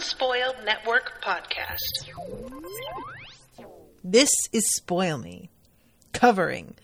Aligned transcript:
Unspoiled 0.00 0.56
Network 0.64 1.20
podcast. 1.22 2.08
This 4.02 4.30
is 4.50 4.64
Spoil 4.76 5.18
Me, 5.18 5.50
covering 6.14 6.74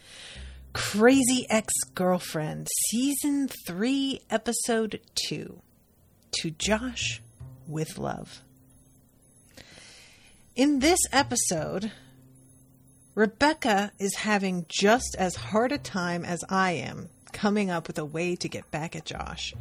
Crazy 0.75 1.47
Ex 1.49 1.73
Girlfriend, 1.95 2.69
Season 2.91 3.49
3, 3.67 4.21
Episode 4.29 5.01
2 5.29 5.63
To 6.41 6.51
Josh 6.51 7.23
with 7.67 7.97
Love. 7.97 8.43
In 10.55 10.81
this 10.81 11.01
episode, 11.11 11.93
Rebecca 13.15 13.93
is 13.99 14.17
having 14.17 14.67
just 14.69 15.17
as 15.19 15.37
hard 15.37 15.73
a 15.73 15.79
time 15.79 16.23
as 16.23 16.45
I 16.51 16.73
am 16.73 17.09
coming 17.33 17.71
up 17.71 17.87
with 17.87 17.97
a 17.99 18.05
way 18.05 18.37
to 18.37 18.49
get 18.51 18.71
back 18.71 18.95
at 18.95 19.07
Josh. 19.07 19.55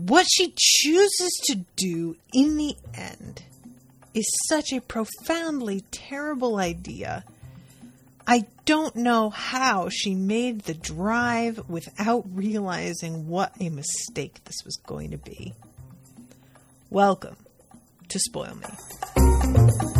What 0.00 0.26
she 0.30 0.54
chooses 0.56 1.30
to 1.44 1.56
do 1.76 2.16
in 2.32 2.56
the 2.56 2.74
end 2.94 3.42
is 4.14 4.24
such 4.48 4.72
a 4.72 4.80
profoundly 4.80 5.82
terrible 5.90 6.56
idea 6.56 7.22
I 8.26 8.46
don't 8.64 8.96
know 8.96 9.28
how 9.28 9.90
she 9.90 10.14
made 10.14 10.62
the 10.62 10.72
drive 10.72 11.68
without 11.68 12.24
realizing 12.32 13.28
what 13.28 13.52
a 13.60 13.68
mistake 13.68 14.42
this 14.44 14.56
was 14.64 14.80
going 14.86 15.10
to 15.10 15.18
be. 15.18 15.52
Welcome 16.88 17.36
to 18.08 18.18
Spoil 18.18 18.54
Me. 18.54 19.99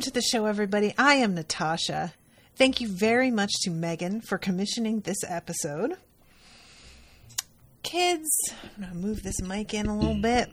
Welcome 0.00 0.12
to 0.12 0.18
the 0.18 0.22
show, 0.22 0.46
everybody. 0.46 0.94
I 0.96 1.16
am 1.16 1.34
Natasha. 1.34 2.14
Thank 2.56 2.80
you 2.80 2.88
very 2.88 3.30
much 3.30 3.52
to 3.64 3.70
Megan 3.70 4.22
for 4.22 4.38
commissioning 4.38 5.00
this 5.00 5.22
episode. 5.28 5.98
Kids, 7.82 8.30
I'm 8.78 8.82
going 8.82 8.94
to 8.94 8.98
move 8.98 9.22
this 9.22 9.42
mic 9.42 9.74
in 9.74 9.84
a 9.84 9.94
little 9.94 10.14
hmm. 10.14 10.22
bit. 10.22 10.48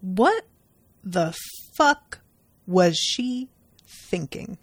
What 0.00 0.46
the 1.04 1.36
fuck 1.74 2.20
was 2.66 2.96
she 2.96 3.50
thinking? 3.86 4.56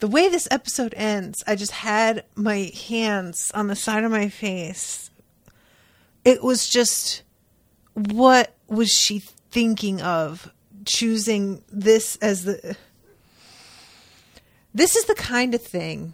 The 0.00 0.08
way 0.08 0.28
this 0.28 0.46
episode 0.50 0.92
ends, 0.94 1.42
I 1.46 1.56
just 1.56 1.72
had 1.72 2.26
my 2.34 2.70
hands 2.86 3.50
on 3.54 3.68
the 3.68 3.76
side 3.76 4.04
of 4.04 4.10
my 4.10 4.28
face. 4.28 5.10
It 6.22 6.42
was 6.42 6.68
just 6.68 7.22
what 7.94 8.55
was 8.68 8.90
she 8.90 9.20
thinking 9.50 10.00
of 10.02 10.50
choosing 10.84 11.62
this 11.68 12.16
as 12.16 12.44
the 12.44 12.76
this 14.74 14.94
is 14.94 15.06
the 15.06 15.14
kind 15.14 15.54
of 15.54 15.62
thing 15.62 16.12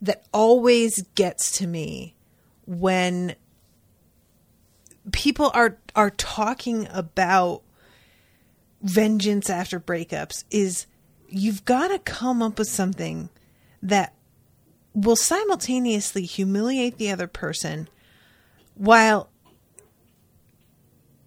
that 0.00 0.24
always 0.32 1.02
gets 1.14 1.50
to 1.58 1.66
me 1.66 2.14
when 2.66 3.34
people 5.12 5.50
are 5.54 5.78
are 5.94 6.10
talking 6.10 6.86
about 6.90 7.62
vengeance 8.82 9.50
after 9.50 9.80
breakups 9.80 10.44
is 10.50 10.86
you've 11.28 11.64
got 11.64 11.88
to 11.88 11.98
come 11.98 12.42
up 12.42 12.58
with 12.58 12.68
something 12.68 13.28
that 13.82 14.14
will 14.94 15.16
simultaneously 15.16 16.22
humiliate 16.22 16.98
the 16.98 17.10
other 17.10 17.26
person 17.26 17.88
while 18.74 19.28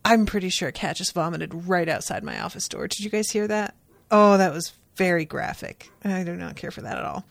I'm 0.04 0.26
pretty 0.26 0.50
sure 0.50 0.70
a 0.70 0.74
cat 0.74 0.96
just 0.96 1.14
vomited 1.14 1.68
right 1.68 1.88
outside 1.88 2.24
my 2.24 2.40
office 2.42 2.68
door. 2.68 2.88
Did 2.88 3.02
you 3.02 3.10
guys 3.10 3.30
hear 3.30 3.48
that? 3.48 3.76
Oh, 4.10 4.38
that 4.38 4.54
was 4.54 4.74
very 4.96 5.26
graphic. 5.26 5.90
I 6.04 6.24
do 6.24 6.36
not 6.36 6.56
care 6.56 6.72
for 6.72 6.82
that 6.82 6.98
at 6.98 7.06
all. 7.06 7.26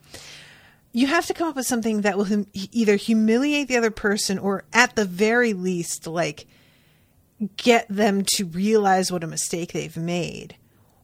You 0.92 1.06
have 1.06 1.26
to 1.26 1.34
come 1.34 1.48
up 1.48 1.56
with 1.56 1.66
something 1.66 2.00
that 2.00 2.16
will 2.16 2.24
hum- 2.24 2.46
either 2.52 2.96
humiliate 2.96 3.68
the 3.68 3.76
other 3.76 3.90
person 3.90 4.38
or, 4.38 4.64
at 4.72 4.96
the 4.96 5.04
very 5.04 5.52
least, 5.52 6.06
like 6.06 6.46
get 7.56 7.86
them 7.88 8.24
to 8.34 8.46
realize 8.46 9.10
what 9.10 9.24
a 9.24 9.28
mistake 9.28 9.72
they've 9.72 9.96
made 9.96 10.56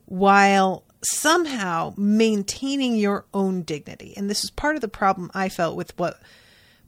while 0.07 0.85
somehow 1.03 1.95
maintaining 1.97 2.97
your 2.97 3.27
own 3.33 3.63
dignity. 3.63 4.15
And 4.17 4.29
this 4.29 4.45
is 4.45 4.51
part 4.51 4.75
of 4.75 4.81
the 4.81 4.89
problem 4.89 5.31
I 5.35 5.49
felt 5.49 5.77
with 5.77 5.97
what 5.99 6.21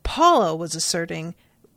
Paula 0.03 0.57
was 0.57 0.75
asserting 0.75 1.35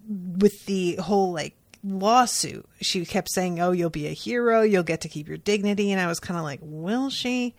with 0.08 0.66
the 0.66 0.96
whole 0.96 1.32
like 1.32 1.56
lawsuit. 1.84 2.68
She 2.81 3.06
kept 3.06 3.31
saying, 3.31 3.59
"Oh, 3.59 3.72
you'll 3.72 3.90
be 3.90 4.08
a 4.08 4.14
hero. 4.14 4.62
You'll 4.62 4.84
get 4.84 5.02
to 5.02 5.09
keep 5.09 5.28
your 5.28 5.38
dignity." 5.38 5.92
And 5.92 6.02
I 6.02 6.08
was 6.08 6.19
kind 6.19 6.38
of 6.38 6.44
like, 6.44 6.59
"Will 6.62 7.09
she?" 7.09 7.56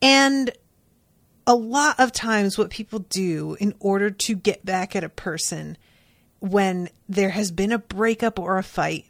And 0.00 0.50
a 1.46 1.54
lot 1.54 1.98
of 1.98 2.12
times 2.12 2.58
what 2.58 2.70
people 2.70 3.00
do 3.00 3.56
in 3.60 3.74
order 3.78 4.10
to 4.10 4.34
get 4.34 4.64
back 4.64 4.96
at 4.96 5.04
a 5.04 5.08
person 5.08 5.76
when 6.40 6.88
there 7.08 7.30
has 7.30 7.50
been 7.50 7.72
a 7.72 7.78
breakup 7.78 8.38
or 8.38 8.58
a 8.58 8.62
fight, 8.62 9.06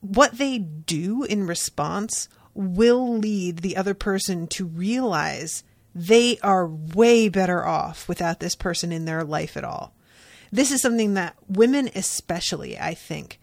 what 0.00 0.38
they 0.38 0.58
do 0.58 1.24
in 1.24 1.46
response 1.46 2.28
will 2.54 3.16
lead 3.16 3.58
the 3.58 3.76
other 3.76 3.94
person 3.94 4.46
to 4.46 4.66
realize 4.66 5.64
they 5.94 6.38
are 6.42 6.66
way 6.66 7.28
better 7.28 7.66
off 7.66 8.08
without 8.08 8.40
this 8.40 8.54
person 8.54 8.92
in 8.92 9.04
their 9.04 9.24
life 9.24 9.56
at 9.56 9.64
all 9.64 9.94
this 10.52 10.70
is 10.70 10.80
something 10.80 11.14
that 11.14 11.34
women 11.48 11.90
especially 11.94 12.78
i 12.78 12.94
think 12.94 13.40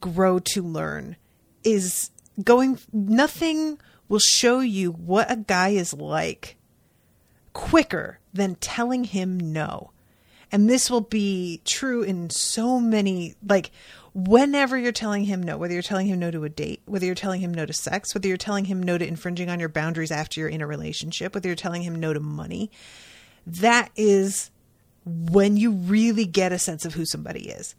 grow 0.00 0.38
to 0.38 0.62
learn 0.62 1.16
is 1.64 2.10
going 2.42 2.78
nothing 2.92 3.78
will 4.08 4.18
show 4.18 4.60
you 4.60 4.92
what 4.92 5.30
a 5.30 5.36
guy 5.36 5.70
is 5.70 5.92
like 5.92 6.56
quicker 7.52 8.20
than 8.32 8.54
telling 8.56 9.04
him 9.04 9.38
no. 9.52 9.90
And 10.52 10.68
this 10.68 10.90
will 10.90 11.00
be 11.00 11.60
true 11.64 12.02
in 12.02 12.30
so 12.30 12.78
many 12.78 13.34
like 13.46 13.72
whenever 14.14 14.78
you're 14.78 14.92
telling 14.92 15.24
him 15.24 15.42
no 15.42 15.58
whether 15.58 15.74
you're 15.74 15.82
telling 15.82 16.06
him 16.06 16.18
no 16.18 16.30
to 16.30 16.44
a 16.44 16.48
date 16.48 16.80
whether 16.86 17.04
you're 17.04 17.14
telling 17.14 17.40
him 17.40 17.52
no 17.52 17.66
to 17.66 17.72
sex 17.72 18.14
whether 18.14 18.28
you're 18.28 18.38
telling 18.38 18.64
him 18.64 18.82
no 18.82 18.96
to 18.96 19.06
infringing 19.06 19.50
on 19.50 19.60
your 19.60 19.68
boundaries 19.68 20.10
after 20.10 20.40
you're 20.40 20.48
in 20.48 20.62
a 20.62 20.66
relationship 20.66 21.34
whether 21.34 21.50
you're 21.50 21.56
telling 21.56 21.82
him 21.82 21.94
no 21.94 22.14
to 22.14 22.20
money 22.20 22.70
that 23.46 23.90
is 23.94 24.50
when 25.06 25.56
you 25.56 25.70
really 25.70 26.26
get 26.26 26.52
a 26.52 26.58
sense 26.58 26.84
of 26.84 26.94
who 26.94 27.06
somebody 27.06 27.48
is. 27.48 27.74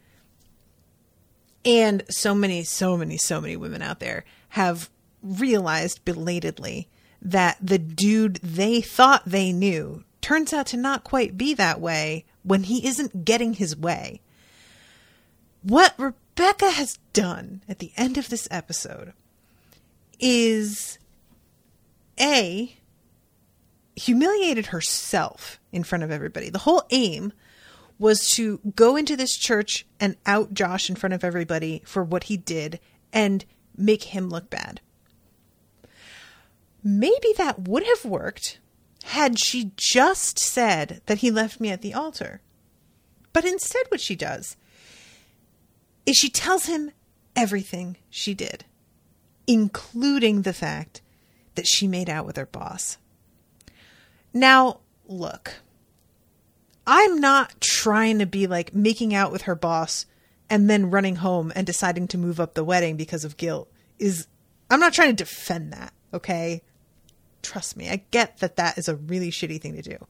And 1.65 2.03
so 2.09 2.33
many, 2.33 2.63
so 2.63 2.97
many, 2.97 3.17
so 3.17 3.41
many 3.41 3.57
women 3.57 3.81
out 3.81 3.99
there 3.99 4.23
have 4.49 4.89
realized 5.21 6.05
belatedly 6.05 6.87
that 7.21 7.57
the 7.61 7.77
dude 7.77 8.37
they 8.37 8.79
thought 8.79 9.23
they 9.25 9.51
knew 9.51 10.03
turns 10.21 10.53
out 10.53 10.67
to 10.67 10.77
not 10.77 11.03
quite 11.03 11.37
be 11.37 11.53
that 11.53 11.81
way 11.81 12.23
when 12.43 12.63
he 12.63 12.87
isn't 12.87 13.25
getting 13.25 13.53
his 13.53 13.75
way. 13.75 14.21
What 15.61 15.93
Rebecca 15.97 16.71
has 16.71 16.97
done 17.11 17.61
at 17.67 17.79
the 17.79 17.91
end 17.97 18.17
of 18.17 18.29
this 18.29 18.47
episode 18.49 19.11
is 20.19 20.97
A, 22.19 22.77
humiliated 23.97 24.67
herself 24.67 25.59
in 25.71 25.83
front 25.83 26.03
of 26.03 26.11
everybody. 26.11 26.49
The 26.49 26.59
whole 26.59 26.83
aim 26.91 27.33
was 27.99 28.29
to 28.29 28.59
go 28.75 28.95
into 28.95 29.17
this 29.17 29.35
church 29.35 29.87
and 29.99 30.15
out 30.25 30.53
Josh 30.53 30.89
in 30.89 30.95
front 30.95 31.13
of 31.13 31.23
everybody 31.23 31.81
for 31.83 32.03
what 32.03 32.25
he 32.25 32.37
did 32.37 32.79
and 33.11 33.43
make 33.75 34.03
him 34.03 34.29
look 34.29 34.49
bad. 34.51 34.81
Maybe 36.83 37.33
that 37.37 37.67
would 37.67 37.83
have 37.85 38.05
worked 38.05 38.59
had 39.03 39.39
she 39.39 39.71
just 39.75 40.37
said 40.37 41.01
that 41.07 41.19
he 41.19 41.31
left 41.31 41.59
me 41.59 41.69
at 41.69 41.81
the 41.81 41.93
altar. 41.93 42.41
But 43.33 43.45
instead, 43.45 43.85
what 43.89 44.01
she 44.01 44.15
does 44.15 44.57
is 46.05 46.15
she 46.15 46.29
tells 46.29 46.67
him 46.67 46.91
everything 47.35 47.97
she 48.09 48.33
did, 48.33 48.65
including 49.47 50.43
the 50.43 50.53
fact 50.53 51.01
that 51.55 51.67
she 51.67 51.87
made 51.87 52.09
out 52.09 52.25
with 52.25 52.37
her 52.37 52.45
boss. 52.45 52.97
Now, 54.33 54.79
look, 55.07 55.55
I'm 56.85 57.19
not 57.19 57.59
trying 57.59 58.19
to 58.19 58.25
be 58.25 58.47
like 58.47 58.73
making 58.73 59.13
out 59.13 59.31
with 59.31 59.43
her 59.43 59.55
boss 59.55 60.05
and 60.49 60.69
then 60.69 60.89
running 60.89 61.17
home 61.17 61.51
and 61.55 61.67
deciding 61.67 62.07
to 62.09 62.17
move 62.17 62.39
up 62.39 62.53
the 62.53 62.63
wedding 62.63 62.95
because 62.95 63.25
of 63.25 63.37
guilt 63.37 63.69
is 63.99 64.27
I'm 64.69 64.79
not 64.79 64.93
trying 64.93 65.09
to 65.09 65.23
defend 65.23 65.73
that, 65.73 65.93
okay? 66.13 66.61
Trust 67.41 67.77
me, 67.77 67.89
I 67.89 68.03
get 68.11 68.37
that 68.39 68.57
that 68.57 68.77
is 68.77 68.87
a 68.87 68.95
really 68.95 69.31
shitty 69.31 69.61
thing 69.61 69.75
to 69.75 69.81
do. 69.81 70.07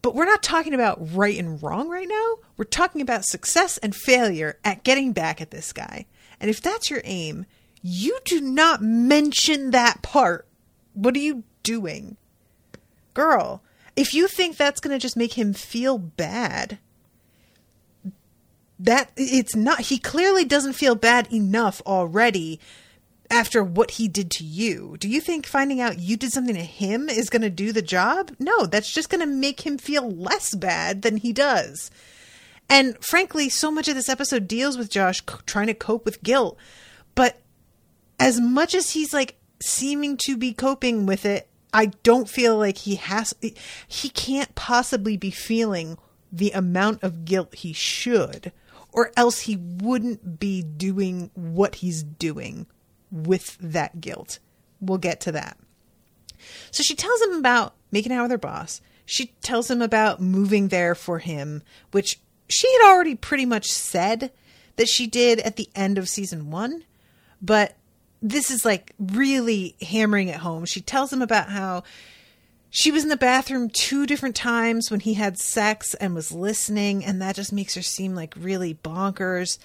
But 0.00 0.14
we're 0.14 0.24
not 0.24 0.42
talking 0.42 0.74
about 0.74 1.14
right 1.14 1.38
and 1.38 1.62
wrong 1.62 1.88
right 1.88 2.08
now. 2.08 2.36
We're 2.56 2.64
talking 2.64 3.00
about 3.00 3.24
success 3.24 3.78
and 3.78 3.94
failure 3.94 4.58
at 4.64 4.84
getting 4.84 5.12
back 5.12 5.40
at 5.40 5.50
this 5.50 5.72
guy. 5.72 6.06
And 6.40 6.48
if 6.48 6.62
that's 6.62 6.88
your 6.88 7.00
aim, 7.04 7.46
you 7.82 8.18
do 8.24 8.40
not 8.40 8.82
mention 8.82 9.70
that 9.72 10.02
part. 10.02 10.46
What 10.94 11.16
are 11.16 11.20
you 11.20 11.42
doing? 11.62 12.16
Girl, 13.18 13.64
if 13.96 14.14
you 14.14 14.28
think 14.28 14.56
that's 14.56 14.78
going 14.78 14.94
to 14.94 15.02
just 15.02 15.16
make 15.16 15.32
him 15.32 15.52
feel 15.52 15.98
bad, 15.98 16.78
that 18.78 19.10
it's 19.16 19.56
not 19.56 19.80
he 19.80 19.98
clearly 19.98 20.44
doesn't 20.44 20.74
feel 20.74 20.94
bad 20.94 21.26
enough 21.32 21.82
already 21.84 22.60
after 23.28 23.64
what 23.64 23.90
he 23.90 24.06
did 24.06 24.30
to 24.30 24.44
you. 24.44 24.96
Do 25.00 25.08
you 25.08 25.20
think 25.20 25.46
finding 25.46 25.80
out 25.80 25.98
you 25.98 26.16
did 26.16 26.30
something 26.30 26.54
to 26.54 26.62
him 26.62 27.08
is 27.08 27.28
going 27.28 27.42
to 27.42 27.50
do 27.50 27.72
the 27.72 27.82
job? 27.82 28.30
No, 28.38 28.66
that's 28.66 28.94
just 28.94 29.10
going 29.10 29.20
to 29.20 29.26
make 29.26 29.66
him 29.66 29.78
feel 29.78 30.08
less 30.08 30.54
bad 30.54 31.02
than 31.02 31.16
he 31.16 31.32
does. 31.32 31.90
And 32.70 33.04
frankly, 33.04 33.48
so 33.48 33.72
much 33.72 33.88
of 33.88 33.96
this 33.96 34.08
episode 34.08 34.46
deals 34.46 34.78
with 34.78 34.92
Josh 34.92 35.22
c- 35.28 35.38
trying 35.44 35.66
to 35.66 35.74
cope 35.74 36.04
with 36.04 36.22
guilt. 36.22 36.56
But 37.16 37.40
as 38.20 38.40
much 38.40 38.76
as 38.76 38.92
he's 38.92 39.12
like 39.12 39.40
seeming 39.60 40.16
to 40.18 40.36
be 40.36 40.52
coping 40.52 41.04
with 41.04 41.26
it, 41.26 41.47
I 41.72 41.86
don't 42.02 42.28
feel 42.28 42.56
like 42.56 42.78
he 42.78 42.96
has, 42.96 43.34
he 43.86 44.08
can't 44.08 44.54
possibly 44.54 45.16
be 45.16 45.30
feeling 45.30 45.98
the 46.32 46.50
amount 46.52 47.02
of 47.02 47.24
guilt 47.24 47.54
he 47.54 47.72
should, 47.72 48.52
or 48.92 49.12
else 49.16 49.40
he 49.40 49.56
wouldn't 49.56 50.38
be 50.38 50.62
doing 50.62 51.30
what 51.34 51.76
he's 51.76 52.02
doing 52.02 52.66
with 53.10 53.56
that 53.60 54.00
guilt. 54.00 54.38
We'll 54.80 54.98
get 54.98 55.20
to 55.22 55.32
that. 55.32 55.58
So 56.70 56.82
she 56.82 56.94
tells 56.94 57.20
him 57.22 57.32
about 57.32 57.74
making 57.90 58.12
out 58.12 58.22
with 58.22 58.30
her 58.30 58.38
boss. 58.38 58.80
She 59.04 59.28
tells 59.42 59.70
him 59.70 59.80
about 59.82 60.20
moving 60.20 60.68
there 60.68 60.94
for 60.94 61.18
him, 61.18 61.62
which 61.92 62.20
she 62.48 62.70
had 62.74 62.90
already 62.90 63.14
pretty 63.14 63.46
much 63.46 63.66
said 63.66 64.30
that 64.76 64.88
she 64.88 65.06
did 65.06 65.40
at 65.40 65.56
the 65.56 65.68
end 65.74 65.98
of 65.98 66.08
season 66.08 66.50
one. 66.50 66.84
But 67.40 67.76
this 68.20 68.50
is 68.50 68.64
like 68.64 68.92
really 68.98 69.76
hammering 69.80 70.28
it 70.28 70.36
home. 70.36 70.64
She 70.64 70.80
tells 70.80 71.12
him 71.12 71.22
about 71.22 71.50
how 71.50 71.84
she 72.70 72.90
was 72.90 73.02
in 73.02 73.08
the 73.08 73.16
bathroom 73.16 73.70
two 73.70 74.06
different 74.06 74.36
times 74.36 74.90
when 74.90 75.00
he 75.00 75.14
had 75.14 75.38
sex 75.38 75.94
and 75.94 76.14
was 76.14 76.32
listening, 76.32 77.04
and 77.04 77.22
that 77.22 77.36
just 77.36 77.52
makes 77.52 77.74
her 77.74 77.82
seem 77.82 78.14
like 78.14 78.34
really 78.36 78.74
bonkers. 78.74 79.58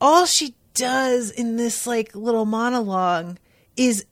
All 0.00 0.26
she 0.26 0.54
does 0.74 1.30
in 1.30 1.56
this 1.56 1.86
like 1.86 2.14
little 2.14 2.44
monologue 2.44 3.38
is 3.76 4.04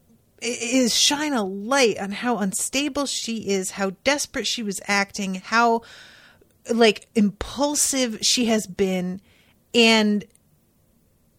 is 0.43 0.95
shine 0.95 1.33
a 1.33 1.43
light 1.45 1.99
on 1.99 2.13
how 2.13 2.39
unstable 2.39 3.07
she 3.07 3.49
is, 3.49 3.73
how 3.73 3.91
desperate 4.05 4.47
she 4.47 4.63
was 4.63 4.81
acting, 4.87 5.37
how 5.37 5.83
like 6.73 7.09
impulsive 7.15 8.19
she 8.23 8.47
has 8.47 8.67
been 8.67 9.21
and 9.75 10.25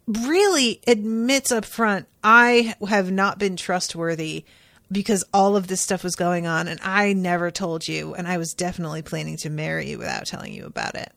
really 0.08 0.82
admits 0.88 1.52
up 1.52 1.66
front 1.66 2.08
I 2.24 2.76
have 2.88 3.12
not 3.12 3.40
been 3.40 3.58
trustworthy 3.58 4.46
because 4.92 5.24
all 5.34 5.56
of 5.56 5.68
this 5.68 5.82
stuff 5.82 6.04
was 6.04 6.16
going 6.16 6.48
on 6.48 6.68
and 6.68 6.80
I 6.82 7.14
never 7.14 7.52
told 7.52 7.88
you 7.88 8.14
and 8.14 8.28
I 8.28 8.38
was 8.38 8.54
definitely 8.54 9.02
planning 9.02 9.38
to 9.38 9.50
marry 9.50 9.90
you 9.90 9.98
without 9.98 10.26
telling 10.26 10.54
you 10.54 10.66
about 10.66 10.96
it. 10.96 11.12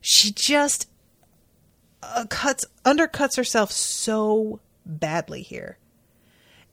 She 0.00 0.32
just 0.32 0.88
uh, 2.02 2.24
cuts 2.28 2.64
undercuts 2.84 3.36
herself 3.36 3.70
so 3.70 4.60
badly 4.84 5.42
here. 5.42 5.78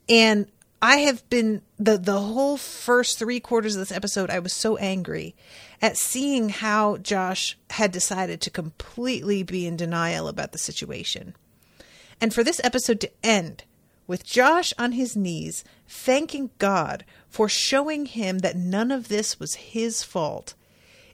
And 0.07 0.47
I 0.81 0.97
have 0.97 1.29
been 1.29 1.61
the 1.77 1.97
the 1.97 2.19
whole 2.19 2.57
first 2.57 3.19
3 3.19 3.39
quarters 3.39 3.75
of 3.75 3.79
this 3.79 3.91
episode 3.91 4.29
I 4.31 4.39
was 4.39 4.53
so 4.53 4.77
angry 4.77 5.35
at 5.81 5.97
seeing 5.97 6.49
how 6.49 6.97
Josh 6.97 7.57
had 7.71 7.91
decided 7.91 8.41
to 8.41 8.49
completely 8.49 9.43
be 9.43 9.65
in 9.65 9.77
denial 9.77 10.27
about 10.27 10.51
the 10.51 10.57
situation. 10.57 11.35
And 12.19 12.33
for 12.33 12.43
this 12.43 12.59
episode 12.63 12.99
to 13.01 13.11
end 13.23 13.63
with 14.07 14.25
Josh 14.25 14.73
on 14.77 14.93
his 14.93 15.15
knees 15.15 15.63
thanking 15.87 16.49
God 16.57 17.05
for 17.29 17.47
showing 17.47 18.07
him 18.07 18.39
that 18.39 18.55
none 18.55 18.91
of 18.91 19.07
this 19.07 19.39
was 19.39 19.53
his 19.53 20.03
fault 20.03 20.55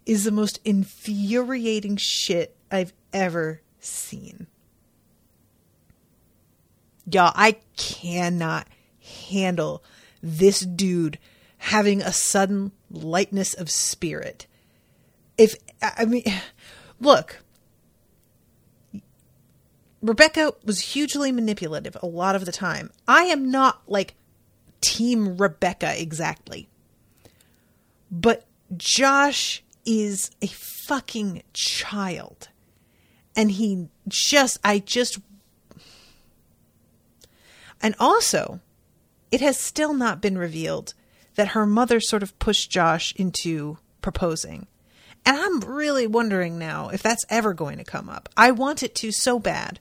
is 0.05 0.23
the 0.23 0.31
most 0.31 0.59
infuriating 0.63 1.97
shit 1.97 2.55
I've 2.71 2.93
ever 3.11 3.61
seen. 3.79 4.47
Y'all, 7.11 7.31
I 7.35 7.57
cannot 7.77 8.67
handle 9.29 9.83
this 10.21 10.61
dude 10.61 11.19
having 11.57 12.01
a 12.01 12.11
sudden 12.11 12.71
lightness 12.89 13.53
of 13.53 13.69
spirit. 13.69 14.47
If, 15.37 15.55
I 15.81 16.05
mean, 16.05 16.23
look, 16.99 17.43
Rebecca 20.01 20.53
was 20.63 20.79
hugely 20.79 21.31
manipulative 21.31 21.97
a 22.01 22.07
lot 22.07 22.35
of 22.35 22.45
the 22.45 22.51
time. 22.51 22.91
I 23.07 23.23
am 23.23 23.49
not 23.49 23.81
like 23.87 24.15
Team 24.81 25.37
Rebecca 25.37 25.99
exactly. 25.99 26.69
But 28.11 28.45
Josh 28.77 29.63
is 29.85 30.31
a 30.41 30.47
fucking 30.47 31.43
child 31.53 32.49
and 33.35 33.51
he 33.51 33.87
just 34.07 34.57
i 34.63 34.79
just 34.79 35.19
and 37.81 37.95
also 37.99 38.59
it 39.31 39.41
has 39.41 39.59
still 39.59 39.93
not 39.93 40.21
been 40.21 40.37
revealed 40.37 40.93
that 41.35 41.49
her 41.49 41.65
mother 41.65 41.99
sort 41.99 42.23
of 42.23 42.37
pushed 42.39 42.71
josh 42.71 43.13
into 43.15 43.77
proposing 44.01 44.67
and 45.25 45.37
i'm 45.37 45.59
really 45.61 46.07
wondering 46.07 46.57
now 46.57 46.89
if 46.89 47.01
that's 47.01 47.25
ever 47.29 47.53
going 47.53 47.77
to 47.77 47.83
come 47.83 48.09
up. 48.09 48.29
I 48.37 48.51
want 48.51 48.83
it 48.83 48.95
to 48.95 49.11
so 49.11 49.39
bad 49.39 49.79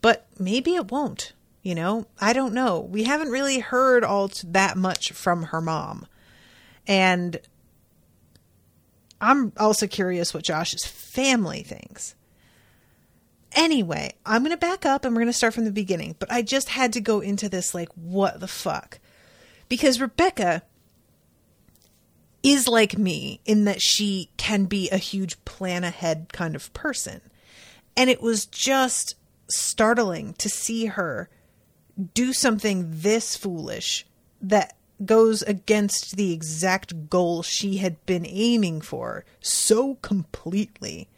but 0.00 0.26
maybe 0.38 0.74
it 0.74 0.90
won't 0.90 1.32
you 1.62 1.76
know? 1.76 2.06
I 2.20 2.32
don't 2.32 2.54
know. 2.54 2.80
We 2.80 3.04
haven't 3.04 3.30
really 3.30 3.60
heard 3.60 4.02
all 4.02 4.30
that 4.44 4.76
much 4.76 5.12
from 5.12 5.44
her 5.44 5.60
mom. 5.60 6.06
And 6.86 7.38
i'm 9.20 9.52
also 9.56 9.86
curious 9.86 10.34
what 10.34 10.42
josh's 10.42 10.84
family 10.84 11.62
thinks. 11.62 12.16
Anyway, 13.54 14.14
I'm 14.26 14.42
going 14.42 14.50
to 14.50 14.56
back 14.56 14.84
up 14.84 15.04
and 15.04 15.14
we're 15.14 15.20
going 15.20 15.32
to 15.32 15.36
start 15.36 15.54
from 15.54 15.66
the 15.66 15.70
beginning, 15.70 16.16
but 16.18 16.32
I 16.32 16.42
just 16.42 16.70
had 16.70 16.94
to 16.94 17.00
go 17.00 17.20
into 17.20 17.48
this 17.48 17.74
like, 17.74 17.90
what 17.94 18.40
the 18.40 18.48
fuck? 18.48 18.98
Because 19.68 20.00
Rebecca 20.00 20.62
is 22.42 22.66
like 22.66 22.98
me 22.98 23.40
in 23.44 23.64
that 23.64 23.80
she 23.80 24.30
can 24.36 24.64
be 24.64 24.90
a 24.90 24.96
huge 24.96 25.42
plan 25.44 25.84
ahead 25.84 26.32
kind 26.32 26.56
of 26.56 26.72
person. 26.72 27.20
And 27.96 28.10
it 28.10 28.22
was 28.22 28.46
just 28.46 29.14
startling 29.48 30.34
to 30.34 30.48
see 30.48 30.86
her 30.86 31.28
do 32.14 32.32
something 32.32 32.86
this 32.88 33.36
foolish 33.36 34.06
that 34.40 34.74
goes 35.04 35.42
against 35.42 36.16
the 36.16 36.32
exact 36.32 37.10
goal 37.10 37.42
she 37.42 37.78
had 37.78 38.04
been 38.06 38.26
aiming 38.26 38.80
for 38.80 39.24
so 39.40 39.96
completely 39.96 41.08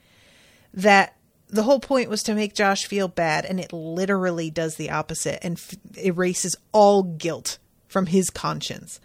that 0.72 1.16
the 1.48 1.62
whole 1.62 1.80
point 1.80 2.10
was 2.10 2.22
to 2.24 2.34
make 2.34 2.54
Josh 2.54 2.84
feel 2.86 3.06
bad, 3.06 3.44
and 3.44 3.60
it 3.60 3.72
literally 3.72 4.50
does 4.50 4.74
the 4.74 4.90
opposite 4.90 5.38
and 5.42 5.56
f- 5.56 5.74
erases 5.96 6.56
all 6.72 7.02
guilt 7.02 7.58
from 7.86 8.06
his 8.06 8.28
conscience. 8.30 8.98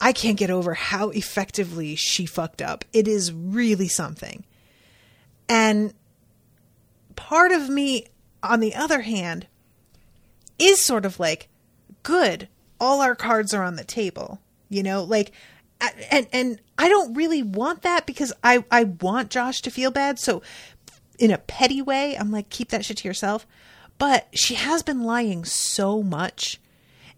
I 0.00 0.12
can't 0.12 0.36
get 0.36 0.50
over 0.50 0.74
how 0.74 1.10
effectively 1.10 1.96
she 1.96 2.26
fucked 2.26 2.60
up. 2.60 2.84
It 2.92 3.08
is 3.08 3.32
really 3.32 3.88
something. 3.88 4.44
And 5.48 5.94
part 7.14 7.52
of 7.52 7.68
me, 7.68 8.06
on 8.42 8.60
the 8.60 8.74
other 8.74 9.00
hand, 9.00 9.46
is 10.58 10.82
sort 10.82 11.04
of 11.04 11.18
like, 11.18 11.48
good, 12.02 12.48
all 12.80 13.00
our 13.00 13.14
cards 13.14 13.54
are 13.54 13.62
on 13.62 13.76
the 13.76 13.84
table. 13.84 14.40
You 14.68 14.82
know, 14.82 15.04
like, 15.04 15.32
and 16.10 16.26
and 16.32 16.60
I 16.76 16.88
don't 16.88 17.14
really 17.14 17.42
want 17.42 17.82
that 17.82 18.06
because 18.06 18.32
I 18.42 18.64
I 18.70 18.84
want 18.84 19.30
Josh 19.30 19.62
to 19.62 19.70
feel 19.70 19.90
bad. 19.90 20.18
So, 20.18 20.42
in 21.18 21.30
a 21.30 21.38
petty 21.38 21.80
way, 21.80 22.16
I'm 22.16 22.30
like, 22.30 22.50
keep 22.50 22.70
that 22.70 22.84
shit 22.84 22.98
to 22.98 23.08
yourself. 23.08 23.46
But 23.98 24.28
she 24.34 24.54
has 24.54 24.82
been 24.82 25.04
lying 25.04 25.44
so 25.44 26.02
much, 26.02 26.60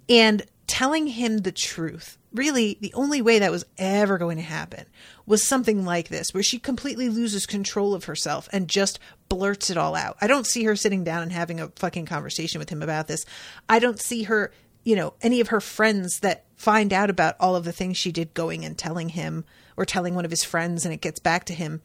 and 0.08 0.44
telling 0.66 1.06
him 1.08 1.38
the 1.38 1.52
truth. 1.52 2.17
Really, 2.32 2.76
the 2.80 2.92
only 2.94 3.22
way 3.22 3.38
that 3.38 3.50
was 3.50 3.64
ever 3.78 4.18
going 4.18 4.36
to 4.36 4.42
happen 4.42 4.84
was 5.24 5.46
something 5.46 5.84
like 5.84 6.08
this, 6.08 6.28
where 6.32 6.42
she 6.42 6.58
completely 6.58 7.08
loses 7.08 7.46
control 7.46 7.94
of 7.94 8.04
herself 8.04 8.48
and 8.52 8.68
just 8.68 8.98
blurts 9.28 9.70
it 9.70 9.78
all 9.78 9.94
out. 9.94 10.16
I 10.20 10.26
don't 10.26 10.46
see 10.46 10.64
her 10.64 10.76
sitting 10.76 11.04
down 11.04 11.22
and 11.22 11.32
having 11.32 11.58
a 11.58 11.68
fucking 11.76 12.06
conversation 12.06 12.58
with 12.58 12.68
him 12.68 12.82
about 12.82 13.08
this. 13.08 13.24
I 13.68 13.78
don't 13.78 14.00
see 14.00 14.24
her 14.24 14.52
you 14.88 14.96
know, 14.96 15.12
any 15.20 15.40
of 15.40 15.48
her 15.48 15.60
friends 15.60 16.20
that 16.20 16.46
find 16.56 16.94
out 16.94 17.10
about 17.10 17.36
all 17.38 17.54
of 17.54 17.64
the 17.64 17.72
things 17.72 17.98
she 17.98 18.10
did 18.10 18.32
going 18.32 18.64
and 18.64 18.78
telling 18.78 19.10
him 19.10 19.44
or 19.76 19.84
telling 19.84 20.14
one 20.14 20.24
of 20.24 20.30
his 20.30 20.44
friends 20.44 20.86
and 20.86 20.94
it 20.94 21.02
gets 21.02 21.20
back 21.20 21.44
to 21.44 21.52
him. 21.52 21.82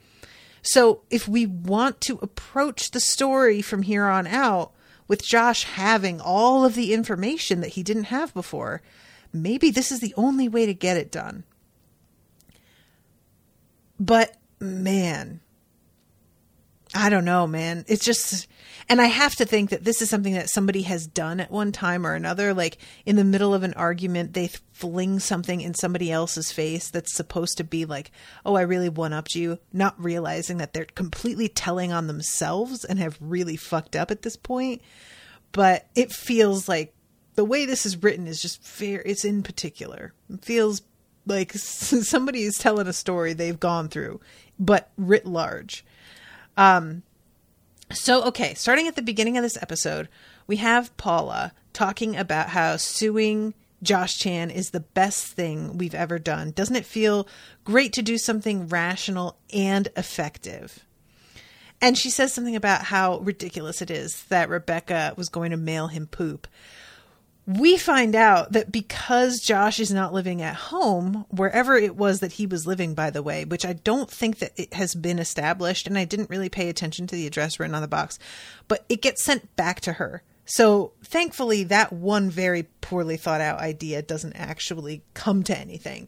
So 0.62 1.02
if 1.10 1.28
we 1.28 1.46
want 1.46 2.00
to 2.02 2.18
approach 2.22 2.92
the 2.92 3.02
story 3.02 3.62
from 3.62 3.82
here 3.82 4.06
on 4.06 4.26
out 4.26 4.72
with 5.10 5.22
Josh 5.22 5.66
having 5.66 6.22
all 6.22 6.64
of 6.64 6.76
the 6.76 6.94
information 6.94 7.60
that 7.60 7.72
he 7.74 7.84
didn't 7.84 8.06
have 8.06 8.34
before, 8.34 8.82
maybe 9.34 9.72
this 9.72 9.92
is 9.92 10.00
the 10.00 10.14
only 10.16 10.48
way 10.48 10.66
to 10.66 10.74
get 10.74 10.98
it 10.98 11.12
done. 11.12 11.44
But 14.00 14.36
man, 14.60 15.42
I 16.96 17.10
don't 17.10 17.26
know, 17.26 17.48
man. 17.48 17.86
It's 17.88 18.06
just, 18.06 18.48
and 18.88 19.02
I 19.02 19.06
have 19.06 19.36
to 19.38 19.46
think 19.46 19.72
that 19.72 19.84
this 19.84 20.02
is 20.02 20.10
something 20.10 20.34
that 20.34 20.50
somebody 20.50 20.84
has 20.84 21.08
done 21.08 21.40
at 21.40 21.50
one 21.50 21.72
time 21.72 22.06
or 22.06 22.14
another. 22.14 22.54
Like 22.54 22.78
in 23.06 23.16
the 23.16 23.24
middle 23.24 23.54
of 23.54 23.64
an 23.64 23.74
argument, 23.74 24.34
they 24.34 24.50
fling 24.72 25.20
something 25.20 25.62
in 25.62 25.74
somebody 25.74 26.12
else's 26.12 26.52
face 26.52 26.92
that's 26.92 27.16
supposed 27.16 27.58
to 27.58 27.64
be 27.64 27.86
like, 27.86 28.12
oh, 28.46 28.56
I 28.56 28.62
really 28.62 28.90
one 28.90 29.14
upped 29.14 29.34
you, 29.34 29.58
not 29.72 30.02
realizing 30.02 30.58
that 30.58 30.74
they're 30.74 30.86
completely 30.86 31.48
telling 31.48 31.92
on 31.92 32.08
themselves 32.08 32.86
and 32.86 33.00
have 33.00 33.18
really 33.20 33.56
fucked 33.56 33.96
up 33.96 34.12
at 34.12 34.22
this 34.22 34.36
point. 34.36 34.82
But 35.52 35.88
it 35.96 36.12
feels 36.12 36.68
like 36.68 36.93
the 37.36 37.46
way 37.46 37.66
this 37.66 37.86
is 37.86 38.02
written 38.02 38.28
is 38.28 38.42
just 38.42 38.64
fair. 38.64 39.02
It's 39.06 39.26
in 39.26 39.44
particular. 39.44 40.14
It 40.30 40.44
feels 40.44 40.82
like 41.26 41.52
somebody 41.54 42.44
is 42.44 42.58
telling 42.58 42.88
a 42.88 42.94
story 42.94 43.34
they've 43.34 43.60
gone 43.60 43.90
through, 43.90 44.22
but 44.60 44.92
writ 44.98 45.26
large 45.26 45.86
um, 46.58 47.04
so, 47.92 48.24
okay, 48.26 48.54
starting 48.54 48.88
at 48.88 48.96
the 48.96 49.02
beginning 49.02 49.38
of 49.38 49.44
this 49.44 49.62
episode, 49.62 50.10
we 50.48 50.58
have 50.58 50.96
Paula 50.98 51.54
talking 51.74 52.16
about 52.16 52.50
how 52.50 52.78
suing 52.78 53.54
Josh 53.82 54.18
Chan 54.18 54.52
is 54.52 54.70
the 54.70 54.80
best 54.80 55.28
thing 55.28 55.78
we've 55.78 55.96
ever 55.96 56.18
done. 56.18 56.52
Doesn't 56.52 56.76
it 56.76 56.86
feel 56.86 57.28
great 57.64 57.94
to 57.94 58.02
do 58.02 58.18
something 58.18 58.68
rational 58.68 59.38
and 59.52 59.90
effective? 59.98 60.86
And 61.82 61.98
she 61.98 62.10
says 62.10 62.34
something 62.34 62.56
about 62.56 62.84
how 62.84 63.20
ridiculous 63.20 63.82
it 63.82 63.92
is 63.92 64.24
that 64.26 64.50
Rebecca 64.50 65.14
was 65.18 65.28
going 65.28 65.52
to 65.52 65.58
mail 65.58 65.88
him 65.88 66.08
poop 66.08 66.48
we 67.46 67.78
find 67.78 68.16
out 68.16 68.54
that 68.54 68.72
because 68.72 69.42
Josh 69.42 69.80
is 69.80 69.92
not 69.92 70.14
living 70.14 70.42
at 70.42 70.56
home, 70.56 71.26
wherever 71.30 71.76
it 71.76 71.96
was 71.96 72.22
that 72.22 72.34
he 72.34 72.46
was 72.48 72.66
living, 72.66 72.94
by 72.94 73.10
the 73.10 73.24
way, 73.24 73.44
which 73.44 73.66
I 73.66 73.74
don't 73.74 74.10
think 74.10 74.40
that 74.40 74.54
it 74.56 74.74
has 74.74 74.96
been 74.96 75.20
established, 75.20 75.86
and 75.86 75.98
I 75.98 76.06
didn't 76.06 76.30
really 76.30 76.48
pay 76.48 76.70
attention 76.70 77.06
to 77.08 77.16
the 77.16 77.28
address 77.28 77.60
written 77.60 77.76
on 77.76 77.82
the 77.82 77.88
box, 77.88 78.18
but 78.70 78.86
it 78.88 79.02
gets 79.02 79.24
sent 79.24 79.56
back 79.58 79.82
to 79.82 79.94
her. 79.94 80.24
So 80.46 80.94
thankfully, 81.04 81.66
that 81.66 81.92
one 81.92 82.30
very 82.30 82.64
poorly 82.82 83.18
thought 83.18 83.42
out 83.42 83.60
idea 83.60 84.02
doesn't 84.02 84.36
actually 84.36 85.04
come 85.14 85.44
to 85.44 85.58
anything, 85.58 86.08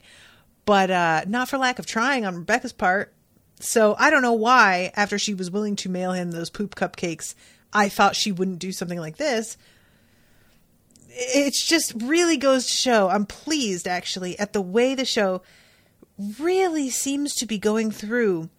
but 0.65 0.89
uh, 0.89 1.23
not 1.27 1.49
for 1.49 1.57
lack 1.57 1.79
of 1.79 1.85
trying 1.85 2.25
on 2.25 2.35
Rebecca's 2.35 2.73
part. 2.73 3.13
So 3.59 3.95
I 3.99 4.09
don't 4.09 4.21
know 4.21 4.33
why, 4.33 4.91
after 4.95 5.19
she 5.19 5.33
was 5.33 5.51
willing 5.51 5.75
to 5.77 5.89
mail 5.89 6.13
him 6.13 6.31
those 6.31 6.49
poop 6.49 6.75
cupcakes, 6.75 7.35
I 7.73 7.89
thought 7.89 8.15
she 8.15 8.31
wouldn't 8.31 8.59
do 8.59 8.71
something 8.71 8.99
like 8.99 9.17
this 9.17 9.57
it's 11.15 11.65
just 11.65 11.93
really 12.01 12.37
goes 12.37 12.65
to 12.65 12.73
show 12.73 13.09
I'm 13.09 13.25
pleased 13.25 13.87
actually 13.87 14.37
at 14.37 14.53
the 14.53 14.61
way 14.61 14.95
the 14.95 15.05
show 15.05 15.41
really 16.39 16.89
seems 16.89 17.33
to 17.35 17.45
be 17.45 17.57
going 17.57 17.91
through 17.91 18.49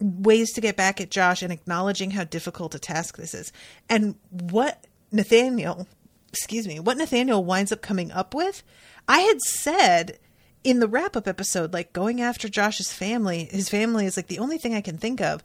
ways 0.00 0.52
to 0.52 0.60
get 0.60 0.76
back 0.76 1.00
at 1.00 1.10
Josh 1.10 1.42
and 1.42 1.52
acknowledging 1.52 2.12
how 2.12 2.24
difficult 2.24 2.74
a 2.74 2.78
task 2.78 3.16
this 3.16 3.34
is. 3.34 3.52
And 3.88 4.16
what 4.30 4.86
Nathaniel, 5.12 5.86
excuse 6.28 6.66
me, 6.66 6.80
what 6.80 6.96
Nathaniel 6.96 7.44
winds 7.44 7.72
up 7.72 7.82
coming 7.82 8.10
up 8.10 8.34
with, 8.34 8.62
I 9.06 9.20
had 9.20 9.40
said 9.40 10.18
in 10.64 10.80
the 10.80 10.88
wrap 10.88 11.16
up 11.16 11.28
episode, 11.28 11.72
like 11.72 11.92
going 11.92 12.20
after 12.20 12.48
Josh's 12.48 12.92
family, 12.92 13.48
his 13.50 13.68
family 13.68 14.06
is 14.06 14.16
like 14.16 14.28
the 14.28 14.38
only 14.38 14.58
thing 14.58 14.74
I 14.74 14.80
can 14.80 14.98
think 14.98 15.20
of. 15.20 15.44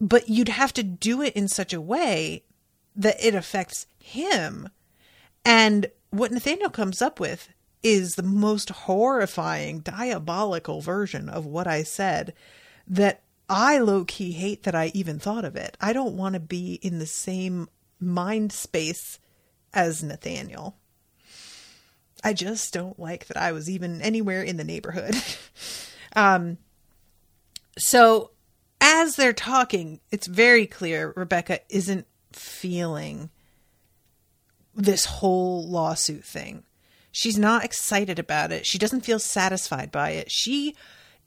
But 0.00 0.28
you'd 0.28 0.48
have 0.48 0.72
to 0.74 0.82
do 0.82 1.22
it 1.22 1.34
in 1.34 1.48
such 1.48 1.72
a 1.72 1.80
way 1.80 2.42
that 2.94 3.16
it 3.24 3.34
affects 3.34 3.86
him 3.98 4.68
and 5.46 5.86
what 6.10 6.32
Nathaniel 6.32 6.70
comes 6.70 7.00
up 7.00 7.20
with 7.20 7.48
is 7.80 8.16
the 8.16 8.22
most 8.24 8.68
horrifying, 8.70 9.78
diabolical 9.78 10.80
version 10.80 11.28
of 11.28 11.46
what 11.46 11.68
I 11.68 11.84
said 11.84 12.34
that 12.88 13.22
I 13.48 13.78
low 13.78 14.04
key 14.04 14.32
hate 14.32 14.64
that 14.64 14.74
I 14.74 14.90
even 14.92 15.20
thought 15.20 15.44
of 15.44 15.54
it. 15.54 15.76
I 15.80 15.92
don't 15.92 16.16
want 16.16 16.32
to 16.32 16.40
be 16.40 16.80
in 16.82 16.98
the 16.98 17.06
same 17.06 17.68
mind 18.00 18.50
space 18.50 19.20
as 19.72 20.02
Nathaniel. 20.02 20.76
I 22.24 22.32
just 22.32 22.72
don't 22.72 22.98
like 22.98 23.26
that 23.26 23.36
I 23.36 23.52
was 23.52 23.70
even 23.70 24.02
anywhere 24.02 24.42
in 24.42 24.56
the 24.56 24.64
neighborhood. 24.64 25.14
um, 26.16 26.58
so 27.78 28.32
as 28.80 29.14
they're 29.14 29.32
talking, 29.32 30.00
it's 30.10 30.26
very 30.26 30.66
clear 30.66 31.12
Rebecca 31.14 31.60
isn't 31.68 32.08
feeling 32.32 33.30
this 34.76 35.06
whole 35.06 35.68
lawsuit 35.68 36.24
thing. 36.24 36.62
She's 37.10 37.38
not 37.38 37.64
excited 37.64 38.18
about 38.18 38.52
it. 38.52 38.66
She 38.66 38.78
doesn't 38.78 39.06
feel 39.06 39.18
satisfied 39.18 39.90
by 39.90 40.10
it. 40.10 40.30
She 40.30 40.76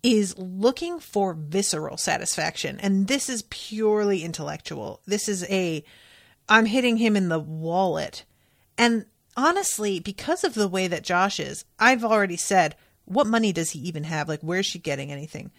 is 0.03 0.37
looking 0.37 0.99
for 0.99 1.33
visceral 1.33 1.97
satisfaction. 1.97 2.79
And 2.79 3.07
this 3.07 3.27
is 3.27 3.43
purely 3.49 4.23
intellectual. 4.23 5.01
This 5.05 5.27
is 5.27 5.43
a, 5.49 5.83
I'm 6.47 6.67
hitting 6.67 6.97
him 6.97 7.15
in 7.17 7.29
the 7.29 7.39
wallet. 7.39 8.23
And 8.77 9.07
honestly, 9.35 9.99
because 9.99 10.43
of 10.43 10.53
the 10.53 10.67
way 10.67 10.87
that 10.87 11.03
Josh 11.03 11.39
is, 11.39 11.65
I've 11.79 12.05
already 12.05 12.37
said, 12.37 12.75
what 13.05 13.27
money 13.27 13.51
does 13.51 13.71
he 13.71 13.79
even 13.79 14.03
have? 14.03 14.29
Like, 14.29 14.41
where's 14.41 14.67
she 14.67 14.79
getting 14.79 15.11
anything? 15.11 15.51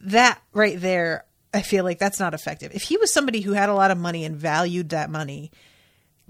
That 0.00 0.42
right 0.52 0.78
there, 0.78 1.24
I 1.54 1.62
feel 1.62 1.84
like 1.84 1.98
that's 1.98 2.20
not 2.20 2.34
effective. 2.34 2.74
If 2.74 2.82
he 2.82 2.96
was 2.96 3.14
somebody 3.14 3.40
who 3.40 3.52
had 3.52 3.68
a 3.68 3.74
lot 3.74 3.92
of 3.92 3.96
money 3.96 4.24
and 4.24 4.36
valued 4.36 4.90
that 4.90 5.08
money, 5.08 5.52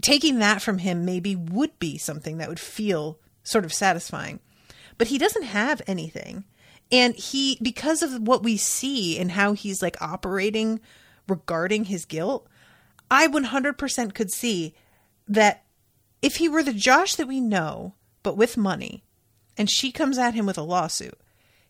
taking 0.01 0.39
that 0.39 0.61
from 0.61 0.79
him 0.79 1.05
maybe 1.05 1.35
would 1.35 1.77
be 1.79 1.97
something 1.97 2.37
that 2.37 2.49
would 2.49 2.59
feel 2.59 3.19
sort 3.43 3.65
of 3.65 3.73
satisfying. 3.73 4.39
But 4.97 5.07
he 5.07 5.17
doesn't 5.17 5.43
have 5.43 5.81
anything. 5.87 6.43
And 6.91 7.15
he, 7.15 7.57
because 7.61 8.01
of 8.01 8.21
what 8.21 8.43
we 8.43 8.57
see 8.57 9.19
and 9.19 9.31
how 9.31 9.53
he's 9.53 9.81
like 9.81 10.01
operating 10.01 10.79
regarding 11.27 11.85
his 11.85 12.05
guilt, 12.05 12.47
I 13.11 13.27
100% 13.27 14.13
could 14.13 14.31
see 14.31 14.73
that 15.27 15.63
if 16.21 16.37
he 16.37 16.49
were 16.49 16.63
the 16.63 16.73
Josh 16.73 17.15
that 17.15 17.27
we 17.27 17.39
know, 17.39 17.93
but 18.23 18.37
with 18.37 18.57
money, 18.57 19.03
and 19.57 19.69
she 19.69 19.91
comes 19.91 20.17
at 20.17 20.33
him 20.33 20.45
with 20.45 20.57
a 20.57 20.63
lawsuit, 20.63 21.17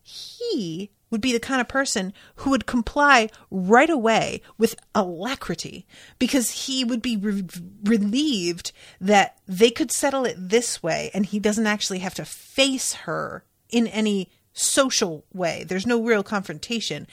he 0.02 0.92
would 1.10 1.22
be 1.22 1.32
the 1.32 1.40
kind 1.40 1.62
of 1.62 1.68
person 1.68 2.14
who 2.38 2.50
would 2.50 2.66
comply 2.66 3.30
right 3.50 3.90
away 3.90 4.42
with 4.58 4.76
alacrity 4.94 5.86
because 6.20 6.66
he 6.66 6.84
would 6.84 7.02
be 7.02 7.18
re- 7.18 7.46
relieved 7.84 8.72
that 9.00 9.38
they 9.48 9.70
could 9.70 9.92
settle 9.92 10.26
it 10.26 10.36
this 10.38 10.84
way 10.84 11.10
and 11.14 11.28
he 11.28 11.40
doesn't 11.40 11.68
actually 11.68 12.00
have 12.00 12.14
to 12.14 12.26
face 12.26 12.94
her 12.94 13.44
in 13.70 13.88
any 13.88 14.30
social 14.54 15.26
way. 15.34 15.64
There's 15.68 15.88
no 15.88 16.02
real 16.04 16.24
confrontation. 16.24 17.08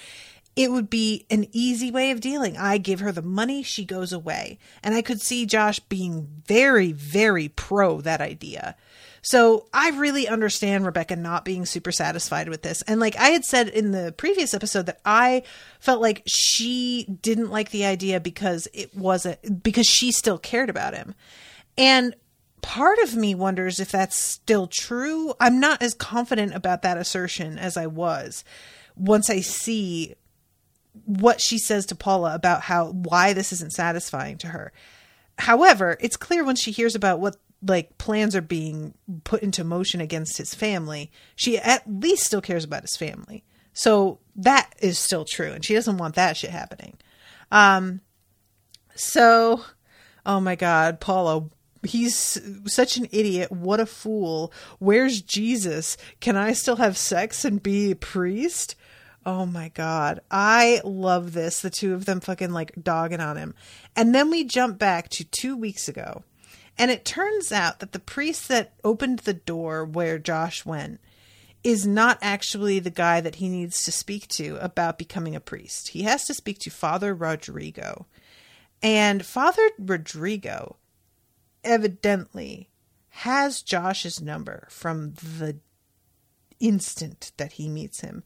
It 0.57 0.71
would 0.71 0.89
be 0.89 1.27
an 1.31 1.47
easy 1.53 1.91
way 1.91 2.11
of 2.11 2.21
dealing. 2.21 2.57
I 2.57 2.79
give 2.79 3.01
her 3.01 3.13
the 3.13 3.23
money, 3.23 3.63
she 3.63 3.85
goes 3.85 4.13
away. 4.13 4.59
And 4.83 4.95
I 4.95 5.03
could 5.03 5.21
see 5.21 5.47
Josh 5.47 5.81
being 5.81 6.29
very, 6.47 6.93
very 6.93 7.49
pro 7.49 8.01
that 8.01 8.21
idea. 8.21 8.77
So 9.25 9.67
I 9.73 9.89
really 9.91 10.29
understand 10.29 10.85
Rebecca 10.85 11.17
not 11.17 11.47
being 11.47 11.65
super 11.65 11.93
satisfied 11.93 12.51
with 12.51 12.61
this. 12.61 12.83
And 12.83 13.01
like 13.01 13.17
I 13.17 13.31
had 13.31 13.45
said 13.47 13.69
in 13.69 13.91
the 13.91 14.13
previous 14.17 14.53
episode 14.53 14.85
that 14.85 15.01
I 15.03 15.45
felt 15.81 16.03
like 16.03 16.23
she 16.27 17.07
didn't 17.23 17.51
like 17.51 17.71
the 17.71 17.87
idea 17.87 18.21
because 18.21 18.69
it 18.75 18.95
wasn't 18.95 19.63
because 19.63 19.87
she 19.87 20.13
still 20.13 20.37
cared 20.37 20.69
about 20.69 20.95
him. 20.95 21.15
And 21.79 22.15
part 22.61 22.99
of 22.99 23.17
me 23.17 23.35
wonders 23.35 23.81
if 23.81 23.91
that's 23.91 24.15
still 24.15 24.67
true. 24.67 25.33
I'm 25.41 25.59
not 25.59 25.83
as 25.83 25.95
confident 25.95 26.55
about 26.55 26.83
that 26.83 26.99
assertion 26.99 27.59
as 27.59 27.79
I 27.79 27.87
was 27.87 28.45
once 28.95 29.31
I 29.31 29.41
see 29.41 30.17
what 31.07 31.41
she 31.41 31.57
says 31.57 31.87
to 31.87 31.95
Paula 31.95 32.35
about 32.35 32.61
how 32.61 32.91
why 32.91 33.33
this 33.33 33.55
isn't 33.55 33.73
satisfying 33.73 34.37
to 34.39 34.49
her. 34.49 34.71
However, 35.39 35.97
it's 35.99 36.19
clear 36.19 36.45
when 36.45 36.57
she 36.57 36.73
hears 36.73 36.95
about 36.95 37.21
what 37.21 37.37
like 37.67 37.99
plans 37.99 38.37
are 38.37 38.43
being 38.43 38.95
put 39.25 39.43
into 39.43 39.65
motion 39.65 40.01
against 40.01 40.39
his 40.39 40.55
family, 40.55 41.11
she 41.37 41.59
at 41.59 41.83
least 41.87 42.25
still 42.25 42.41
cares 42.41 42.65
about 42.65 42.83
his 42.83 42.97
family. 42.97 43.45
So 43.73 44.21
that 44.37 44.73
is 44.81 44.99
still 44.99 45.25
true 45.25 45.53
and 45.53 45.65
she 45.65 45.75
doesn't 45.75 45.97
want 45.97 46.15
that 46.15 46.37
shit 46.37 46.51
happening. 46.51 46.97
Um 47.51 48.01
so 48.95 49.63
oh 50.27 50.41
my 50.41 50.57
god, 50.57 51.01
Paula 51.01 51.49
he's 51.85 52.41
such 52.67 52.97
an 52.97 53.09
idiot. 53.13 53.53
What 53.53 53.81
a 53.81 53.87
fool. 53.87 54.53
Where's 54.79 55.23
Jesus? 55.23 55.97
Can 56.21 56.37
I 56.37 56.53
still 56.53 56.77
have 56.77 56.97
sex 56.97 57.45
and 57.45 57.63
be 57.63 57.91
a 57.91 57.97
priest? 57.97 58.75
Oh 59.27 59.47
my 59.47 59.69
god. 59.71 60.21
I 60.31 60.81
love 60.85 61.33
this. 61.33 61.61
The 61.61 61.71
two 61.71 61.95
of 61.95 62.05
them 62.05 62.21
fucking 62.21 62.51
like 62.51 62.73
dogging 62.83 63.21
on 63.21 63.37
him. 63.37 63.55
And 63.97 64.15
then 64.15 64.31
we 64.31 64.45
jump 64.45 64.79
back 64.79 65.09
to 65.11 65.25
2 65.25 65.57
weeks 65.57 65.89
ago. 65.89 66.25
And 66.77 66.91
it 66.91 67.05
turns 67.05 67.53
out 67.53 67.81
that 67.81 67.93
the 67.93 67.99
priest 68.01 68.49
that 68.49 68.75
opened 68.83 69.21
the 69.21 69.35
door 69.35 69.85
where 69.85 70.19
Josh 70.19 70.65
went 70.67 71.01
is 71.63 71.87
not 71.87 72.19
actually 72.21 72.79
the 72.79 72.91
guy 72.91 73.21
that 73.21 73.37
he 73.37 73.49
needs 73.49 73.85
to 73.85 73.93
speak 73.93 74.29
to 74.29 74.59
about 74.61 74.99
becoming 74.99 75.35
a 75.35 75.41
priest. 75.41 75.89
He 75.89 76.03
has 76.03 76.27
to 76.27 76.35
speak 76.35 76.59
to 76.61 76.71
Father 76.71 77.15
Rodrigo. 77.15 78.07
And 78.83 79.25
Father 79.25 79.71
Rodrigo 79.79 80.77
evidently 81.63 82.69
has 83.09 83.63
Josh's 83.63 84.21
number 84.21 84.67
from 84.71 85.15
the 85.15 85.57
instant 86.61 87.33
that 87.37 87.53
he 87.53 87.69
meets 87.69 88.01
him. 88.01 88.25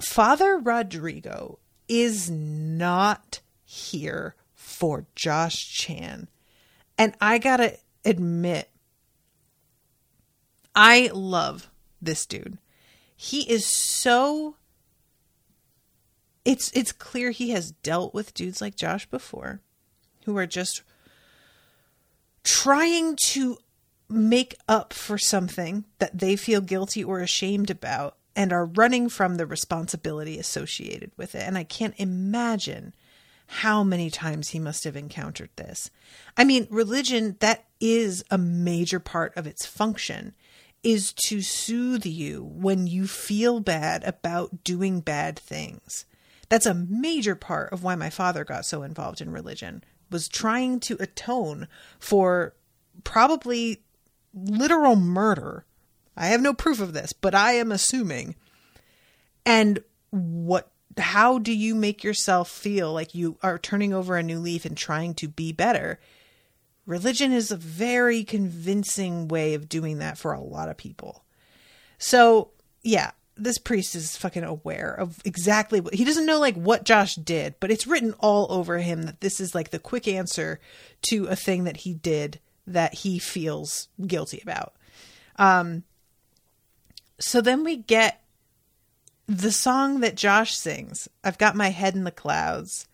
Father 0.00 0.58
Rodrigo 0.58 1.58
is 1.88 2.30
not 2.30 3.40
here 3.64 4.36
for 4.54 5.06
Josh 5.14 5.68
Chan. 5.70 6.28
And 6.98 7.14
I 7.20 7.38
gotta 7.38 7.78
admit, 8.04 8.70
I 10.74 11.10
love 11.12 11.70
this 12.00 12.26
dude. 12.26 12.58
He 13.16 13.50
is 13.50 13.66
so 13.66 14.56
it's 16.44 16.70
it's 16.72 16.92
clear 16.92 17.30
he 17.30 17.50
has 17.50 17.72
dealt 17.72 18.14
with 18.14 18.34
dudes 18.34 18.60
like 18.60 18.76
Josh 18.76 19.06
before 19.06 19.60
who 20.24 20.36
are 20.36 20.46
just 20.46 20.82
trying 22.44 23.16
to 23.16 23.58
make 24.08 24.54
up 24.68 24.92
for 24.92 25.18
something 25.18 25.84
that 25.98 26.16
they 26.16 26.36
feel 26.36 26.60
guilty 26.60 27.02
or 27.02 27.18
ashamed 27.20 27.70
about 27.70 28.16
and 28.36 28.52
are 28.52 28.66
running 28.66 29.08
from 29.08 29.36
the 29.36 29.46
responsibility 29.46 30.38
associated 30.38 31.10
with 31.16 31.34
it. 31.34 31.42
And 31.42 31.58
I 31.58 31.64
can't 31.64 31.94
imagine 31.96 32.94
how 33.46 33.82
many 33.82 34.10
times 34.10 34.50
he 34.50 34.58
must 34.58 34.84
have 34.84 34.96
encountered 34.96 35.50
this. 35.56 35.90
I 36.36 36.44
mean, 36.44 36.66
religion, 36.70 37.36
that 37.40 37.64
is 37.80 38.24
a 38.30 38.38
major 38.38 39.00
part 39.00 39.36
of 39.36 39.46
its 39.46 39.64
function, 39.64 40.34
is 40.82 41.12
to 41.12 41.40
soothe 41.42 42.06
you 42.06 42.42
when 42.42 42.86
you 42.86 43.06
feel 43.06 43.60
bad 43.60 44.04
about 44.04 44.64
doing 44.64 45.00
bad 45.00 45.38
things. 45.38 46.04
That's 46.48 46.66
a 46.66 46.74
major 46.74 47.34
part 47.34 47.72
of 47.72 47.82
why 47.82 47.94
my 47.96 48.10
father 48.10 48.44
got 48.44 48.66
so 48.66 48.82
involved 48.82 49.20
in 49.20 49.30
religion, 49.30 49.82
was 50.10 50.28
trying 50.28 50.80
to 50.80 50.96
atone 51.00 51.66
for 51.98 52.54
probably 53.04 53.82
literal 54.32 54.96
murder 54.96 55.64
I 56.16 56.28
have 56.28 56.40
no 56.40 56.54
proof 56.54 56.80
of 56.80 56.92
this, 56.92 57.12
but 57.12 57.34
I 57.34 57.52
am 57.52 57.70
assuming. 57.70 58.36
And 59.44 59.82
what 60.10 60.70
how 60.98 61.38
do 61.38 61.52
you 61.52 61.74
make 61.74 62.02
yourself 62.02 62.50
feel 62.50 62.92
like 62.92 63.14
you 63.14 63.36
are 63.42 63.58
turning 63.58 63.92
over 63.92 64.16
a 64.16 64.22
new 64.22 64.38
leaf 64.38 64.64
and 64.64 64.76
trying 64.76 65.14
to 65.14 65.28
be 65.28 65.52
better? 65.52 66.00
Religion 66.86 67.32
is 67.32 67.50
a 67.50 67.56
very 67.56 68.24
convincing 68.24 69.28
way 69.28 69.54
of 69.54 69.68
doing 69.68 69.98
that 69.98 70.16
for 70.18 70.32
a 70.32 70.40
lot 70.40 70.68
of 70.68 70.76
people. 70.76 71.24
So, 71.98 72.50
yeah, 72.82 73.10
this 73.36 73.58
priest 73.58 73.94
is 73.94 74.16
fucking 74.16 74.44
aware 74.44 74.94
of 74.94 75.20
exactly 75.24 75.80
what 75.80 75.94
he 75.94 76.04
doesn't 76.04 76.26
know 76.26 76.40
like 76.40 76.54
what 76.54 76.84
Josh 76.84 77.16
did, 77.16 77.56
but 77.60 77.70
it's 77.70 77.86
written 77.86 78.14
all 78.18 78.46
over 78.50 78.78
him 78.78 79.02
that 79.02 79.20
this 79.20 79.40
is 79.40 79.54
like 79.54 79.70
the 79.70 79.78
quick 79.78 80.08
answer 80.08 80.58
to 81.10 81.26
a 81.26 81.36
thing 81.36 81.64
that 81.64 81.78
he 81.78 81.92
did 81.92 82.40
that 82.66 82.94
he 82.94 83.18
feels 83.18 83.88
guilty 84.06 84.40
about. 84.42 84.74
Um 85.36 85.84
so 87.18 87.40
then 87.40 87.64
we 87.64 87.76
get 87.76 88.22
the 89.26 89.52
song 89.52 90.00
that 90.00 90.14
Josh 90.14 90.54
sings, 90.54 91.08
I've 91.24 91.38
Got 91.38 91.56
My 91.56 91.70
Head 91.70 91.94
in 91.94 92.04
the 92.04 92.10
Clouds, 92.10 92.86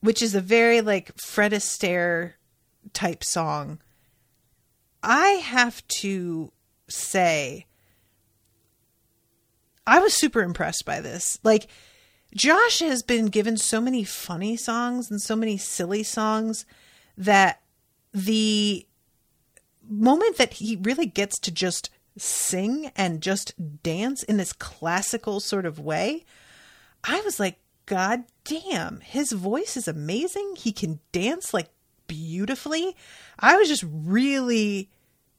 which 0.00 0.22
is 0.22 0.34
a 0.34 0.40
very 0.40 0.80
like 0.80 1.16
Fred 1.18 1.52
Astaire 1.52 2.34
type 2.92 3.22
song. 3.22 3.80
I 5.02 5.28
have 5.28 5.86
to 6.00 6.52
say, 6.88 7.66
I 9.86 10.00
was 10.00 10.14
super 10.14 10.42
impressed 10.42 10.84
by 10.84 11.00
this. 11.00 11.38
Like, 11.44 11.68
Josh 12.34 12.80
has 12.80 13.02
been 13.02 13.26
given 13.26 13.56
so 13.56 13.80
many 13.80 14.02
funny 14.02 14.56
songs 14.56 15.10
and 15.10 15.22
so 15.22 15.36
many 15.36 15.56
silly 15.56 16.02
songs 16.02 16.66
that 17.16 17.62
the 18.12 18.86
moment 19.88 20.36
that 20.38 20.54
he 20.54 20.76
really 20.76 21.06
gets 21.06 21.38
to 21.38 21.52
just 21.52 21.88
sing 22.16 22.90
and 22.96 23.20
just 23.20 23.54
dance 23.82 24.22
in 24.22 24.36
this 24.36 24.52
classical 24.52 25.40
sort 25.40 25.66
of 25.66 25.78
way, 25.78 26.24
I 27.04 27.20
was 27.20 27.38
like, 27.38 27.58
God 27.86 28.24
damn, 28.44 29.00
his 29.00 29.32
voice 29.32 29.76
is 29.76 29.86
amazing. 29.86 30.56
He 30.56 30.72
can 30.72 31.00
dance 31.12 31.54
like 31.54 31.68
beautifully. 32.06 32.96
I 33.38 33.56
was 33.56 33.68
just 33.68 33.84
really 33.86 34.90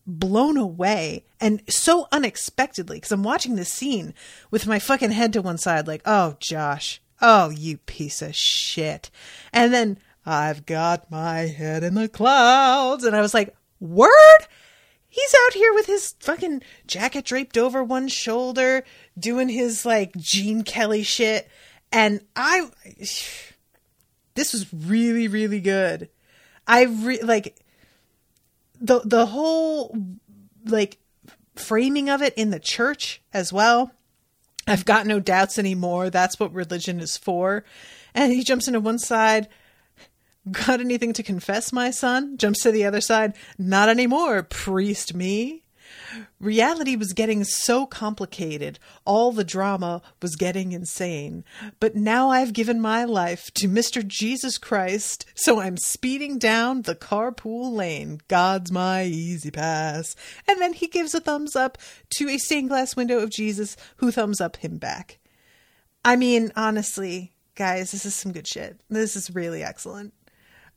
blown 0.05 0.55
away 0.55 1.25
and 1.41 1.61
so 1.69 2.07
unexpectedly 2.13 2.97
because 2.97 3.11
I'm 3.11 3.23
watching 3.23 3.55
this 3.55 3.71
scene 3.71 4.13
with 4.49 4.65
my 4.65 4.79
fucking 4.79 5.11
head 5.11 5.33
to 5.33 5.41
one 5.41 5.57
side, 5.57 5.87
like, 5.87 6.01
oh, 6.05 6.37
Josh, 6.39 7.01
oh, 7.21 7.49
you 7.49 7.77
piece 7.77 8.21
of 8.21 8.35
shit. 8.35 9.11
And 9.51 9.73
then 9.73 9.97
I've 10.25 10.65
got 10.65 11.11
my 11.11 11.39
head 11.39 11.83
in 11.83 11.95
the 11.95 12.07
clouds. 12.07 13.03
And 13.03 13.15
I 13.15 13.21
was 13.21 13.33
like, 13.33 13.55
word? 13.79 14.47
He's 15.17 15.36
out 15.45 15.53
here 15.53 15.73
with 15.73 15.88
his 15.88 16.13
fucking 16.19 16.62
jacket 16.86 17.25
draped 17.25 17.58
over 17.58 17.84
one 17.84 18.08
shoulder, 18.08 18.84
doing 19.17 19.49
his 19.49 19.86
like 19.86 20.15
Gene 20.15 20.63
Kelly 20.63 21.01
shit. 21.01 21.49
And 21.91 22.21
I, 22.36 22.69
this 24.36 24.53
was 24.53 24.71
really, 24.71 25.27
really 25.27 25.60
good. 25.60 26.10
I 26.67 26.84
re- 26.84 27.21
like 27.21 27.60
the 28.80 28.99
the 29.03 29.25
whole 29.25 29.97
like 30.65 30.99
framing 31.56 32.10
of 32.10 32.21
it 32.21 32.36
in 32.36 32.51
the 32.51 32.60
church 32.60 33.21
as 33.34 33.51
well. 33.51 33.91
I've 34.67 34.86
got 34.86 35.08
no 35.08 35.19
doubts 35.19 35.58
anymore. 35.58 36.10
That's 36.10 36.39
what 36.39 36.53
religion 36.53 36.99
is 36.99 37.17
for. 37.17 37.63
And 38.13 38.34
he 38.34 38.43
jumps 38.43 38.67
into 38.67 38.82
one 38.82 38.99
side 38.99 39.47
Got 40.51 40.79
anything 40.79 41.13
to 41.13 41.23
confess, 41.23 41.73
my 41.73 41.91
son? 41.91 42.38
Jumps 42.38 42.62
to 42.62 42.71
the 42.71 42.86
other 42.86 43.01
side. 43.01 43.33
Not 43.57 43.89
anymore, 43.89 44.43
priest 44.43 45.13
me. 45.13 45.63
Reality 46.39 46.95
was 46.95 47.13
getting 47.13 47.43
so 47.43 47.86
complicated, 47.86 48.79
all 49.05 49.31
the 49.31 49.43
drama 49.43 50.01
was 50.21 50.36
getting 50.36 50.71
insane. 50.71 51.43
But 51.79 51.95
now 51.95 52.29
I've 52.29 52.53
given 52.53 52.79
my 52.79 53.03
life 53.03 53.51
to 53.55 53.67
Mr. 53.67 54.05
Jesus 54.05 54.57
Christ, 54.57 55.25
so 55.36 55.60
I'm 55.60 55.77
speeding 55.77 56.38
down 56.38 56.83
the 56.83 56.95
carpool 56.95 57.71
lane. 57.73 58.21
God's 58.27 58.71
my 58.71 59.03
E-ZPass. 59.03 60.15
And 60.47 60.62
then 60.62 60.73
he 60.73 60.88
gives 60.88 61.13
a 61.15 61.19
thumbs 61.19 61.55
up 61.55 61.77
to 62.17 62.29
a 62.29 62.38
stained 62.38 62.69
glass 62.69 62.95
window 62.95 63.19
of 63.19 63.29
Jesus, 63.29 63.75
who 63.97 64.12
thumbs 64.12 64.39
up 64.39 64.57
him 64.57 64.77
back. 64.77 65.19
I 66.05 66.15
mean, 66.15 66.51
honestly, 66.55 67.33
guys, 67.55 67.91
this 67.91 68.05
is 68.05 68.15
some 68.15 68.31
good 68.31 68.47
shit. 68.47 68.79
This 68.89 69.15
is 69.15 69.33
really 69.33 69.63
excellent. 69.63 70.13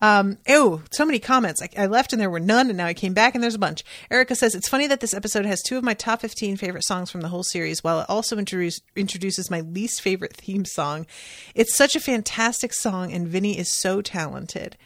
Um, 0.03 0.39
oh, 0.49 0.83
so 0.91 1.05
many 1.05 1.19
comments. 1.19 1.61
I, 1.61 1.69
I, 1.77 1.87
left 1.87 2.13
and 2.13 2.21
there 2.21 2.31
were 2.31 2.41
none, 2.41 2.69
and 2.69 2.79
now 2.79 2.87
I 2.87 2.95
came 2.95 3.13
back 3.13 3.35
and 3.35 3.45
there's 3.45 3.55
a 3.55 3.59
bunch. 3.59 3.85
Erica 4.11 4.35
says 4.35 4.55
it's 4.55 4.69
funny 4.69 4.87
that 4.87 5.01
this 5.01 5.13
episode 5.13 5.45
has 5.45 5.61
two 5.61 5.77
of 5.77 5.85
my 5.85 5.93
top 5.93 6.23
15 6.23 6.57
favorite 6.57 6.87
songs 6.87 7.11
from 7.11 7.21
the 7.21 7.29
whole 7.29 7.43
series, 7.43 7.85
while 7.85 8.01
it 8.01 8.07
also 8.09 8.39
introduce, 8.39 8.81
introduces 8.97 9.51
my 9.51 9.61
least 9.61 10.01
favorite 10.01 10.35
theme 10.35 10.65
song. 10.65 11.07
It's 11.55 11.77
such 11.77 11.95
a 11.95 12.01
fantastic 12.01 12.73
song, 12.73 13.13
and 13.13 13.29
Vinny 13.29 13.59
is 13.59 13.71
so 13.71 14.01
talented. 14.01 14.79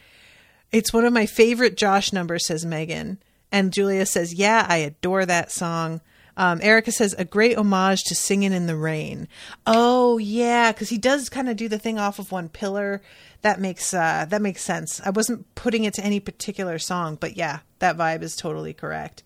It's 0.73 0.91
one 0.91 1.05
of 1.05 1.13
my 1.13 1.25
favorite 1.25 1.77
Josh 1.77 2.11
numbers, 2.11 2.45
says 2.45 2.65
Megan. 2.65 3.19
And 3.51 3.71
Julia 3.71 4.05
says, 4.05 4.33
Yeah, 4.33 4.65
I 4.67 4.77
adore 4.77 5.25
that 5.25 5.49
song. 5.49 6.01
Um, 6.37 6.59
Erica 6.61 6.91
says, 6.91 7.15
A 7.17 7.25
great 7.25 7.57
homage 7.57 8.03
to 8.05 8.15
Singing 8.15 8.53
in 8.53 8.67
the 8.67 8.75
Rain. 8.75 9.27
Oh, 9.65 10.17
yeah, 10.17 10.71
because 10.71 10.89
he 10.89 10.97
does 10.97 11.29
kind 11.29 11.49
of 11.49 11.55
do 11.55 11.69
the 11.69 11.79
thing 11.79 11.97
off 11.97 12.19
of 12.19 12.31
one 12.31 12.49
pillar. 12.49 13.01
That 13.41 13.59
makes 13.59 13.93
uh, 13.93 14.25
that 14.29 14.41
makes 14.41 14.63
sense. 14.63 14.99
I 15.05 15.11
wasn't 15.11 15.53
putting 15.55 15.83
it 15.83 15.93
to 15.95 16.03
any 16.03 16.19
particular 16.19 16.79
song, 16.79 17.15
but 17.15 17.37
yeah, 17.37 17.59
that 17.79 17.97
vibe 17.97 18.23
is 18.23 18.35
totally 18.35 18.73
correct. 18.73 19.23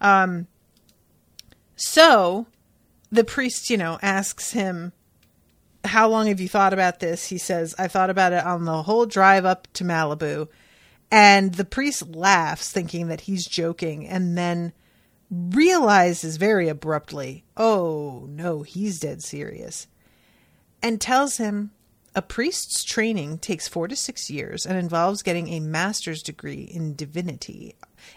Um, 0.00 0.46
so 1.76 2.46
the 3.10 3.24
priest, 3.24 3.70
you 3.70 3.76
know, 3.76 3.98
asks 4.02 4.52
him, 4.52 4.92
How 5.84 6.08
long 6.08 6.26
have 6.26 6.40
you 6.40 6.48
thought 6.48 6.72
about 6.72 7.00
this? 7.00 7.26
He 7.26 7.38
says, 7.38 7.74
I 7.78 7.88
thought 7.88 8.10
about 8.10 8.32
it 8.32 8.44
on 8.44 8.64
the 8.64 8.82
whole 8.82 9.06
drive 9.06 9.44
up 9.44 9.66
to 9.74 9.84
Malibu. 9.84 10.48
And 11.10 11.54
the 11.54 11.64
priest 11.64 12.08
laughs, 12.08 12.72
thinking 12.72 13.08
that 13.08 13.22
he's 13.22 13.46
joking, 13.46 14.06
and 14.06 14.36
then 14.36 14.72
realizes 15.30 16.36
very 16.36 16.68
abruptly, 16.68 17.44
Oh, 17.56 18.26
no, 18.28 18.62
he's 18.62 19.00
dead 19.00 19.22
serious. 19.22 19.86
And 20.82 21.00
tells 21.00 21.38
him 21.38 21.70
a 22.14 22.22
priest's 22.22 22.84
training 22.84 23.38
takes 23.38 23.66
four 23.66 23.88
to 23.88 23.96
six 23.96 24.30
years 24.30 24.64
and 24.64 24.78
involves 24.78 25.22
getting 25.22 25.48
a 25.48 25.60
master's 25.60 26.22
degree 26.22 26.62
in 26.62 26.94
divinity. 26.94 27.74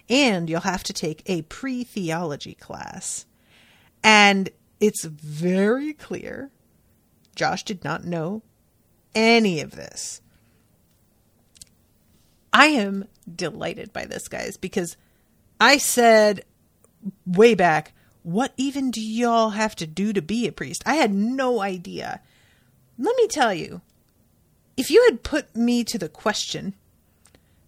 And 0.10 0.50
you'll 0.50 0.62
have 0.62 0.84
to 0.84 0.94
take 0.94 1.24
a 1.26 1.42
pre 1.44 1.84
theology 1.84 2.54
class. 2.54 3.26
And 4.04 4.50
it's 4.80 5.06
very 5.06 5.94
clear 5.94 6.52
Josh 7.36 7.64
did 7.64 7.84
not 7.84 8.04
know 8.04 8.44
any 9.16 9.62
of 9.62 9.72
this. 9.72 10.22
I 12.54 12.68
am 12.68 13.08
delighted 13.34 13.94
by 13.94 14.06
this, 14.06 14.28
guys, 14.28 14.58
because 14.58 14.98
I 15.60 15.78
said 15.78 16.44
way 17.26 17.56
back, 17.56 17.94
what 18.24 18.54
even 18.58 18.92
do 18.92 19.02
y'all 19.02 19.52
have 19.52 19.76
to 19.78 19.88
do 19.88 20.14
to 20.14 20.22
be 20.22 20.48
a 20.48 20.52
priest? 20.52 20.84
I 20.86 20.96
had 20.96 21.14
no 21.14 21.62
idea. 21.62 22.22
Let 22.98 23.16
me 23.16 23.28
tell 23.28 23.54
you, 23.54 23.82
if 24.76 24.92
you 24.92 25.04
had 25.10 25.24
put 25.24 25.56
me 25.56 25.84
to 25.86 25.98
the 25.98 26.10
question 26.10 26.76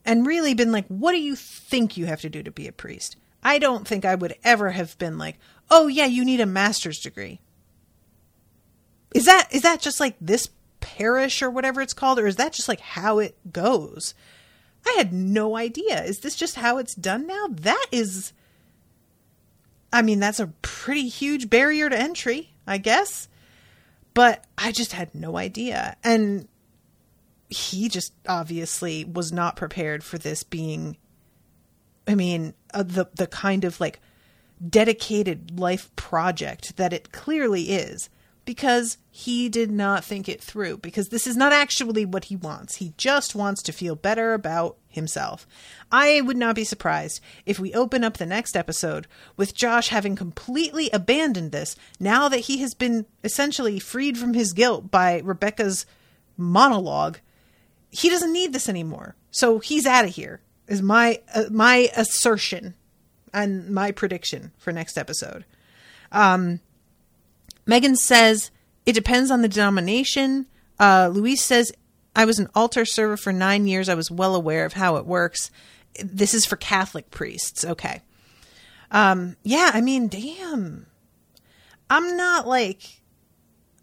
and 0.06 0.28
really 0.28 0.54
been 0.54 0.72
like, 0.72 0.88
what 0.88 1.12
do 1.12 1.20
you 1.20 1.36
think 1.36 1.96
you 1.96 2.08
have 2.08 2.22
to 2.22 2.30
do 2.30 2.44
to 2.44 2.52
be 2.52 2.68
a 2.68 2.72
priest? 2.72 3.16
I 3.44 3.58
don't 3.58 3.88
think 3.88 4.06
I 4.06 4.16
would 4.16 4.36
ever 4.44 4.72
have 4.72 4.98
been 4.98 5.18
like, 5.18 5.38
oh 5.72 5.88
yeah, 5.88 6.06
you 6.06 6.26
need 6.26 6.42
a 6.42 6.46
master's 6.46 7.00
degree. 7.00 7.40
Is 9.16 9.26
that 9.26 9.48
is 9.52 9.64
that 9.64 9.82
just 9.82 10.00
like 10.00 10.16
this 10.20 10.50
parish 10.82 11.42
or 11.42 11.50
whatever 11.50 11.82
it's 11.82 11.94
called, 11.94 12.20
or 12.20 12.28
is 12.28 12.36
that 12.36 12.54
just 12.54 12.68
like 12.68 12.82
how 12.82 13.20
it 13.20 13.38
goes? 13.52 14.14
I 14.86 14.96
had 14.98 15.14
no 15.14 15.58
idea. 15.58 16.04
Is 16.04 16.20
this 16.20 16.36
just 16.36 16.56
how 16.56 16.78
it's 16.78 16.96
done 16.96 17.28
now? 17.28 17.48
That 17.50 17.86
is 17.92 18.34
I 19.92 20.02
mean, 20.02 20.20
that's 20.20 20.40
a 20.40 20.48
pretty 20.62 21.08
huge 21.08 21.50
barrier 21.50 21.90
to 21.90 21.98
entry, 21.98 22.54
I 22.68 22.78
guess. 22.78 23.28
But 24.14 24.46
I 24.58 24.72
just 24.72 24.94
had 24.94 25.16
no 25.16 25.38
idea. 25.38 25.96
And 26.04 26.48
he 27.50 27.90
just 27.90 28.14
obviously 28.28 29.06
was 29.06 29.32
not 29.32 29.56
prepared 29.56 30.04
for 30.04 30.18
this 30.18 30.44
being 30.44 30.98
I 32.10 32.16
mean, 32.16 32.56
uh, 32.74 32.82
the 32.82 33.08
the 33.16 33.28
kind 33.28 33.64
of 33.64 33.80
like 33.80 34.00
dedicated 34.68 35.60
life 35.60 35.96
project 35.96 36.76
that 36.78 36.92
it 36.92 37.12
clearly 37.12 37.70
is 37.70 38.10
because 38.46 38.98
he 39.12 39.48
did 39.48 39.70
not 39.70 40.04
think 40.04 40.28
it 40.28 40.42
through 40.42 40.78
because 40.78 41.10
this 41.10 41.28
is 41.28 41.38
not 41.38 41.54
actually 41.54 42.06
what 42.06 42.26
he 42.26 42.36
wants. 42.36 42.78
He 42.78 42.96
just 42.98 43.36
wants 43.36 43.62
to 43.62 43.72
feel 43.72 43.96
better 43.96 44.34
about 44.34 44.78
himself. 44.90 45.48
I 45.92 46.22
would 46.22 46.38
not 46.38 46.56
be 46.56 46.64
surprised 46.64 47.22
if 47.46 47.60
we 47.60 47.74
open 47.74 48.04
up 48.04 48.18
the 48.18 48.26
next 48.26 48.58
episode 48.58 49.08
with 49.38 49.56
Josh 49.56 49.90
having 49.90 50.16
completely 50.16 50.90
abandoned 50.92 51.52
this 51.52 51.76
now 52.00 52.28
that 52.30 52.42
he 52.42 52.58
has 52.58 52.74
been 52.74 53.06
essentially 53.24 53.80
freed 53.80 54.18
from 54.18 54.34
his 54.34 54.54
guilt 54.54 54.92
by 54.92 55.20
Rebecca's 55.24 55.86
monologue. 56.36 57.20
He 57.92 58.10
doesn't 58.10 58.34
need 58.34 58.52
this 58.54 58.68
anymore. 58.68 59.16
So 59.32 59.60
he's 59.60 59.86
out 59.86 60.06
of 60.06 60.12
here. 60.12 60.42
Is 60.68 60.82
my 60.82 61.22
uh, 61.34 61.46
my 61.50 61.90
assertion 61.96 62.76
and 63.34 63.70
my 63.70 63.92
prediction 63.92 64.52
for 64.58 64.72
next 64.72 64.98
episode. 64.98 65.46
Um 66.12 66.60
Megan 67.66 67.96
says 67.96 68.52
it 68.86 68.94
depends 68.94 69.30
on 69.32 69.42
the 69.42 69.48
denomination. 69.48 70.48
Uh, 70.80 71.10
Luis 71.12 71.44
says 71.44 71.72
I 72.16 72.26
was 72.26 72.40
an 72.40 72.50
altar 72.56 72.86
server 72.86 73.18
for 73.18 73.32
nine 73.32 73.68
years. 73.68 73.90
I 73.90 73.96
was 73.96 74.12
well 74.12 74.36
aware 74.36 74.66
of 74.66 74.74
how 74.74 74.98
it 74.98 75.06
works. 75.06 75.52
This 76.04 76.34
is 76.34 76.46
for 76.46 76.56
Catholic 76.56 77.12
priests. 77.12 77.64
Okay. 77.64 78.02
Um, 78.92 79.36
yeah, 79.44 79.72
I 79.74 79.82
mean, 79.82 80.08
damn. 80.08 80.88
I'm 81.90 82.18
not 82.18 82.48
like, 82.48 83.02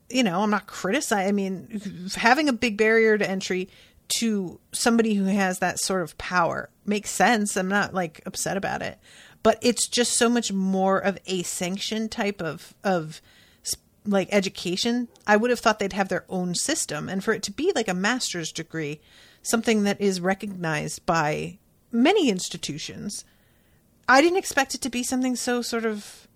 you 0.09 0.23
know, 0.23 0.41
I'm 0.41 0.51
not 0.51 0.67
criticizing. 0.67 1.29
I 1.29 1.33
mean, 1.33 2.11
having 2.17 2.49
a 2.49 2.53
big 2.53 2.77
barrier 2.77 3.19
to 3.19 3.29
entry 3.29 3.69
to 4.19 4.61
somebody 4.73 5.15
who 5.15 5.25
has 5.25 5.59
that 5.59 5.81
sort 5.81 6.03
of 6.03 6.17
power 6.19 6.71
makes 6.85 7.11
sense. 7.11 7.57
I'm 7.57 7.69
not 7.69 7.95
like 7.95 8.21
upset 8.27 8.57
about 8.57 8.83
it, 8.83 8.99
but 9.43 9.59
it's 9.63 9.89
just 9.89 10.13
so 10.13 10.29
much 10.29 10.53
more 10.53 10.99
of 10.99 11.19
a 11.27 11.43
sanction 11.43 12.09
type 12.09 12.41
of 12.41 12.75
of 12.85 13.21
like 14.07 14.29
education, 14.31 15.09
I 15.27 15.37
would 15.37 15.51
have 15.51 15.61
thought 15.61 15.79
they'd 15.79 15.93
have 15.93 16.09
their 16.09 16.25
own 16.29 16.55
system. 16.55 17.09
And 17.09 17.23
for 17.23 17.33
it 17.33 17.43
to 17.45 17.53
be 17.53 17.73
like 17.75 17.89
a 17.89 17.95
master's 17.95 18.53
degree, 18.53 19.01
something 19.43 19.85
that 19.85 20.01
is 20.01 20.21
recognized 20.21 21.05
by 21.07 21.59
many 21.93 22.31
institutions, 22.31 23.25
I 24.09 24.21
didn't 24.21 24.39
expect 24.39 24.75
it 24.75 24.81
to 24.83 24.91
be 24.91 25.03
something 25.03 25.37
so 25.37 25.63
sort 25.63 25.85
of 25.85 26.29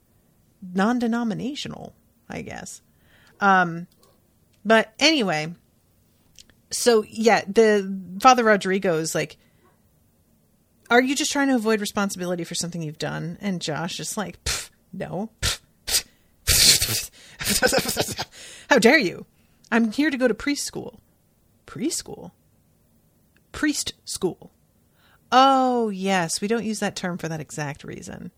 non 0.62 0.98
denominational, 0.98 1.94
I 2.28 2.42
guess. 2.42 2.82
Um, 3.40 3.86
but 4.64 4.92
anyway, 4.98 5.54
so 6.70 7.04
yeah, 7.08 7.42
the 7.46 8.00
Father 8.20 8.44
Rodrigo 8.44 8.98
is 8.98 9.14
like, 9.14 9.36
Are 10.90 11.00
you 11.00 11.14
just 11.14 11.32
trying 11.32 11.48
to 11.48 11.56
avoid 11.56 11.80
responsibility 11.80 12.44
for 12.44 12.54
something 12.54 12.82
you've 12.82 12.98
done? 12.98 13.38
And 13.40 13.60
Josh 13.60 14.00
is 14.00 14.16
like, 14.16 14.38
No. 14.92 15.30
How 18.70 18.78
dare 18.78 18.98
you? 18.98 19.26
I'm 19.70 19.92
here 19.92 20.10
to 20.10 20.16
go 20.16 20.28
to 20.28 20.34
preschool. 20.34 20.98
Preschool? 21.66 22.32
Priest 23.52 23.94
school. 24.04 24.50
Oh, 25.32 25.90
yes, 25.90 26.40
we 26.40 26.48
don't 26.48 26.64
use 26.64 26.80
that 26.80 26.96
term 26.96 27.18
for 27.18 27.28
that 27.28 27.40
exact 27.40 27.84
reason. 27.84 28.32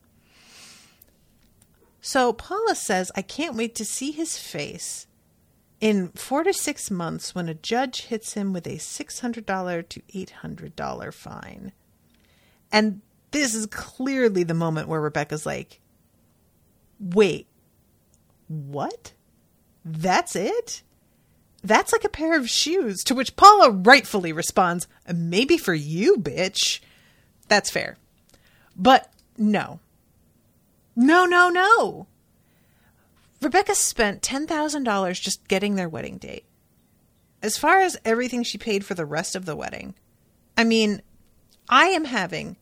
So 2.01 2.33
Paula 2.33 2.75
says, 2.75 3.13
I 3.17 3.23
can't 3.23 3.57
wait 3.57 3.75
to 3.77 3.85
see 3.85 4.11
his 4.11 4.37
face 4.37 5.07
in 5.81 6.09
four 6.09 6.45
to 6.45 6.53
six 6.53 6.91
months 6.91 7.35
when 7.35 7.49
a 7.49 7.55
judge 7.55 8.03
hits 8.03 8.35
him 8.35 8.53
with 8.53 8.67
a 8.67 8.77
$600 8.77 9.89
to 9.89 10.01
$800 10.01 11.15
fine. 11.15 11.73
And 12.71 13.01
this 13.31 13.55
is 13.55 13.67
clearly 13.67 14.43
the 14.43 14.55
moment 14.55 14.89
where 14.89 15.01
Rebecca's 15.01 15.47
like, 15.47 15.81
wait, 17.01 17.47
what? 18.53 19.13
That's 19.85 20.37
it? 20.37 20.83
That's 21.65 21.93
like 21.93 22.05
a 22.05 22.09
pair 22.09 22.37
of 22.37 22.51
shoes. 22.51 23.03
To 23.05 23.15
which 23.15 23.37
Paula 23.37 23.71
rightfully 23.71 24.33
responds, 24.33 24.87
Maybe 25.13 25.57
for 25.57 25.75
you, 25.75 26.17
bitch. 26.17 26.81
That's 27.49 27.71
fair. 27.71 27.97
But 28.77 29.13
no. 29.37 29.81
No, 30.95 31.25
no, 31.25 31.49
no. 31.49 32.07
Rebecca 33.41 33.75
spent 33.75 34.23
$10,000 34.23 35.21
just 35.21 35.49
getting 35.49 35.75
their 35.75 35.89
wedding 35.89 36.19
date. 36.19 36.45
As 37.43 37.57
far 37.57 37.81
as 37.81 37.99
everything 38.05 38.45
she 38.45 38.59
paid 38.59 38.85
for 38.85 38.95
the 38.95 39.07
rest 39.07 39.35
of 39.35 39.47
the 39.47 39.57
wedding, 39.57 39.95
I 40.57 40.65
mean, 40.65 41.03
I 41.69 41.87
am 41.87 42.05
having 42.05 42.57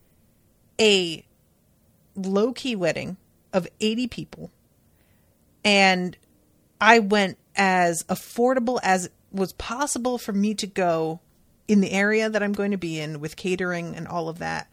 a 0.80 1.24
low 2.16 2.52
key 2.52 2.76
wedding 2.76 3.18
of 3.52 3.68
80 3.80 4.08
people 4.08 4.50
and 5.64 6.16
I 6.80 6.98
went 6.98 7.38
as 7.56 8.02
affordable 8.04 8.80
as 8.82 9.10
was 9.32 9.52
possible 9.52 10.18
for 10.18 10.32
me 10.32 10.54
to 10.54 10.66
go 10.66 11.20
in 11.68 11.80
the 11.80 11.92
area 11.92 12.28
that 12.28 12.42
I'm 12.42 12.52
going 12.52 12.72
to 12.72 12.76
be 12.76 12.98
in 12.98 13.20
with 13.20 13.36
catering 13.36 13.94
and 13.94 14.08
all 14.08 14.28
of 14.28 14.38
that. 14.38 14.68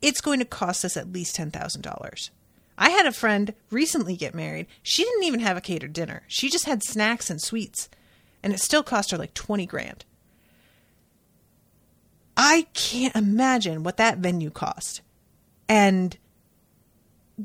It's 0.00 0.20
going 0.20 0.38
to 0.40 0.44
cost 0.44 0.84
us 0.84 0.96
at 0.96 1.12
least 1.12 1.36
$10,000. 1.36 2.30
I 2.76 2.90
had 2.90 3.06
a 3.06 3.12
friend 3.12 3.54
recently 3.70 4.16
get 4.16 4.34
married. 4.34 4.66
She 4.82 5.04
didn't 5.04 5.24
even 5.24 5.40
have 5.40 5.56
a 5.56 5.60
catered 5.60 5.92
dinner. 5.92 6.22
She 6.28 6.48
just 6.48 6.66
had 6.66 6.82
snacks 6.82 7.28
and 7.28 7.40
sweets, 7.40 7.88
and 8.42 8.52
it 8.52 8.60
still 8.60 8.84
cost 8.84 9.10
her 9.10 9.18
like 9.18 9.34
20 9.34 9.66
grand. 9.66 10.04
I 12.36 12.68
can't 12.72 13.16
imagine 13.16 13.82
what 13.82 13.96
that 13.96 14.18
venue 14.18 14.50
cost. 14.50 15.02
And 15.68 16.16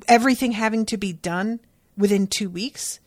everything 0.08 0.52
having 0.54 0.86
to 0.86 0.98
be 0.98 1.14
done 1.14 1.60
within 1.98 2.28
two 2.28 2.50
weeks, 2.50 3.00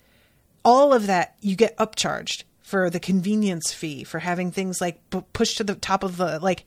all 0.64 0.92
of 0.92 1.06
that 1.06 1.36
you 1.40 1.56
get 1.56 1.76
upcharged 1.76 2.44
for 2.62 2.90
the 2.90 3.00
convenience 3.00 3.72
fee 3.72 4.02
for 4.02 4.18
having 4.18 4.50
things 4.50 4.80
like 4.80 5.00
pushed 5.32 5.56
to 5.58 5.64
the 5.64 5.74
top 5.74 6.02
of 6.02 6.16
the 6.16 6.38
like. 6.40 6.64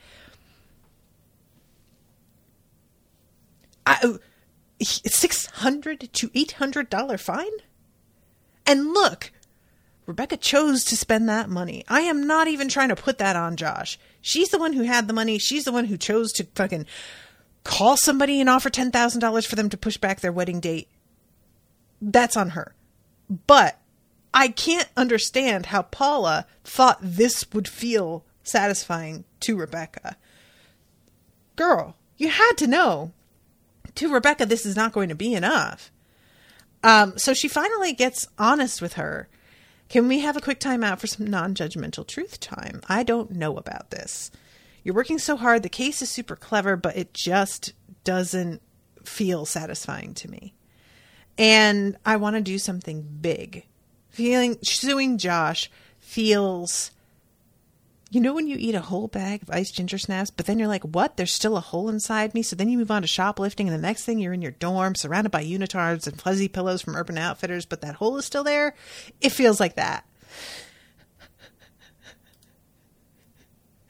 Six 4.82 5.48
hundred 5.48 6.14
to 6.14 6.32
eight 6.34 6.54
hundred 6.54 6.90
dollar 6.90 7.18
fine. 7.18 7.52
And 8.66 8.94
look, 8.94 9.32
Rebecca 10.06 10.38
chose 10.38 10.84
to 10.86 10.96
spend 10.96 11.28
that 11.28 11.50
money. 11.50 11.84
I 11.88 12.02
am 12.02 12.26
not 12.26 12.48
even 12.48 12.70
trying 12.70 12.90
to 12.90 12.96
put 12.96 13.18
that 13.18 13.36
on 13.36 13.58
Josh. 13.58 14.00
She's 14.22 14.50
the 14.50 14.60
one 14.60 14.74
who 14.74 14.84
had 14.84 15.08
the 15.08 15.14
money. 15.14 15.38
She's 15.38 15.66
the 15.66 15.72
one 15.72 15.86
who 15.86 15.98
chose 15.98 16.32
to 16.34 16.48
fucking 16.56 16.86
call 17.64 17.98
somebody 17.98 18.40
and 18.40 18.50
offer 18.50 18.70
ten 18.70 18.92
thousand 18.92 19.20
dollars 19.22 19.46
for 19.46 19.56
them 19.56 19.70
to 19.70 19.78
push 19.78 19.98
back 19.98 20.22
their 20.22 20.32
wedding 20.32 20.60
date. 20.60 20.88
That's 22.02 22.38
on 22.38 22.52
her. 22.52 22.76
But 23.48 23.80
I 24.34 24.50
can't 24.50 24.90
understand 24.96 25.68
how 25.68 25.84
Paula 25.84 26.46
thought 26.64 27.00
this 27.02 27.46
would 27.54 27.68
feel 27.68 28.26
satisfying 28.44 29.26
to 29.42 29.58
Rebecca. 29.58 30.18
Girl, 31.56 31.96
you 32.18 32.30
had 32.30 32.54
to 32.58 32.68
know. 32.68 33.12
To 33.96 34.14
Rebecca, 34.14 34.46
this 34.46 34.66
is 34.66 34.76
not 34.76 34.94
going 34.94 35.10
to 35.10 35.16
be 35.16 35.34
enough. 35.34 35.92
Um, 36.84 37.18
so 37.18 37.34
she 37.34 37.48
finally 37.48 37.92
gets 37.92 38.28
honest 38.38 38.82
with 38.82 38.94
her. 38.94 39.28
Can 39.90 40.08
we 40.08 40.20
have 40.20 40.38
a 40.38 40.42
quick 40.42 40.60
time 40.60 40.84
out 40.84 41.02
for 41.02 41.08
some 41.08 41.28
non 41.28 41.56
judgmental 41.56 42.08
truth 42.08 42.40
time? 42.40 42.82
I 42.88 43.04
don't 43.04 43.32
know 43.32 43.58
about 43.58 43.90
this. 43.90 44.32
You're 44.84 44.96
working 44.96 45.20
so 45.20 45.36
hard. 45.36 45.64
The 45.64 45.70
case 45.70 46.02
is 46.02 46.10
super 46.10 46.36
clever, 46.36 46.76
but 46.78 46.96
it 46.96 47.14
just 47.14 47.74
doesn't 48.04 48.62
feel 49.04 49.46
satisfying 49.46 50.14
to 50.14 50.30
me. 50.30 50.54
And 51.39 51.97
I 52.06 52.17
want 52.17 52.36
to 52.36 52.41
do 52.41 52.60
something 52.60 53.02
big. 53.21 53.65
Feeling 54.10 54.58
suing 54.62 55.17
Josh 55.17 55.71
feels 55.97 56.91
you 58.12 58.19
know 58.19 58.34
when 58.34 58.47
you 58.47 58.58
eat 58.60 58.73
a 58.73 58.82
whole 58.82 59.08
bag 59.08 59.43
of 59.43 59.52
iced 59.52 59.75
ginger 59.75 59.99
snaps, 59.99 60.32
but 60.32 60.47
then 60.47 60.58
you're 60.58 60.67
like, 60.67 60.84
what? 60.84 61.15
There's 61.15 61.32
still 61.32 61.56
a 61.56 61.62
hole 61.62 61.89
inside 61.89 62.34
me. 62.34 62.41
So 62.41 62.56
then 62.56 62.67
you 62.67 62.80
move 62.80 62.89
on 62.89 63.04
to 63.04 63.08
shoplifting, 63.08 63.67
and 63.67 63.78
the 63.78 63.82
next 63.82 64.04
thing 64.04 64.17
you're 64.17 64.34
in 64.34 64.41
your 64.41 64.52
dorm, 64.52 64.95
surrounded 64.95 65.30
by 65.30 65.45
unitards 65.45 66.08
and 66.08 66.19
fuzzy 66.19 66.47
pillows 66.47 66.82
from 66.82 66.95
Urban 66.95 67.19
Outfitters, 67.19 67.67
but 67.67 67.82
that 67.82 67.95
hole 67.95 68.17
is 68.17 68.25
still 68.25 68.43
there. 68.43 68.73
It 69.21 69.30
feels 69.30 69.60
like 69.60 69.75
that. 69.75 70.06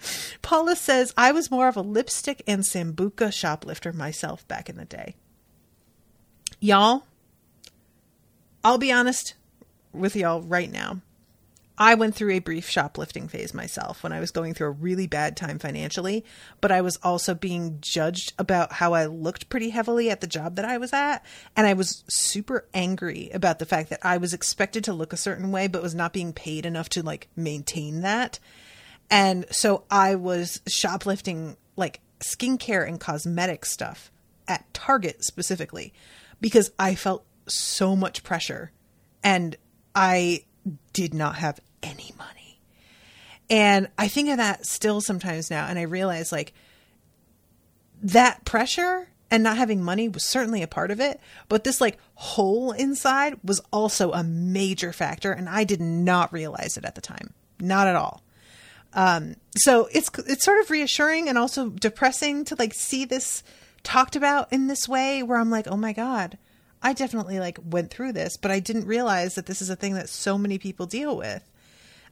Paula 0.41 0.75
says, 0.75 1.13
I 1.15 1.31
was 1.31 1.49
more 1.49 1.69
of 1.69 1.77
a 1.77 1.81
lipstick 1.81 2.43
and 2.45 2.63
Sambuca 2.63 3.31
shoplifter 3.31 3.93
myself 3.93 4.45
back 4.49 4.69
in 4.69 4.75
the 4.75 4.83
day. 4.83 5.15
Y'all, 6.59 7.03
I'll 8.63 8.77
be 8.77 8.91
honest 8.91 9.35
with 9.93 10.15
y'all 10.15 10.41
right 10.41 10.71
now. 10.71 11.01
I 11.81 11.95
went 11.95 12.13
through 12.13 12.31
a 12.31 12.39
brief 12.39 12.69
shoplifting 12.69 13.29
phase 13.29 13.53
myself 13.53 14.03
when 14.03 14.11
I 14.11 14.19
was 14.19 14.31
going 14.31 14.53
through 14.53 14.67
a 14.67 14.71
really 14.71 15.07
bad 15.07 15.37
time 15.37 15.59
financially, 15.59 16.25
but 16.59 16.73
I 16.73 16.81
was 16.81 16.97
also 17.01 17.33
being 17.33 17.77
judged 17.79 18.33
about 18.37 18.73
how 18.73 18.93
I 18.93 19.05
looked 19.05 19.47
pretty 19.47 19.69
heavily 19.69 20.09
at 20.09 20.19
the 20.19 20.27
job 20.27 20.57
that 20.57 20.65
I 20.65 20.77
was 20.77 20.91
at. 20.91 21.23
And 21.55 21.65
I 21.65 21.73
was 21.73 22.03
super 22.09 22.67
angry 22.73 23.29
about 23.33 23.59
the 23.59 23.65
fact 23.65 23.89
that 23.91 24.05
I 24.05 24.17
was 24.17 24.33
expected 24.33 24.83
to 24.83 24.93
look 24.93 25.13
a 25.13 25.17
certain 25.17 25.53
way, 25.53 25.67
but 25.67 25.81
was 25.81 25.95
not 25.95 26.11
being 26.11 26.33
paid 26.33 26.65
enough 26.65 26.89
to 26.89 27.01
like 27.01 27.29
maintain 27.37 28.01
that. 28.01 28.39
And 29.09 29.45
so 29.49 29.85
I 29.89 30.15
was 30.15 30.59
shoplifting 30.67 31.55
like 31.77 32.01
skincare 32.19 32.85
and 32.85 32.99
cosmetic 32.99 33.63
stuff 33.63 34.11
at 34.49 34.71
Target 34.73 35.23
specifically 35.23 35.93
because 36.41 36.71
I 36.77 36.95
felt 36.95 37.23
so 37.49 37.95
much 37.95 38.23
pressure 38.23 38.71
and 39.23 39.55
I 39.95 40.45
did 40.93 41.13
not 41.13 41.35
have 41.35 41.59
any 41.83 42.13
money. 42.17 42.59
And 43.49 43.87
I 43.97 44.07
think 44.07 44.29
of 44.29 44.37
that 44.37 44.65
still 44.65 45.01
sometimes 45.01 45.49
now. 45.49 45.67
And 45.67 45.79
I 45.79 45.83
realize 45.83 46.31
like 46.31 46.53
that 48.01 48.45
pressure 48.45 49.09
and 49.31 49.43
not 49.43 49.57
having 49.57 49.83
money 49.83 50.07
was 50.07 50.25
certainly 50.25 50.61
a 50.61 50.67
part 50.67 50.91
of 50.91 50.99
it. 50.99 51.19
But 51.47 51.63
this 51.63 51.81
like 51.81 51.97
hole 52.15 52.71
inside 52.71 53.39
was 53.43 53.61
also 53.71 54.11
a 54.11 54.23
major 54.23 54.93
factor. 54.93 55.31
And 55.31 55.49
I 55.49 55.63
did 55.63 55.81
not 55.81 56.31
realize 56.31 56.77
it 56.77 56.85
at 56.85 56.95
the 56.95 57.01
time. 57.01 57.33
Not 57.59 57.87
at 57.87 57.95
all. 57.95 58.23
Um, 58.93 59.35
so 59.55 59.87
it's, 59.91 60.09
it's 60.27 60.45
sort 60.45 60.59
of 60.59 60.69
reassuring 60.69 61.29
and 61.29 61.37
also 61.37 61.69
depressing 61.69 62.45
to 62.45 62.55
like 62.57 62.73
see 62.73 63.05
this 63.05 63.43
talked 63.83 64.15
about 64.15 64.51
in 64.51 64.67
this 64.67 64.87
way 64.87 65.21
where 65.23 65.39
I'm 65.39 65.51
like, 65.51 65.67
oh 65.67 65.77
my 65.77 65.93
God, 65.93 66.37
I 66.81 66.93
definitely 66.93 67.39
like 67.39 67.59
went 67.63 67.91
through 67.91 68.13
this, 68.13 68.37
but 68.37 68.51
I 68.51 68.59
didn't 68.59 68.85
realize 68.85 69.35
that 69.35 69.45
this 69.45 69.61
is 69.61 69.69
a 69.69 69.75
thing 69.75 69.95
that 69.95 70.09
so 70.09 70.37
many 70.37 70.57
people 70.57 70.85
deal 70.85 71.17
with. 71.17 71.43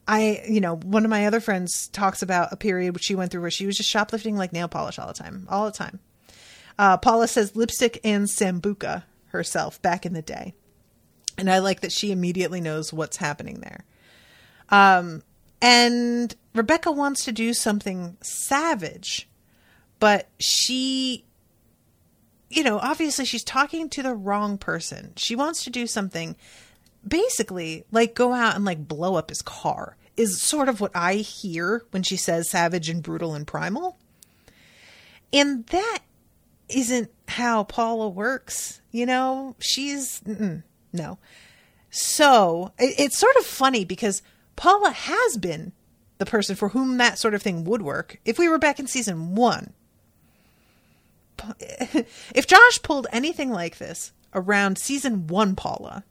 I, 0.07 0.43
you 0.47 0.61
know, 0.61 0.75
one 0.75 1.03
of 1.03 1.09
my 1.09 1.25
other 1.25 1.39
friends 1.39 1.87
talks 1.89 2.21
about 2.21 2.53
a 2.53 2.57
period 2.57 2.93
which 2.93 3.03
she 3.03 3.15
went 3.15 3.31
through 3.31 3.41
where 3.41 3.51
she 3.51 3.65
was 3.65 3.77
just 3.77 3.89
shoplifting 3.89 4.37
like 4.37 4.53
nail 4.53 4.67
polish 4.67 4.99
all 4.99 5.07
the 5.07 5.13
time, 5.13 5.47
all 5.49 5.65
the 5.65 5.71
time. 5.71 5.99
Uh, 6.79 6.97
Paula 6.97 7.27
says 7.27 7.55
lipstick 7.55 7.99
and 8.03 8.27
sambuca 8.27 9.03
herself 9.27 9.81
back 9.81 10.05
in 10.05 10.13
the 10.13 10.21
day. 10.21 10.53
And 11.37 11.49
I 11.49 11.59
like 11.59 11.81
that 11.81 11.91
she 11.91 12.11
immediately 12.11 12.61
knows 12.61 12.93
what's 12.93 13.17
happening 13.17 13.59
there. 13.59 13.85
Um, 14.69 15.23
and 15.61 16.35
Rebecca 16.53 16.91
wants 16.91 17.25
to 17.25 17.31
do 17.31 17.53
something 17.53 18.17
savage, 18.21 19.27
but 19.99 20.27
she, 20.39 21.25
you 22.49 22.63
know, 22.63 22.79
obviously 22.79 23.25
she's 23.25 23.43
talking 23.43 23.89
to 23.89 24.03
the 24.03 24.13
wrong 24.13 24.57
person. 24.57 25.13
She 25.15 25.35
wants 25.35 25.63
to 25.63 25.69
do 25.69 25.87
something 25.87 26.35
basically 27.07 27.85
like 27.91 28.15
go 28.15 28.33
out 28.33 28.55
and 28.55 28.65
like 28.65 28.87
blow 28.87 29.15
up 29.15 29.29
his 29.29 29.41
car 29.41 29.95
is 30.15 30.41
sort 30.41 30.67
of 30.67 30.81
what 30.81 30.91
I 30.95 31.15
hear 31.15 31.85
when 31.91 32.03
she 32.03 32.17
says 32.17 32.49
savage 32.49 32.89
and 32.89 33.03
brutal 33.03 33.35
and 33.35 33.45
primal. 33.45 33.97
And 35.31 35.65
that 35.67 35.99
isn't 36.69 37.11
how 37.27 37.63
Paula 37.63 38.09
works, 38.09 38.81
you 38.91 39.05
know? 39.05 39.55
She's 39.59 40.21
no. 40.93 41.19
So, 41.89 42.73
it, 42.77 42.95
it's 42.97 43.17
sort 43.17 43.35
of 43.37 43.45
funny 43.45 43.85
because 43.85 44.21
Paula 44.55 44.91
has 44.91 45.37
been 45.37 45.71
the 46.17 46.25
person 46.25 46.55
for 46.55 46.69
whom 46.69 46.97
that 46.97 47.19
sort 47.19 47.33
of 47.33 47.41
thing 47.41 47.63
would 47.63 47.81
work 47.81 48.19
if 48.25 48.39
we 48.39 48.49
were 48.49 48.57
back 48.57 48.79
in 48.79 48.87
season 48.87 49.35
1. 49.35 49.73
If 52.35 52.47
Josh 52.47 52.81
pulled 52.81 53.07
anything 53.11 53.51
like 53.51 53.77
this 53.77 54.11
around 54.33 54.77
season 54.77 55.27
1 55.27 55.55
Paula, 55.55 56.03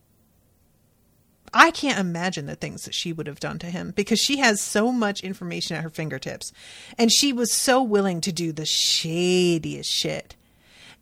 I 1.53 1.71
can't 1.71 1.99
imagine 1.99 2.47
the 2.47 2.57
things 2.57 2.85
that 2.85 2.95
she 2.95 3.13
would 3.13 3.27
have 3.27 3.41
done 3.41 3.59
to 3.61 3.67
him 3.67 3.93
because 3.97 4.19
she 4.21 4.39
has 4.39 4.61
so 4.61 4.93
much 4.93 5.23
information 5.23 5.77
at 5.77 5.83
her 5.83 5.91
fingertips. 5.91 6.53
And 6.99 7.11
she 7.11 7.33
was 7.33 7.53
so 7.53 7.83
willing 7.83 8.21
to 8.23 8.33
do 8.33 8.53
the 8.53 8.67
shadiest 8.67 9.91
shit. 9.91 10.37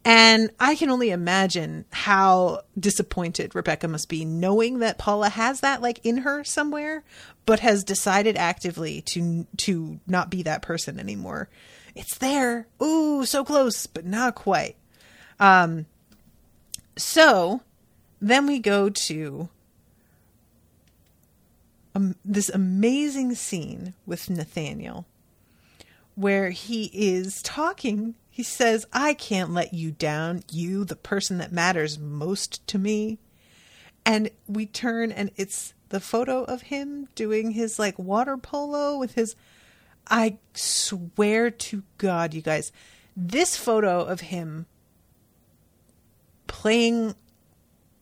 And 0.04 0.50
I 0.60 0.74
can 0.74 0.90
only 0.90 1.10
imagine 1.10 1.86
how 1.90 2.60
disappointed 2.78 3.54
Rebecca 3.54 3.88
must 3.88 4.08
be 4.08 4.24
knowing 4.24 4.80
that 4.80 4.98
Paula 4.98 5.30
has 5.30 5.60
that 5.60 5.80
like 5.80 5.98
in 6.04 6.18
her 6.18 6.44
somewhere, 6.44 7.04
but 7.46 7.60
has 7.60 7.82
decided 7.84 8.36
actively 8.36 9.00
to 9.06 9.46
to 9.58 9.98
not 10.06 10.28
be 10.28 10.42
that 10.42 10.60
person 10.62 11.00
anymore. 11.00 11.48
It's 11.94 12.18
there. 12.18 12.66
Ooh, 12.82 13.24
so 13.24 13.44
close, 13.44 13.86
but 13.86 14.04
not 14.04 14.34
quite. 14.34 14.76
Um 15.38 15.86
so 16.96 17.60
then 18.20 18.46
we 18.46 18.58
go 18.58 18.88
to 18.88 19.48
um, 21.94 22.16
this 22.24 22.48
amazing 22.48 23.34
scene 23.34 23.94
with 24.06 24.30
Nathaniel 24.30 25.06
where 26.14 26.50
he 26.50 26.90
is 26.92 27.42
talking. 27.42 28.14
He 28.30 28.42
says, 28.42 28.86
I 28.92 29.14
can't 29.14 29.52
let 29.52 29.74
you 29.74 29.90
down, 29.90 30.42
you, 30.50 30.84
the 30.84 30.96
person 30.96 31.38
that 31.38 31.52
matters 31.52 31.98
most 31.98 32.66
to 32.68 32.78
me. 32.78 33.18
And 34.06 34.30
we 34.46 34.66
turn, 34.66 35.12
and 35.12 35.30
it's 35.36 35.72
the 35.88 36.00
photo 36.00 36.44
of 36.44 36.62
him 36.62 37.08
doing 37.14 37.52
his 37.52 37.78
like 37.78 37.98
water 37.98 38.36
polo 38.36 38.98
with 38.98 39.14
his. 39.14 39.34
I 40.08 40.38
swear 40.54 41.50
to 41.50 41.82
God, 41.98 42.34
you 42.34 42.42
guys, 42.42 42.72
this 43.16 43.56
photo 43.56 44.04
of 44.04 44.20
him 44.20 44.66
playing 46.46 47.14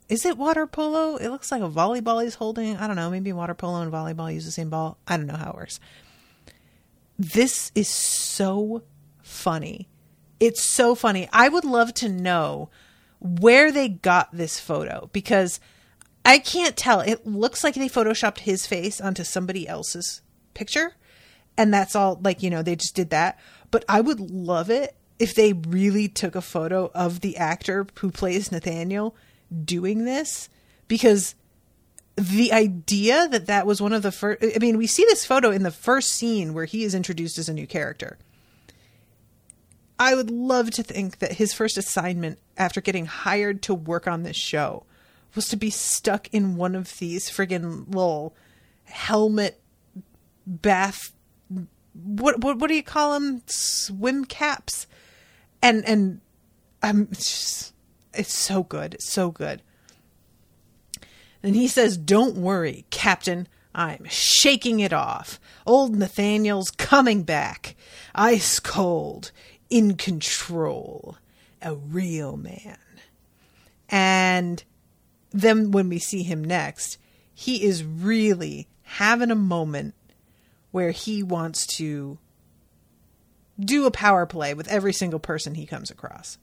is 0.09 0.27
it 0.27 0.37
water 0.37 0.67
polo? 0.67 1.17
It 1.17 1.31
looks 1.31 1.51
like 1.51 1.63
a 1.63 1.71
volleyball 1.71 2.23
he's 2.23 2.35
holding. 2.35 2.77
I 2.77 2.87
don't 2.87 2.97
know. 2.97 3.09
Maybe 3.09 3.33
water 3.33 3.55
polo 3.55 3.81
and 3.81 3.91
volleyball 3.91 4.33
use 4.33 4.45
the 4.45 4.51
same 4.51 4.69
ball. 4.69 4.99
I 5.09 5.17
don't 5.17 5.27
know 5.27 5.37
how 5.37 5.53
it 5.53 5.57
works. 5.57 5.81
This 7.19 7.73
is 7.75 7.89
so 7.89 8.83
funny. 9.23 9.89
It's 10.39 10.63
so 10.63 10.95
funny. 10.95 11.31
I 11.33 11.49
would 11.49 11.65
love 11.65 11.95
to 11.95 12.11
know 12.11 12.69
where 13.21 13.73
they 13.73 13.89
got 13.89 14.37
this 14.37 14.61
photo 14.61 15.09
because 15.15 15.61
I 16.27 16.39
can't 16.39 16.77
tell. 16.77 17.01
It 17.01 17.27
looks 17.27 17.65
like 17.65 17.75
they 17.75 17.89
photoshopped 17.89 18.41
his 18.41 18.67
face 18.67 19.01
onto 19.01 19.25
somebody 19.25 19.67
else's 19.67 20.21
picture. 20.53 20.95
And 21.57 21.73
that's 21.73 21.95
all, 21.95 22.19
like, 22.23 22.43
you 22.43 22.51
know, 22.51 22.63
they 22.63 22.77
just 22.77 22.95
did 22.95 23.11
that. 23.11 23.39
But 23.71 23.85
I 23.89 24.01
would 24.01 24.21
love 24.21 24.71
it 24.71 24.97
if 25.19 25.35
they 25.35 25.53
really 25.53 26.09
took 26.09 26.35
a 26.35 26.41
photo 26.41 26.91
of 26.95 27.21
the 27.21 27.37
actor 27.37 27.87
who 27.99 28.11
plays 28.11 28.51
Nathaniel 28.51 29.15
doing 29.65 30.05
this 30.05 30.49
because 30.89 31.35
the 32.17 32.53
idea 32.53 33.29
that 33.29 33.47
that 33.47 33.67
was 33.67 33.81
one 33.81 33.93
of 33.95 34.03
the 34.03 34.13
first 34.13 34.43
i 34.43 34.59
mean 34.59 34.77
we 34.77 34.87
see 34.87 35.03
this 35.05 35.25
photo 35.25 35.51
in 35.51 35.63
the 35.63 35.71
first 35.71 36.11
scene 36.11 36.53
where 36.53 36.67
he 36.67 36.85
is 36.85 36.95
introduced 36.95 37.39
as 37.39 37.49
a 37.49 37.55
new 37.55 37.67
character 37.67 38.19
I 40.03 40.17
would 40.17 40.33
love 40.33 40.73
to 40.73 40.83
think 40.83 41.21
that 41.21 41.35
his 41.35 41.53
first 41.53 41.79
assignment 41.79 42.41
after 42.57 42.81
getting 42.81 43.07
hired 43.07 43.63
to 43.63 43.75
work 43.75 44.09
on 44.09 44.25
this 44.25 44.37
show 44.37 44.85
was 45.37 45.47
to 45.51 45.57
be 45.57 45.71
stuck 45.71 46.27
in 46.33 46.57
one 46.57 46.75
of 46.75 46.99
these 46.99 47.31
friggin' 47.31 47.87
little 47.87 48.35
helmet 48.83 49.61
bath 50.45 51.13
what 51.95 52.41
what 52.41 52.59
what 52.59 52.69
do 52.69 52.75
you 52.75 52.83
call 52.83 53.13
them 53.13 53.43
swim 53.47 54.25
caps? 54.25 54.87
And 55.63 55.87
and 55.87 56.21
I'm 56.83 57.09
it's, 57.11 57.73
it's 58.15 58.33
so 58.33 58.63
good. 58.63 58.95
It's 58.95 59.11
so 59.11 59.31
good. 59.31 59.63
And 61.43 61.55
he 61.57 61.69
says 61.69 61.97
don't 61.97 62.37
worry 62.37 62.85
captain. 62.91 63.49
I'm 63.75 64.05
shaking 64.09 64.81
it 64.81 64.93
off. 64.93 65.41
Old 65.65 65.97
Nathaniel's 65.97 66.71
coming 66.71 67.23
back. 67.23 67.75
Ice 68.15 68.61
cold. 68.61 69.33
In 69.71 69.97
control. 69.97 71.17
A 71.63 71.75
real 71.75 72.37
man. 72.37 72.79
And 73.89 74.63
then 75.31 75.71
when 75.71 75.89
we 75.89 75.99
see 75.99 76.23
him 76.23 76.45
next 76.45 76.99
he 77.35 77.65
is 77.65 77.85
really 77.85 78.69
having 78.83 79.31
a 79.31 79.37
moment 79.37 79.95
where 80.73 80.91
he 80.91 81.23
wants 81.23 81.67
to 81.77 82.19
do 83.61 83.87
a 83.87 83.91
power 83.91 84.27
play 84.27 84.55
with 84.55 84.69
every 84.69 84.93
single 84.93 85.21
person 85.21 85.55
he 85.55 85.67
comes 85.67 85.91
across. 85.91 86.39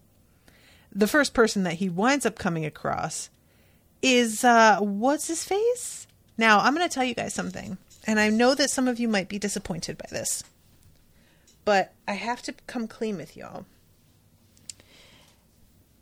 The 0.91 1.07
first 1.07 1.33
person 1.33 1.63
that 1.63 1.73
he 1.73 1.89
winds 1.89 2.25
up 2.25 2.37
coming 2.37 2.65
across 2.65 3.29
is 4.01 4.43
uh 4.43 4.79
what's 4.79 5.27
his 5.27 5.43
face? 5.43 6.07
Now, 6.37 6.61
I'm 6.61 6.73
going 6.73 6.87
to 6.87 6.93
tell 6.93 7.03
you 7.03 7.13
guys 7.13 7.33
something, 7.33 7.77
and 8.07 8.17
I 8.17 8.29
know 8.29 8.55
that 8.55 8.69
some 8.69 8.87
of 8.87 8.97
you 8.97 9.09
might 9.09 9.27
be 9.27 9.37
disappointed 9.37 9.97
by 9.97 10.05
this. 10.09 10.41
But 11.65 11.91
I 12.07 12.13
have 12.13 12.41
to 12.43 12.53
come 12.65 12.87
clean 12.87 13.17
with 13.17 13.35
y'all. 13.35 13.65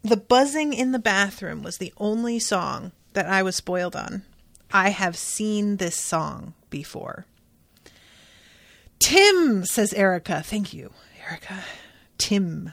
The 0.03 0.15
buzzing 0.15 0.73
in 0.73 0.91
the 0.91 0.99
bathroom 0.99 1.63
was 1.63 1.79
the 1.79 1.91
only 1.97 2.37
song 2.37 2.91
that 3.13 3.25
I 3.25 3.41
was 3.41 3.55
spoiled 3.55 3.95
on. 3.95 4.21
I 4.71 4.89
have 4.89 5.17
seen 5.17 5.77
this 5.77 5.95
song 5.95 6.53
before. 6.69 7.25
Tim, 8.99 9.65
says 9.65 9.93
Erica. 9.93 10.41
Thank 10.43 10.73
you, 10.73 10.91
Erica. 11.27 11.63
Tim. 12.17 12.71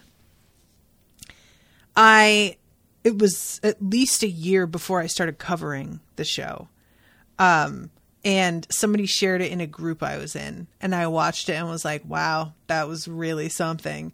I, 1.96 2.56
it 3.04 3.18
was 3.18 3.60
at 3.62 3.82
least 3.82 4.22
a 4.22 4.28
year 4.28 4.66
before 4.66 5.00
I 5.00 5.06
started 5.06 5.38
covering 5.38 6.00
the 6.16 6.24
show. 6.24 6.68
Um, 7.38 7.90
and 8.24 8.66
somebody 8.70 9.06
shared 9.06 9.42
it 9.42 9.52
in 9.52 9.60
a 9.60 9.66
group 9.66 10.02
I 10.02 10.16
was 10.16 10.34
in, 10.34 10.66
and 10.80 10.94
I 10.94 11.08
watched 11.08 11.48
it 11.48 11.54
and 11.54 11.68
was 11.68 11.84
like, 11.84 12.02
wow, 12.06 12.54
that 12.68 12.88
was 12.88 13.06
really 13.06 13.50
something. 13.50 14.12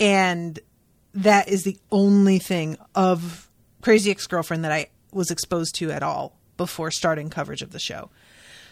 And 0.00 0.58
that 1.14 1.48
is 1.48 1.62
the 1.62 1.78
only 1.90 2.38
thing 2.38 2.76
of 2.94 3.48
Crazy 3.80 4.10
Ex 4.10 4.26
Girlfriend 4.26 4.64
that 4.64 4.72
I 4.72 4.88
was 5.12 5.30
exposed 5.30 5.76
to 5.76 5.92
at 5.92 6.02
all 6.02 6.36
before 6.56 6.90
starting 6.90 7.30
coverage 7.30 7.62
of 7.62 7.70
the 7.70 7.78
show. 7.78 8.10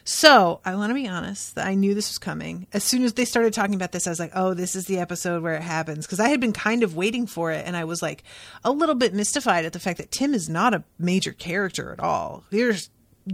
So 0.05 0.61
I 0.65 0.75
want 0.75 0.91
to 0.91 0.95
be 0.95 1.09
honest. 1.09 1.59
I 1.59 1.75
knew 1.75 1.95
this 1.95 2.11
was 2.11 2.19
coming. 2.19 2.67
As 2.73 2.85
soon 2.85 3.03
as 3.05 3.15
they 3.15 3.25
started 3.25 3.53
talking 3.53 3.75
about 3.75 3.93
this, 3.93 4.07
I 4.07 4.11
was 4.11 4.21
like, 4.21 4.33
"Oh, 4.35 4.55
this 4.55 4.75
is 4.75 4.87
the 4.87 4.99
episode 4.99 5.43
where 5.43 5.55
it 5.55 5.63
happens." 5.63 6.07
Because 6.07 6.21
I 6.21 6.29
had 6.29 6.41
been 6.41 6.53
kind 6.53 6.83
of 6.83 6.97
waiting 6.97 7.27
for 7.27 7.53
it, 7.53 7.67
and 7.67 7.77
I 7.77 7.85
was 7.85 8.03
like 8.03 8.25
a 8.65 8.73
little 8.73 8.95
bit 8.95 9.15
mystified 9.15 9.65
at 9.65 9.73
the 9.73 9.81
fact 9.81 9.99
that 9.99 10.11
Tim 10.11 10.35
is 10.35 10.49
not 10.49 10.75
a 10.75 10.85
major 10.99 11.33
character 11.33 11.93
at 11.93 12.01
all. 12.01 12.45
There's 12.51 12.91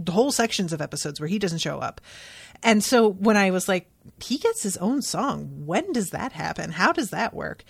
whole 0.09 0.31
sections 0.31 0.73
of 0.73 0.81
episodes 0.81 1.19
where 1.19 1.29
he 1.29 1.39
doesn't 1.39 1.59
show 1.59 1.79
up, 1.79 2.01
and 2.61 2.83
so 2.83 3.09
when 3.09 3.37
I 3.37 3.51
was 3.51 3.67
like, 3.67 3.89
"He 4.21 4.37
gets 4.37 4.63
his 4.63 4.77
own 4.77 5.01
song," 5.01 5.65
when 5.65 5.91
does 5.93 6.09
that 6.09 6.33
happen? 6.33 6.71
How 6.71 6.91
does 6.91 7.09
that 7.11 7.33
work? 7.33 7.63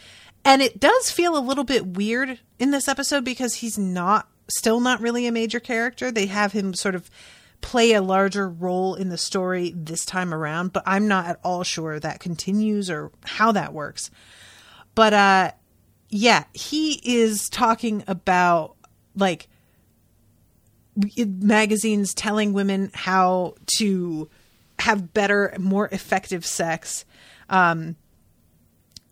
And 0.43 0.61
it 0.61 0.79
does 0.79 1.11
feel 1.11 1.37
a 1.37 1.39
little 1.39 1.63
bit 1.63 1.85
weird 1.85 2.39
in 2.57 2.71
this 2.71 2.87
episode 2.87 3.25
because 3.25 3.55
he's 3.55 3.77
not 3.77 4.29
still 4.49 4.79
not 4.79 5.01
really 5.01 5.27
a 5.27 5.31
major 5.31 5.59
character. 5.59 6.11
They 6.11 6.27
have 6.27 6.53
him 6.53 6.73
sort 6.73 6.95
of 6.95 7.09
play 7.61 7.93
a 7.93 8.01
larger 8.01 8.47
role 8.47 8.95
in 8.95 9.09
the 9.09 9.17
story 9.17 9.73
this 9.75 10.05
time 10.05 10.33
around, 10.33 10.73
but 10.73 10.83
I'm 10.85 11.07
not 11.07 11.25
at 11.25 11.39
all 11.43 11.63
sure 11.63 11.99
that 11.99 12.19
continues 12.19 12.89
or 12.89 13.11
how 13.23 13.51
that 13.51 13.73
works. 13.73 14.09
But 14.95 15.13
uh 15.13 15.51
yeah, 16.09 16.45
he 16.53 17.01
is 17.03 17.49
talking 17.49 18.03
about 18.07 18.75
like 19.15 19.49
magazines 21.17 22.13
telling 22.13 22.53
women 22.53 22.91
how 22.93 23.55
to 23.77 24.29
have 24.79 25.13
better, 25.13 25.53
more 25.59 25.89
effective 25.91 26.45
sex. 26.45 27.05
Um 27.49 27.95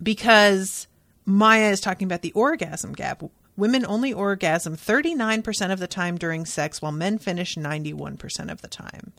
because 0.01 0.88
Maya 1.25 1.71
is 1.71 1.81
talking 1.81 2.05
about 2.05 2.21
the 2.21 2.31
orgasm 2.34 2.93
gap. 2.93 3.23
Women 3.57 3.85
only 3.87 4.11
orgasm 4.11 4.75
39% 4.75 5.71
of 5.71 5.79
the 5.79 5.87
time 5.87 6.17
during 6.17 6.45
sex, 6.45 6.81
while 6.81 6.91
men 6.91 7.17
finish 7.17 7.55
91% 7.55 8.51
of 8.51 8.61
the 8.61 8.67
time. 8.67 9.13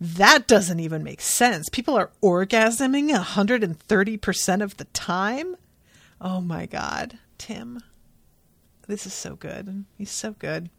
That 0.00 0.46
doesn't 0.46 0.80
even 0.80 1.02
make 1.02 1.20
sense. 1.20 1.68
People 1.68 1.96
are 1.96 2.10
orgasming 2.22 3.10
130% 3.10 4.62
of 4.62 4.76
the 4.76 4.84
time? 4.84 5.56
Oh 6.20 6.40
my 6.40 6.66
God, 6.66 7.18
Tim. 7.36 7.80
This 8.86 9.06
is 9.06 9.14
so 9.14 9.34
good. 9.34 9.84
He's 9.96 10.10
so 10.10 10.32
good. 10.32 10.70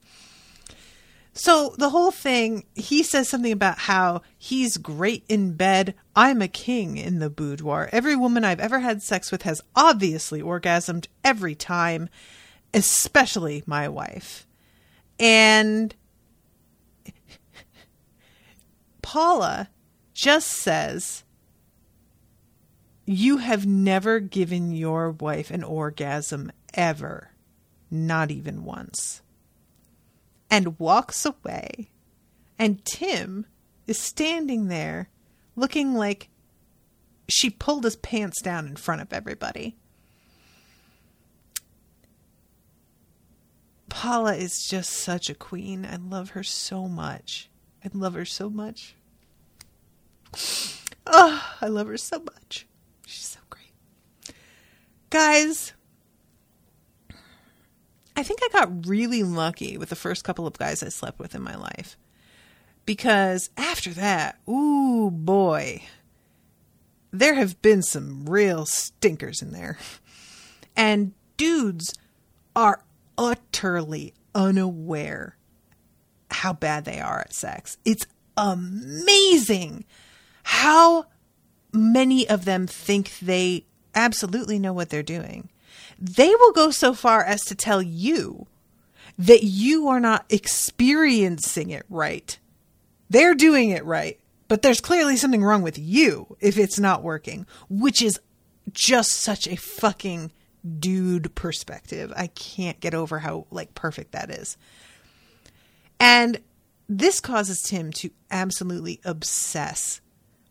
So 1.34 1.76
the 1.78 1.90
whole 1.90 2.12
thing, 2.12 2.66
he 2.76 3.04
says 3.04 3.30
something 3.30 3.52
about 3.52 3.78
how 3.78 4.24
he's 4.38 4.78
great 4.78 5.24
in 5.30 5.54
bed. 5.54 5.96
I'm 6.16 6.42
a 6.42 6.48
king 6.48 6.98
in 6.98 7.20
the 7.20 7.30
boudoir. 7.30 7.88
Every 7.92 8.16
woman 8.16 8.44
I've 8.44 8.60
ever 8.60 8.80
had 8.80 9.02
sex 9.02 9.32
with 9.32 9.44
has 9.44 9.62
obviously 9.76 10.42
orgasmed 10.42 11.08
every 11.24 11.56
time 11.56 12.10
especially 12.74 13.64
my 13.66 13.88
wife. 13.88 14.48
And 15.20 15.94
Paula 19.02 19.70
just 20.14 20.48
says, 20.48 21.24
You 23.06 23.38
have 23.38 23.66
never 23.66 24.20
given 24.20 24.72
your 24.72 25.12
wife 25.12 25.50
an 25.50 25.64
orgasm 25.64 26.52
ever, 26.74 27.32
not 27.90 28.30
even 28.30 28.64
once. 28.64 29.22
And 30.52 30.80
walks 30.80 31.26
away. 31.26 31.90
And 32.58 32.84
Tim 32.86 33.46
is 33.88 34.00
standing 34.00 34.68
there 34.68 35.10
looking 35.56 35.96
like 35.96 36.30
she 37.28 37.50
pulled 37.50 37.84
his 37.84 37.96
pants 37.96 38.42
down 38.42 38.68
in 38.68 38.76
front 38.76 39.02
of 39.02 39.12
everybody. 39.12 39.76
Paula 43.90 44.36
is 44.36 44.68
just 44.68 44.92
such 44.92 45.30
a 45.30 45.36
queen. 45.36 45.86
I 45.86 45.98
love 45.98 46.32
her 46.32 46.44
so 46.44 46.88
much. 46.88 47.50
I 47.84 47.90
love 47.94 48.14
her 48.14 48.26
so 48.26 48.50
much. 48.50 48.96
Oh, 51.08 51.56
I 51.62 51.68
love 51.68 51.88
her 51.88 51.98
so 51.98 52.20
much. 52.20 52.68
She's 53.06 53.26
so 53.26 53.40
great. 53.50 53.74
Guys, 55.10 55.74
I 58.16 58.24
think 58.24 58.42
I 58.44 58.50
got 58.52 58.86
really 58.86 59.24
lucky 59.24 59.78
with 59.78 59.90
the 59.90 59.96
first 59.96 60.24
couple 60.24 60.46
of 60.46 60.58
guys 60.58 60.84
I 60.84 60.90
slept 60.90 61.20
with 61.20 61.34
in 61.34 61.42
my 61.42 61.56
life. 61.56 61.98
Because 62.86 63.50
after 63.58 63.92
that, 63.92 64.40
ooh 64.48 65.10
boy, 65.10 65.84
there 67.12 67.36
have 67.36 67.62
been 67.62 67.82
some 67.82 68.26
real 68.28 68.66
stinkers 68.66 69.42
in 69.42 69.52
there. 69.52 69.78
And 70.76 71.14
dudes 71.38 71.94
are 72.56 72.84
utterly 73.20 74.14
unaware 74.34 75.36
how 76.32 76.54
bad 76.54 76.86
they 76.86 77.00
are 77.00 77.20
at 77.20 77.34
sex. 77.34 77.78
It's 77.84 78.08
amazing 78.38 79.84
how 80.44 81.06
many 81.74 82.28
of 82.28 82.46
them 82.46 82.66
think 82.66 83.20
they 83.20 83.66
absolutely 83.94 84.58
know 84.58 84.74
what 84.74 84.90
they're 84.90 85.04
doing. 85.04 85.50
They 86.00 86.30
will 86.30 86.54
go 86.54 86.72
so 86.72 86.94
far 86.94 87.24
as 87.24 87.42
to 87.46 87.56
tell 87.56 87.82
you 87.82 88.48
that 89.18 89.44
you 89.44 89.90
are 89.90 90.00
not 90.00 90.26
experiencing 90.30 91.72
it 91.72 91.86
right. 91.90 92.40
They're 93.10 93.36
doing 93.36 93.72
it 93.72 93.84
right, 93.84 94.18
but 94.48 94.62
there's 94.62 94.80
clearly 94.80 95.18
something 95.18 95.44
wrong 95.44 95.62
with 95.62 95.78
you 95.78 96.38
if 96.40 96.58
it's 96.58 96.80
not 96.80 97.04
working, 97.04 97.46
which 97.70 98.02
is 98.02 98.20
just 98.72 99.12
such 99.12 99.46
a 99.48 99.58
fucking 99.58 100.32
dude 100.80 101.34
perspective. 101.36 102.14
I 102.16 102.28
can't 102.28 102.80
get 102.80 102.94
over 102.94 103.20
how 103.20 103.48
like 103.52 103.76
perfect 103.76 104.12
that 104.12 104.30
is. 104.30 104.58
And 106.00 106.40
this 106.88 107.20
causes 107.20 107.62
Tim 107.62 107.92
to 107.94 108.10
absolutely 108.32 109.00
obsess 109.06 110.02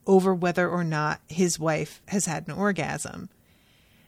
over 0.07 0.35
whether 0.35 0.69
or 0.69 0.85
not 0.85 1.21
his 1.29 1.59
wife 1.59 2.01
has 2.09 2.27
had 2.27 2.49
an 2.49 2.55
orgasm. 2.55 3.29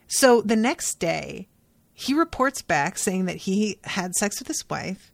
So 0.07 0.41
the 0.41 0.57
next 0.57 0.99
day, 0.99 1.49
he 1.93 2.15
reports 2.15 2.63
back 2.63 2.99
saying 2.99 3.27
that 3.27 3.37
he 3.37 3.79
had 3.85 4.15
sex 4.15 4.39
with 4.39 4.49
his 4.49 4.69
wife 4.69 5.13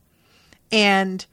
and 0.71 1.27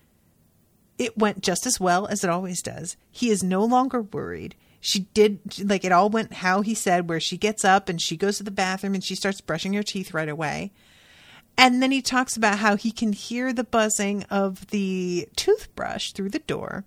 it 0.98 1.18
went 1.18 1.42
just 1.42 1.66
as 1.66 1.80
well 1.80 2.08
as 2.08 2.24
it 2.24 2.30
always 2.30 2.62
does. 2.62 2.98
He 3.12 3.30
is 3.30 3.44
no 3.44 3.64
longer 3.64 4.02
worried. 4.02 4.56
She 4.86 5.08
did 5.14 5.40
like 5.64 5.86
it 5.86 5.94
all 5.94 6.10
went 6.10 6.34
how 6.34 6.60
he 6.60 6.76
said, 6.76 7.08
where 7.08 7.22
she 7.22 7.38
gets 7.38 7.64
up 7.64 7.88
and 7.88 8.02
she 8.02 8.18
goes 8.18 8.38
to 8.38 8.44
the 8.44 8.52
bathroom 8.52 8.94
and 8.94 9.04
she 9.04 9.16
starts 9.16 9.40
brushing 9.40 9.72
her 9.76 9.82
teeth 9.82 10.14
right 10.14 10.28
away. 10.28 10.74
And 11.58 11.82
then 11.82 11.92
he 11.92 12.02
talks 12.02 12.36
about 12.36 12.60
how 12.60 12.76
he 12.76 12.92
can 12.92 13.14
hear 13.14 13.54
the 13.54 13.64
buzzing 13.64 14.24
of 14.24 14.68
the 14.72 15.30
toothbrush 15.38 16.12
through 16.12 16.32
the 16.32 16.40
door. 16.40 16.84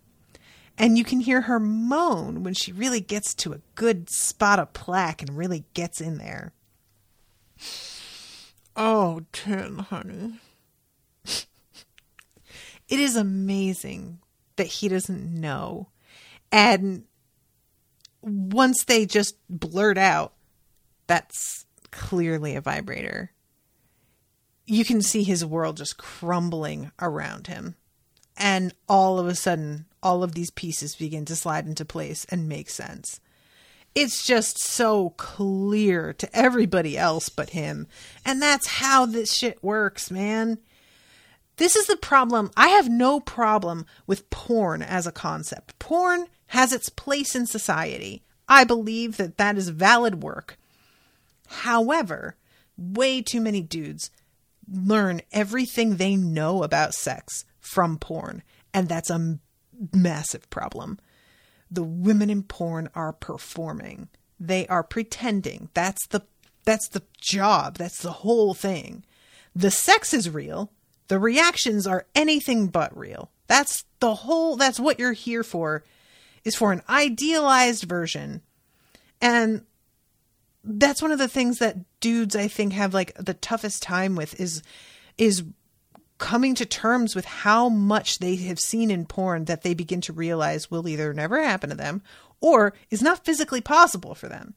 And 0.77 0.99
you 0.99 1.05
can 1.05 1.21
hear 1.21 1.41
her 1.43 1.59
moan 1.59 2.43
when 2.43 2.53
she 2.53 2.71
really 2.71 3.01
gets 3.01 3.33
to 3.37 3.55
a 3.55 3.63
good 3.77 4.11
spot 4.11 4.59
of 4.59 4.75
plaque 4.75 5.23
and 5.23 5.35
really 5.35 5.65
gets 5.73 5.99
in 5.99 6.19
there. 6.19 6.53
Oh, 8.77 9.23
honey. 9.45 10.39
it 11.25 11.47
is 12.91 13.17
amazing 13.17 14.19
that 14.57 14.67
he 14.67 14.89
doesn't 14.89 15.41
know. 15.41 15.89
And 16.53 17.05
once 18.27 18.85
they 18.85 19.07
just 19.07 19.37
blurt 19.49 19.97
out, 19.97 20.33
that's 21.07 21.65
clearly 21.93 22.57
a 22.57 22.61
vibrator, 22.61 23.31
you 24.67 24.85
can 24.85 25.01
see 25.01 25.23
his 25.23 25.45
world 25.45 25.77
just 25.77 25.97
crumbling 25.97 26.91
around 27.01 27.47
him. 27.47 27.77
And 28.37 28.75
all 28.89 29.21
of 29.21 29.29
a 29.29 29.37
sudden, 29.37 29.87
all 30.03 30.25
of 30.25 30.35
these 30.35 30.51
pieces 30.51 30.97
begin 30.97 31.25
to 31.27 31.37
slide 31.37 31.67
into 31.67 31.85
place 31.85 32.27
and 32.29 32.49
make 32.49 32.69
sense. 32.69 33.21
It's 33.95 34.27
just 34.27 34.59
so 34.59 35.11
clear 35.11 36.13
to 36.15 36.37
everybody 36.37 36.99
else 36.99 37.29
but 37.29 37.51
him. 37.51 37.87
And 38.25 38.43
that's 38.43 38.67
how 38.67 39.07
this 39.07 39.33
shit 39.33 39.63
works, 39.63 40.11
man. 40.11 40.59
This 41.57 41.77
is 41.77 41.87
the 41.87 41.97
problem. 41.97 42.51
I 42.57 42.69
have 42.71 42.91
no 42.91 43.21
problem 43.21 43.87
with 44.07 44.29
porn 44.29 44.83
as 44.83 45.07
a 45.07 45.13
concept. 45.13 45.79
Porn 45.79 46.27
has 46.49 46.73
its 46.73 46.89
place 46.89 47.35
in 47.35 47.47
society. 47.47 48.23
I 48.49 48.65
believe 48.65 49.17
that 49.17 49.39
that 49.39 49.57
is 49.57 49.69
valid 49.69 50.23
work. 50.23 50.59
However, 51.49 52.37
way 52.77 53.23
too 53.23 53.41
many 53.41 53.61
dudes 53.61 54.11
learn 54.71 55.23
everything 55.33 55.97
they 55.97 56.17
know 56.17 56.63
about 56.63 56.95
sex 56.95 57.45
from 57.61 57.99
porn, 57.99 58.43
and 58.73 58.89
that's 58.89 59.11
a 59.11 59.39
massive 59.93 60.49
problem. 60.51 60.99
The 61.71 61.83
women 61.83 62.31
in 62.31 62.43
porn 62.43 62.89
are 62.95 63.13
performing. 63.13 64.09
They 64.39 64.67
are 64.69 64.83
pretending. 64.83 65.71
That's 65.75 66.07
the 66.09 66.23
that's 66.65 66.89
the 66.89 67.03
job. 67.21 67.79
That's 67.79 68.03
the 68.03 68.13
whole 68.13 68.53
thing. 68.53 69.05
The 69.55 69.71
sex 69.71 70.13
is 70.13 70.29
real. 70.29 70.73
The 71.09 71.19
reactions 71.19 71.87
are 71.87 72.07
anything 72.15 72.69
but 72.69 72.97
real. 72.97 73.31
That's 73.47 73.85
the 74.01 74.15
whole 74.15 74.57
that's 74.57 74.81
what 74.81 74.99
you're 74.99 75.13
here 75.13 75.45
for 75.45 75.85
is 76.47 76.55
for 76.55 76.71
an 76.71 76.81
idealized 76.89 77.85
version. 77.85 78.41
And 79.21 79.67
that's 80.63 81.03
one 81.03 81.11
of 81.11 81.19
the 81.19 81.29
things 81.29 81.59
that 81.59 81.77
dudes 81.99 82.37
I 82.37 82.47
think 82.47 82.73
have 82.73 82.95
like 82.95 83.13
the 83.15 83.35
toughest 83.35 83.83
time 83.83 84.15
with 84.15 84.41
is 84.41 84.63
is 85.19 85.43
coming 86.19 86.55
to 86.55 86.65
terms 86.65 87.17
with 87.17 87.25
how 87.25 87.69
much 87.69 88.21
they 88.21 88.37
have 88.37 88.61
seen 88.61 88.91
in 88.93 89.07
porn 89.07 89.47
that 89.47 89.63
they 89.63 89.75
begin 89.75 90.01
to 90.03 90.13
realize 90.13 90.71
will 90.71 90.89
either 90.89 91.13
never 91.13 91.43
happen 91.43 91.71
to 91.71 91.77
them 91.77 92.01
or 92.41 92.73
is 92.91 93.03
not 93.03 93.25
physically 93.25 93.61
possible 93.61 94.15
for 94.15 94.29
them. 94.29 94.55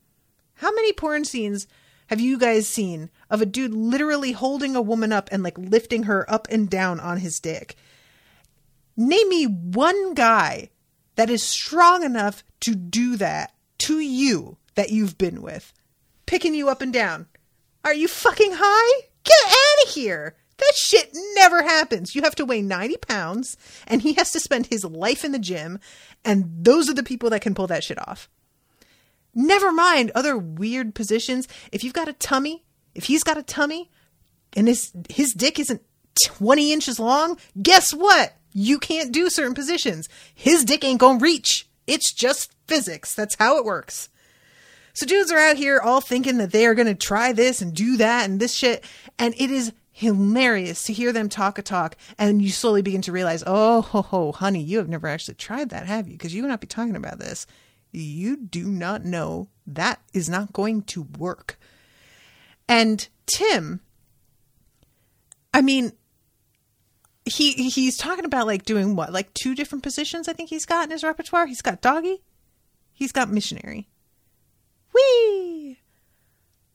How 0.56 0.72
many 0.72 0.94
porn 0.94 1.26
scenes 1.26 1.68
have 2.08 2.22
you 2.22 2.38
guys 2.38 2.68
seen 2.68 3.10
of 3.32 3.42
a 3.42 3.48
dude 3.48 3.74
literally 3.74 4.32
holding 4.32 4.76
a 4.76 4.82
woman 4.82 5.12
up 5.12 5.28
and 5.32 5.42
like 5.42 5.58
lifting 5.58 6.04
her 6.04 6.30
up 6.32 6.48
and 6.52 6.70
down 6.70 7.00
on 7.00 7.18
his 7.18 7.40
dick? 7.40 7.76
Name 8.96 9.28
me 9.28 9.46
one 9.46 10.14
guy 10.14 10.70
that 11.20 11.30
is 11.30 11.43
strong 11.43 12.01
enough 12.01 12.45
to 12.61 12.74
do 12.74 13.17
that 13.17 13.53
to 13.78 13.99
you 13.99 14.55
that 14.76 14.89
you've 14.89 15.17
been 15.17 15.41
with, 15.41 15.74
picking 16.26 16.55
you 16.55 16.70
up 16.70 16.82
and 16.82 16.93
down. 16.93 17.28
Are 17.84 17.93
you 17.93 18.07
fucking 18.07 18.53
high? 18.55 19.07
Get 19.26 19.36
out 19.45 19.84
of 19.86 19.93
here. 19.93 20.38
That 20.59 20.76
shit 20.76 21.09
never 21.36 21.61
happens. 21.61 22.15
You 22.15 22.22
have 22.22 22.36
to 22.36 22.45
weigh 22.45 22.61
90 22.61 22.95
pounds, 23.05 23.57
and 23.86 24.01
he 24.01 24.13
has 24.13 24.32
to 24.32 24.39
spend 24.39 24.67
his 24.67 24.86
life 24.86 25.26
in 25.26 25.34
the 25.34 25.39
gym, 25.39 25.80
and 26.24 26.45
those 26.63 26.89
are 26.89 26.93
the 26.93 27.03
people 27.03 27.30
that 27.32 27.41
can 27.41 27.53
pull 27.53 27.67
that 27.67 27.84
shit 27.84 27.99
off. 28.07 28.30
Never 29.36 29.74
mind 29.74 30.13
other 30.15 30.38
weird 30.38 30.95
positions. 30.95 31.49
If 31.74 31.84
you've 31.84 31.91
got 31.91 32.07
a 32.07 32.13
tummy, 32.13 32.63
if 32.95 33.03
he's 33.03 33.24
got 33.24 33.38
a 33.38 33.43
tummy, 33.43 33.91
and 34.53 34.70
his 34.70 34.93
his 35.09 35.34
dick 35.34 35.59
isn't 35.59 35.82
20 36.24 36.72
inches 36.72 36.97
long, 36.97 37.38
guess 37.61 37.91
what? 37.93 38.39
You 38.52 38.80
can't 38.80 39.12
do 39.12 39.30
certain 39.30 39.54
positions. 39.54 40.10
His 40.34 40.64
dick 40.64 40.84
ain't 40.84 41.00
gonna 41.00 41.20
reach. 41.20 41.68
It's 41.88 42.14
just 42.14 42.52
physics. 42.68 43.16
That's 43.16 43.36
how 43.36 43.58
it 43.58 43.66
works. 43.66 44.10
So 44.93 45.06
dudes 45.06 45.32
are 45.32 45.39
out 45.39 45.58
here 45.58 45.80
all 45.80 46.02
thinking 46.02 46.38
that 46.38 46.52
they 46.52 46.66
are 46.66 46.76
to 46.76 46.93
try 46.95 47.32
this 47.32 47.62
and 47.62 47.74
do 47.74 47.97
that 47.97 48.30
and 48.30 48.39
this 48.39 48.54
shit. 48.54 48.84
And 49.18 49.34
it 49.38 49.50
is 49.50 49.72
hilarious 49.91 50.84
to 50.84 50.93
hear 50.93 51.12
them 51.12 51.30
talk 51.30 51.58
a 51.58 51.62
talk 51.62 51.97
and 52.18 52.41
you 52.41 52.50
slowly 52.50 52.82
begin 52.82 53.02
to 53.04 53.12
realize, 53.12 53.43
oh, 53.45 53.82
ho, 53.82 54.02
ho, 54.02 54.32
honey, 54.32 54.62
you 54.62 54.78
have 54.78 54.88
never 54.88 55.08
actually 55.08 55.36
tried 55.36 55.70
that, 55.70 55.86
have 55.86 56.08
you? 56.08 56.14
Because 56.14 56.34
you 56.34 56.41
would 56.41 56.50
not 56.50 56.62
be 56.62 56.68
talking 56.68 56.95
about 56.95 57.20
this. 57.20 57.47
You 57.91 58.38
do 58.38 58.66
not 58.68 59.04
know 59.04 59.50
that 59.68 60.00
is 60.14 60.30
not 60.30 60.54
going 60.54 60.84
to 60.84 61.04
work. 61.18 61.60
And 62.68 63.08
Tim, 63.26 63.82
I 65.54 65.62
mean, 65.62 65.93
he 67.30 67.69
he's 67.69 67.97
talking 67.97 68.25
about 68.25 68.47
like 68.47 68.63
doing 68.63 68.95
what, 68.95 69.13
like 69.13 69.34
two 69.34 69.55
different 69.55 69.84
positions. 69.84 70.27
I 70.27 70.34
think 70.34 70.49
he's 70.49 70.65
got 70.65 70.86
in 70.86 70.91
his 70.91 71.03
repertoire. 71.03 71.47
He's 71.47 71.61
got 71.61 71.82
doggy, 71.82 72.21
he's 72.93 73.11
got 73.11 73.30
missionary. 73.30 73.88
Whee! 74.93 75.80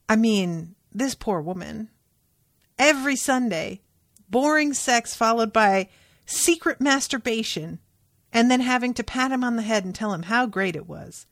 I 0.07 0.15
mean, 0.15 0.75
this 0.91 1.15
poor 1.15 1.41
woman 1.41 1.89
every 2.77 3.15
Sunday, 3.15 3.81
boring 4.29 4.73
sex 4.73 5.15
followed 5.15 5.53
by 5.53 5.89
secret 6.25 6.81
masturbation, 6.81 7.79
and 8.31 8.49
then 8.49 8.61
having 8.61 8.93
to 8.93 9.03
pat 9.03 9.31
him 9.31 9.43
on 9.43 9.55
the 9.55 9.61
head 9.61 9.85
and 9.85 9.93
tell 9.95 10.13
him 10.13 10.23
how 10.23 10.45
great 10.45 10.75
it 10.75 10.87
was. 10.87 11.27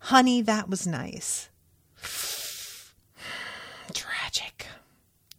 Honey, 0.00 0.42
that 0.42 0.68
was 0.68 0.86
nice. 0.86 1.48
Tragic. 3.92 4.66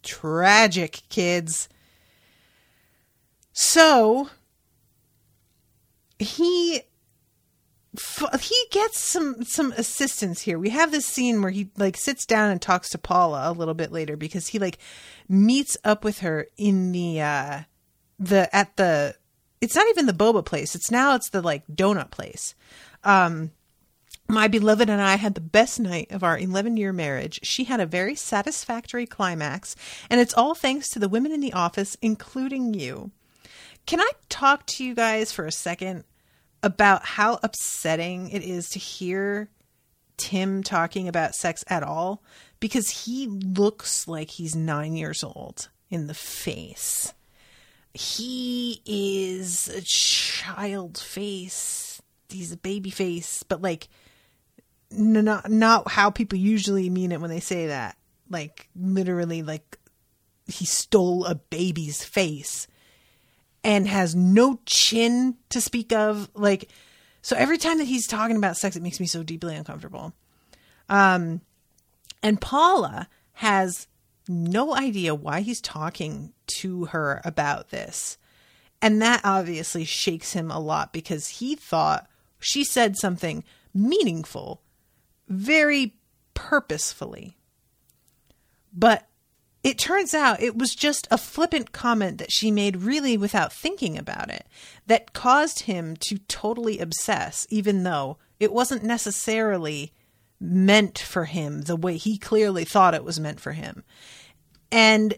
Tragic, 0.03 1.01
kids. 1.09 1.69
So, 3.61 4.29
he 6.17 6.83
he 8.39 8.65
gets 8.71 8.97
some 8.97 9.43
some 9.43 9.73
assistance 9.73 10.39
here. 10.39 10.57
We 10.57 10.69
have 10.69 10.93
this 10.93 11.05
scene 11.05 11.41
where 11.41 11.51
he 11.51 11.69
like 11.75 11.97
sits 11.97 12.25
down 12.25 12.51
and 12.51 12.61
talks 12.61 12.89
to 12.91 12.97
Paula 12.97 13.49
a 13.49 13.51
little 13.51 13.73
bit 13.73 13.91
later 13.91 14.15
because 14.15 14.47
he 14.47 14.59
like 14.59 14.77
meets 15.27 15.75
up 15.83 16.05
with 16.05 16.19
her 16.19 16.47
in 16.55 16.93
the 16.93 17.19
uh 17.19 17.61
the 18.17 18.55
at 18.55 18.77
the 18.77 19.15
it's 19.59 19.75
not 19.75 19.89
even 19.89 20.05
the 20.05 20.13
boba 20.13 20.45
place. 20.45 20.73
It's 20.73 20.89
now 20.89 21.15
it's 21.15 21.29
the 21.29 21.41
like 21.41 21.67
donut 21.67 22.11
place. 22.11 22.55
Um 23.03 23.51
my 24.29 24.47
beloved 24.47 24.89
and 24.89 25.01
I 25.01 25.17
had 25.17 25.35
the 25.35 25.41
best 25.41 25.81
night 25.81 26.09
of 26.11 26.23
our 26.23 26.39
11 26.39 26.77
year 26.77 26.93
marriage. 26.93 27.41
She 27.43 27.65
had 27.65 27.81
a 27.81 27.85
very 27.85 28.15
satisfactory 28.15 29.05
climax, 29.05 29.75
and 30.09 30.21
it's 30.21 30.33
all 30.33 30.55
thanks 30.55 30.87
to 30.91 30.99
the 30.99 31.09
women 31.09 31.33
in 31.33 31.41
the 31.41 31.51
office, 31.51 31.97
including 32.01 32.73
you. 32.73 33.11
Can 33.89 34.01
I 34.01 34.11
talk 34.29 34.67
to 34.67 34.83
you 34.83 34.93
guys 34.93 35.31
for 35.31 35.47
a 35.47 35.51
second 35.51 36.03
about 36.61 37.03
how 37.03 37.39
upsetting 37.41 38.29
it 38.29 38.43
is 38.43 38.69
to 38.69 38.77
hear 38.77 39.49
Tim 40.15 40.61
talking 40.61 41.07
about 41.07 41.33
sex 41.33 41.63
at 41.65 41.81
all 41.81 42.21
because 42.59 43.05
he 43.05 43.25
looks 43.25 44.07
like 44.07 44.29
he's 44.29 44.55
nine 44.55 44.95
years 44.95 45.23
old 45.23 45.69
in 45.89 46.05
the 46.05 46.13
face. 46.13 47.15
He 47.95 48.83
is 48.85 49.69
a 49.69 49.81
child 49.81 50.99
face. 50.99 51.99
He's 52.29 52.51
a 52.51 52.57
baby 52.57 52.91
face, 52.91 53.41
but 53.41 53.59
like 53.59 53.87
not 54.91 55.49
not 55.49 55.89
how 55.89 56.11
people 56.11 56.37
usually 56.37 56.91
mean 56.91 57.11
it 57.11 57.21
when 57.21 57.31
they 57.31 57.39
say 57.39 57.65
that. 57.65 57.97
Like 58.29 58.69
literally 58.75 59.41
like 59.41 59.79
he 60.45 60.65
stole 60.65 61.25
a 61.25 61.33
baby's 61.33 62.05
face 62.05 62.67
and 63.63 63.87
has 63.87 64.15
no 64.15 64.59
chin 64.65 65.35
to 65.49 65.61
speak 65.61 65.91
of. 65.91 66.29
Like, 66.33 66.69
so 67.21 67.35
every 67.35 67.57
time 67.57 67.77
that 67.79 67.85
he's 67.85 68.07
talking 68.07 68.37
about 68.37 68.57
sex, 68.57 68.75
it 68.75 68.83
makes 68.83 68.99
me 68.99 69.07
so 69.07 69.23
deeply 69.23 69.55
uncomfortable. 69.55 70.13
Um, 70.87 71.41
and 72.23 72.39
Paula 72.39 73.07
has 73.33 73.87
no 74.27 74.75
idea 74.75 75.15
why 75.15 75.41
he's 75.41 75.61
talking 75.61 76.33
to 76.47 76.85
her 76.85 77.21
about 77.25 77.69
this. 77.69 78.17
And 78.81 79.01
that 79.01 79.21
obviously 79.23 79.83
shakes 79.83 80.33
him 80.33 80.51
a 80.51 80.59
lot 80.59 80.93
because 80.93 81.27
he 81.27 81.55
thought 81.55 82.07
she 82.39 82.63
said 82.63 82.95
something 82.95 83.43
meaningful 83.73 84.61
very 85.27 85.95
purposefully. 86.33 87.37
But 88.71 89.08
it 89.63 89.77
turns 89.77 90.13
out 90.13 90.41
it 90.41 90.57
was 90.57 90.73
just 90.73 91.07
a 91.11 91.17
flippant 91.17 91.71
comment 91.71 92.17
that 92.17 92.31
she 92.31 92.49
made 92.49 92.77
really 92.77 93.17
without 93.17 93.51
thinking 93.51 93.97
about 93.97 94.29
it 94.29 94.47
that 94.87 95.13
caused 95.13 95.61
him 95.61 95.95
to 95.97 96.17
totally 96.27 96.79
obsess, 96.79 97.45
even 97.49 97.83
though 97.83 98.17
It 98.39 98.53
wasn't 98.53 98.83
necessarily 98.83 99.91
meant 100.39 100.97
for 100.97 101.25
him 101.25 101.63
the 101.63 101.75
way 101.75 101.97
he 101.97 102.17
clearly 102.17 102.63
thought 102.63 102.93
it 102.93 103.03
was 103.03 103.19
meant 103.19 103.41
for 103.41 103.51
him. 103.51 103.83
And 104.71 105.15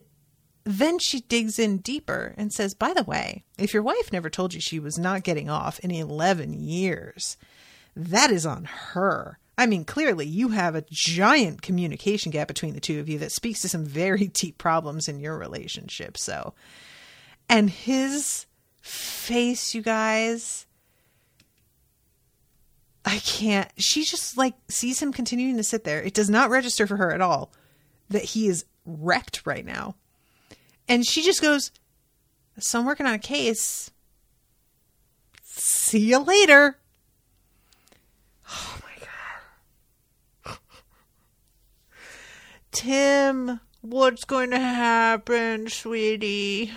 then 0.64 1.00
she 1.00 1.22
digs 1.22 1.60
in 1.60 1.78
deeper 1.78 2.34
and 2.38 2.52
says, 2.52 2.74
By 2.74 2.94
the 2.94 3.04
way, 3.04 3.44
if 3.58 3.74
your 3.74 3.84
wife 3.84 4.12
never 4.12 4.30
told 4.30 4.54
you 4.54 4.62
she 4.62 4.80
was 4.80 4.98
not 4.98 5.24
getting 5.24 5.50
off 5.50 5.80
in 5.80 5.92
11 5.92 6.54
years, 6.54 7.38
that 7.96 8.32
is 8.32 8.46
on 8.46 8.66
her. 8.66 9.38
I 9.58 9.66
mean, 9.66 9.86
clearly 9.86 10.26
you 10.26 10.50
have 10.50 10.76
a 10.76 10.86
giant 10.90 11.62
communication 11.62 12.32
gap 12.32 12.48
between 12.48 12.74
the 12.74 12.80
two 12.80 13.00
of 13.00 13.10
you 13.10 13.20
that 13.20 13.32
speaks 13.32 13.62
to 13.62 13.70
some 13.70 13.86
very 13.86 14.28
deep 14.34 14.58
problems 14.58 15.08
in 15.08 15.20
your 15.20 15.38
relationship. 15.38 16.18
So, 16.18 16.54
and 17.50 17.70
his 17.70 18.46
face, 18.82 19.76
you 19.76 19.82
guys, 19.82 20.66
I 23.06 23.20
can't. 23.20 23.70
She 23.78 24.04
just 24.04 24.38
like 24.38 24.56
sees 24.70 25.02
him 25.02 25.12
continuing 25.12 25.58
to 25.58 25.64
sit 25.64 25.84
there. 25.84 26.02
It 26.02 26.14
does 26.14 26.30
not 26.30 26.50
register 26.50 26.88
for 26.88 26.98
her 26.98 27.12
at 27.12 27.22
all 27.22 27.52
that 28.10 28.24
he 28.24 28.48
is 28.48 28.66
wrecked 28.86 29.42
right 29.46 29.66
now. 29.66 29.96
And 30.88 31.06
she 31.06 31.22
just 31.24 31.42
goes, 31.42 31.72
So 32.60 32.80
I'm 32.80 32.86
working 32.86 33.06
on 33.06 33.14
a 33.14 33.20
case. 33.20 33.92
See 35.44 36.10
you 36.10 36.20
later. 36.20 36.78
Oh 38.54 38.78
my 38.84 38.90
God. 40.46 40.58
Tim, 42.72 43.60
what's 43.82 44.24
going 44.24 44.52
to 44.52 44.60
happen, 44.60 45.68
sweetie? 45.68 46.72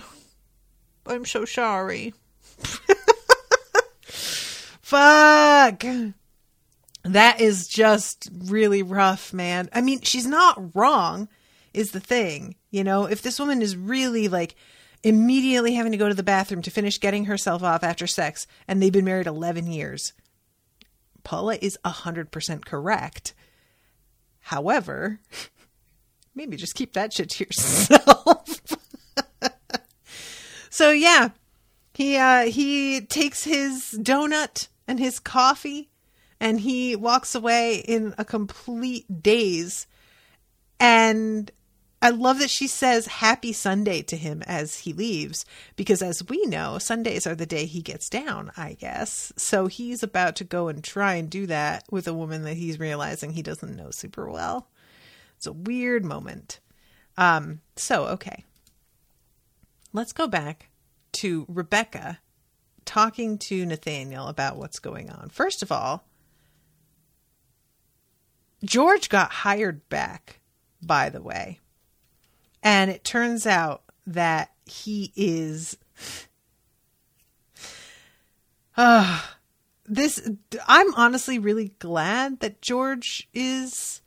I'm 1.05 1.25
so 1.25 1.45
sorry. 1.45 2.13
Fuck. 4.81 5.83
That 7.03 7.39
is 7.39 7.67
just 7.67 8.29
really 8.45 8.83
rough, 8.83 9.31
man. 9.31 9.69
I 9.73 9.81
mean, 9.81 10.01
she's 10.01 10.25
not 10.25 10.75
wrong, 10.75 11.29
is 11.73 11.91
the 11.91 11.99
thing. 11.99 12.55
You 12.71 12.83
know, 12.83 13.05
if 13.05 13.21
this 13.21 13.39
woman 13.39 13.61
is 13.61 13.77
really 13.77 14.27
like 14.27 14.55
immediately 15.03 15.75
having 15.75 15.91
to 15.91 15.97
go 15.97 16.09
to 16.09 16.15
the 16.15 16.23
bathroom 16.23 16.61
to 16.63 16.71
finish 16.71 16.99
getting 16.99 17.25
herself 17.25 17.63
off 17.63 17.83
after 17.83 18.07
sex, 18.07 18.47
and 18.67 18.81
they've 18.81 18.91
been 18.91 19.05
married 19.05 19.27
11 19.27 19.67
years, 19.67 20.13
Paula 21.23 21.57
is 21.61 21.77
100% 21.85 22.65
correct. 22.65 23.33
However, 24.39 25.19
maybe 26.35 26.57
just 26.57 26.75
keep 26.75 26.93
that 26.93 27.13
shit 27.13 27.29
to 27.31 27.45
yourself. 27.45 28.59
so 30.69 30.91
yeah, 30.91 31.29
he 31.93 32.17
uh 32.17 32.45
he 32.45 33.01
takes 33.01 33.43
his 33.43 33.97
donut 33.99 34.67
and 34.87 34.99
his 34.99 35.19
coffee 35.19 35.89
and 36.39 36.59
he 36.59 36.95
walks 36.95 37.33
away 37.33 37.77
in 37.77 38.13
a 38.17 38.25
complete 38.25 39.23
daze. 39.23 39.87
And 40.79 41.49
I 42.01 42.09
love 42.09 42.39
that 42.39 42.49
she 42.49 42.67
says 42.67 43.07
happy 43.07 43.53
Sunday 43.53 44.01
to 44.03 44.17
him 44.17 44.43
as 44.45 44.79
he 44.79 44.93
leaves 44.93 45.45
because 45.75 46.01
as 46.01 46.27
we 46.27 46.45
know, 46.45 46.77
Sundays 46.77 47.25
are 47.25 47.35
the 47.35 47.45
day 47.45 47.65
he 47.65 47.81
gets 47.81 48.09
down, 48.09 48.51
I 48.57 48.73
guess. 48.73 49.33
So 49.37 49.67
he's 49.67 50.03
about 50.03 50.35
to 50.35 50.43
go 50.43 50.67
and 50.67 50.83
try 50.83 51.15
and 51.15 51.29
do 51.29 51.47
that 51.47 51.85
with 51.89 52.07
a 52.07 52.13
woman 52.13 52.43
that 52.43 52.57
he's 52.57 52.79
realizing 52.79 53.31
he 53.31 53.41
doesn't 53.41 53.75
know 53.75 53.89
super 53.91 54.29
well. 54.29 54.67
It's 55.45 55.51
a 55.51 55.53
weird 55.53 56.03
moment. 56.03 56.59
Um 57.17 57.61
so 57.75 58.05
okay. 58.05 58.45
Let's 59.93 60.11
go 60.11 60.27
back 60.27 60.69
to 61.13 61.45
Rebecca 61.47 62.17
talking 62.83 63.37
to 63.37 63.63
Nathaniel 63.63 64.25
about 64.27 64.57
what's 64.57 64.79
going 64.79 65.11
on. 65.11 65.29
First 65.29 65.61
of 65.61 65.71
all, 65.71 66.07
George 68.63 69.07
got 69.07 69.31
hired 69.31 69.87
back, 69.87 70.39
by 70.81 71.09
the 71.09 71.21
way. 71.21 71.59
And 72.63 72.89
it 72.89 73.03
turns 73.03 73.45
out 73.45 73.83
that 74.07 74.51
he 74.65 75.13
is. 75.15 75.77
Uh, 78.77 79.21
this. 79.85 80.29
I'm 80.67 80.93
honestly 80.95 81.39
really 81.39 81.69
glad 81.79 82.41
that 82.41 82.61
George 82.61 83.29
is 83.33 84.01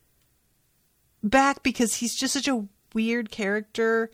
back 1.22 1.62
because 1.62 1.96
he's 1.96 2.14
just 2.14 2.34
such 2.34 2.48
a 2.48 2.66
weird 2.94 3.30
character 3.30 4.10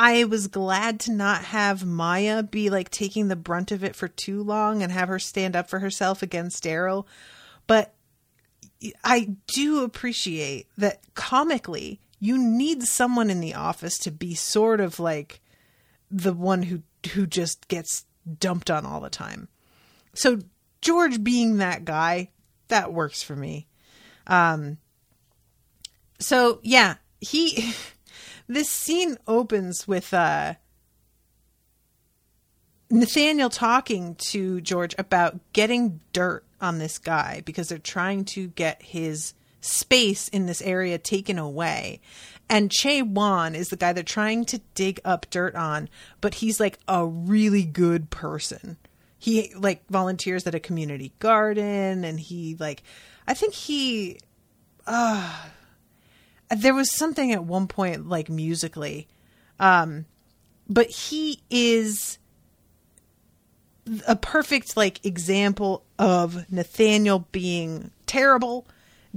I 0.00 0.22
was 0.22 0.46
glad 0.46 1.00
to 1.00 1.12
not 1.12 1.42
have 1.46 1.84
Maya 1.84 2.44
be 2.44 2.70
like 2.70 2.88
taking 2.88 3.26
the 3.26 3.34
brunt 3.34 3.72
of 3.72 3.82
it 3.82 3.96
for 3.96 4.06
too 4.06 4.44
long 4.44 4.80
and 4.80 4.92
have 4.92 5.08
her 5.08 5.18
stand 5.18 5.56
up 5.56 5.68
for 5.68 5.80
herself 5.80 6.22
against 6.22 6.62
Darryl. 6.62 7.04
But 7.66 7.94
I 9.02 9.34
do 9.48 9.82
appreciate 9.82 10.68
that 10.78 11.00
comically, 11.14 11.98
you 12.20 12.38
need 12.38 12.84
someone 12.84 13.28
in 13.28 13.40
the 13.40 13.56
office 13.56 13.98
to 13.98 14.12
be 14.12 14.36
sort 14.36 14.78
of 14.80 15.00
like 15.00 15.40
the 16.12 16.32
one 16.32 16.62
who 16.62 16.82
who 17.14 17.26
just 17.26 17.66
gets 17.66 18.04
dumped 18.38 18.70
on 18.70 18.86
all 18.86 19.00
the 19.00 19.10
time. 19.10 19.48
So 20.14 20.38
George 20.80 21.24
being 21.24 21.56
that 21.56 21.84
guy, 21.84 22.30
that 22.68 22.92
works 22.92 23.24
for 23.24 23.34
me. 23.34 23.66
Um 24.28 24.78
so 26.18 26.60
yeah, 26.62 26.96
he 27.20 27.72
this 28.48 28.68
scene 28.68 29.16
opens 29.26 29.86
with 29.86 30.12
uh, 30.12 30.54
Nathaniel 32.90 33.50
talking 33.50 34.16
to 34.30 34.60
George 34.60 34.94
about 34.98 35.38
getting 35.52 36.00
dirt 36.12 36.44
on 36.60 36.78
this 36.78 36.98
guy 36.98 37.42
because 37.44 37.68
they're 37.68 37.78
trying 37.78 38.24
to 38.24 38.48
get 38.48 38.82
his 38.82 39.34
space 39.60 40.28
in 40.28 40.46
this 40.46 40.62
area 40.62 40.98
taken 40.98 41.38
away. 41.38 42.00
And 42.48 42.70
Che 42.70 43.02
Wan 43.02 43.54
is 43.54 43.68
the 43.68 43.76
guy 43.76 43.92
they're 43.92 44.02
trying 44.02 44.46
to 44.46 44.60
dig 44.74 45.00
up 45.04 45.26
dirt 45.30 45.54
on, 45.54 45.88
but 46.20 46.34
he's 46.34 46.58
like 46.58 46.78
a 46.88 47.06
really 47.06 47.64
good 47.64 48.10
person. 48.10 48.78
He 49.18 49.52
like 49.54 49.86
volunteers 49.90 50.46
at 50.46 50.54
a 50.54 50.60
community 50.60 51.12
garden 51.18 52.04
and 52.04 52.18
he 52.18 52.56
like 52.58 52.82
I 53.26 53.34
think 53.34 53.52
he 53.52 54.18
uh 54.86 55.44
there 56.50 56.74
was 56.74 56.94
something 56.96 57.32
at 57.32 57.44
one 57.44 57.66
point 57.66 58.08
like 58.08 58.28
musically 58.28 59.06
um 59.60 60.06
but 60.68 60.88
he 60.88 61.40
is 61.50 62.18
a 64.06 64.16
perfect 64.16 64.76
like 64.76 65.04
example 65.04 65.84
of 65.98 66.50
Nathaniel 66.52 67.26
being 67.32 67.90
terrible 68.06 68.66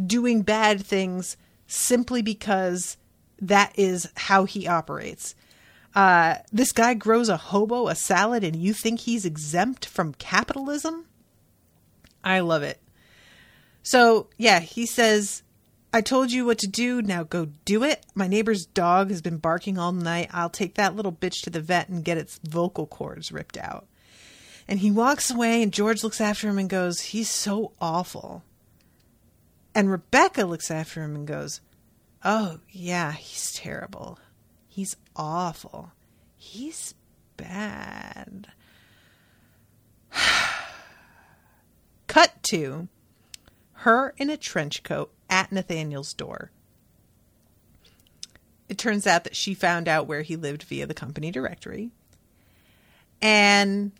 doing 0.06 0.42
bad 0.42 0.86
things 0.86 1.38
simply 1.68 2.22
because 2.22 2.98
that 3.42 3.74
is 3.76 4.10
how 4.16 4.46
he 4.46 4.68
operates. 4.68 5.36
Uh, 5.94 6.36
this 6.54 6.72
guy 6.72 6.94
grows 6.94 7.28
a 7.28 7.36
hobo 7.36 7.88
a 7.88 7.96
salad 7.96 8.44
and 8.44 8.56
you 8.56 8.74
think 8.74 9.02
he's 9.02 9.26
exempt 9.26 9.86
from 9.86 10.14
capitalism? 10.14 11.06
I 12.24 12.40
love 12.40 12.64
it. 12.64 12.80
So 13.84 14.28
yeah 14.38 14.60
he 14.60 14.86
says 14.86 15.44
I 15.94 16.00
told 16.02 16.32
you 16.32 16.46
what 16.46 16.58
to 16.60 16.68
do. 16.68 17.02
Now 17.02 17.24
go 17.24 17.50
do 17.66 17.84
it. 17.84 18.06
My 18.16 18.28
neighbor's 18.28 18.66
dog 18.66 19.10
has 19.10 19.22
been 19.22 19.38
barking 19.38 19.78
all 19.78 19.92
night. 19.92 20.30
I'll 20.32 20.50
take 20.50 20.76
that 20.76 20.96
little 20.96 21.12
bitch 21.12 21.42
to 21.44 21.50
the 21.50 21.60
vet 21.60 21.90
and 21.90 22.06
get 22.06 22.18
its 22.18 22.40
vocal 22.44 22.88
cords 22.88 23.32
ripped 23.32 23.58
out. 23.58 23.88
And 24.68 24.80
he 24.80 24.90
walks 24.90 25.30
away, 25.30 25.62
and 25.62 25.74
George 25.74 26.02
looks 26.04 26.22
after 26.22 26.48
him 26.48 26.58
and 26.58 26.70
goes, 26.70 27.02
He's 27.02 27.30
so 27.30 27.74
awful. 27.82 28.44
And 29.76 29.92
Rebecca 29.92 30.46
looks 30.46 30.72
after 30.72 31.04
him 31.04 31.16
and 31.16 31.28
goes, 31.28 31.60
Oh, 32.24 32.60
yeah, 32.70 33.12
he's 33.12 33.52
terrible. 33.52 34.18
He's 34.70 34.96
awful. 35.16 35.92
He's 36.38 36.94
bad. 37.36 38.48
Cut 42.08 42.44
to 42.44 42.88
her 43.74 44.14
in 44.18 44.30
a 44.30 44.38
trench 44.38 44.84
coat 44.84 45.12
at 45.32 45.52
Nathaniel's 45.52 46.14
door. 46.14 46.52
It 48.70 48.78
turns 48.78 49.08
out 49.08 49.24
that 49.24 49.36
she 49.36 49.54
found 49.54 49.88
out 49.88 50.08
where 50.08 50.22
he 50.22 50.36
lived 50.36 50.64
via 50.64 50.86
the 50.86 50.94
company 50.94 51.32
directory. 51.32 51.90
And 53.22 53.92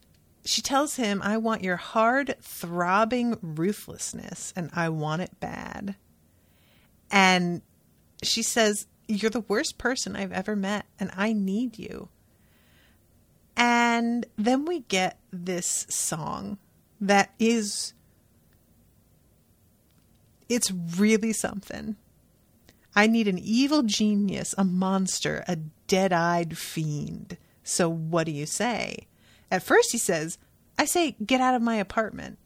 she 0.46 0.62
tells 0.62 0.96
him, 0.96 1.22
I 1.24 1.38
want 1.38 1.64
your 1.64 1.78
hard, 1.78 2.36
throbbing 2.42 3.38
ruthlessness, 3.42 4.54
and 4.56 4.70
I 4.74 4.90
want 4.90 5.22
it 5.22 5.40
bad. 5.40 5.96
And 7.10 7.62
she 8.24 8.42
says, 8.44 8.88
You're 9.08 9.30
the 9.30 9.42
worst 9.42 9.78
person 9.78 10.16
I've 10.16 10.32
ever 10.32 10.56
met, 10.56 10.86
and 11.00 11.12
I 11.16 11.34
need 11.34 11.78
you. 11.78 12.10
And 13.56 14.26
then 14.38 14.66
we 14.66 14.80
get 14.82 15.20
this 15.32 15.86
song 15.90 16.58
that 17.00 17.34
is 17.40 17.94
it's 20.52 20.72
really 20.72 21.32
something. 21.32 21.96
I 22.94 23.08
need 23.08 23.30
an 23.30 23.40
evil 23.40 23.84
genius, 23.84 24.54
a 24.58 24.66
monster, 24.66 25.46
a 25.48 25.56
dead 25.88 26.12
eyed 26.12 26.58
fiend. 26.58 27.38
So 27.64 27.90
what 27.90 28.26
do 28.26 28.34
you 28.34 28.46
say? 28.46 29.08
At 29.50 29.64
first 29.64 29.94
he 29.94 29.98
says, 29.98 30.38
I 30.78 30.84
say, 30.86 31.16
get 31.26 31.40
out 31.40 31.56
of 31.56 31.62
my 31.62 31.76
apartment. 31.76 32.38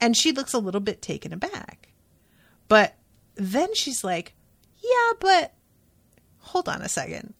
And 0.00 0.16
she 0.16 0.30
looks 0.30 0.52
a 0.52 0.58
little 0.58 0.80
bit 0.80 1.02
taken 1.02 1.32
aback. 1.32 1.88
But 2.68 2.94
then 3.34 3.74
she's 3.74 4.04
like, 4.04 4.34
Yeah, 4.80 5.12
but 5.18 5.54
hold 6.38 6.68
on 6.68 6.82
a 6.82 6.88
second. 6.88 7.34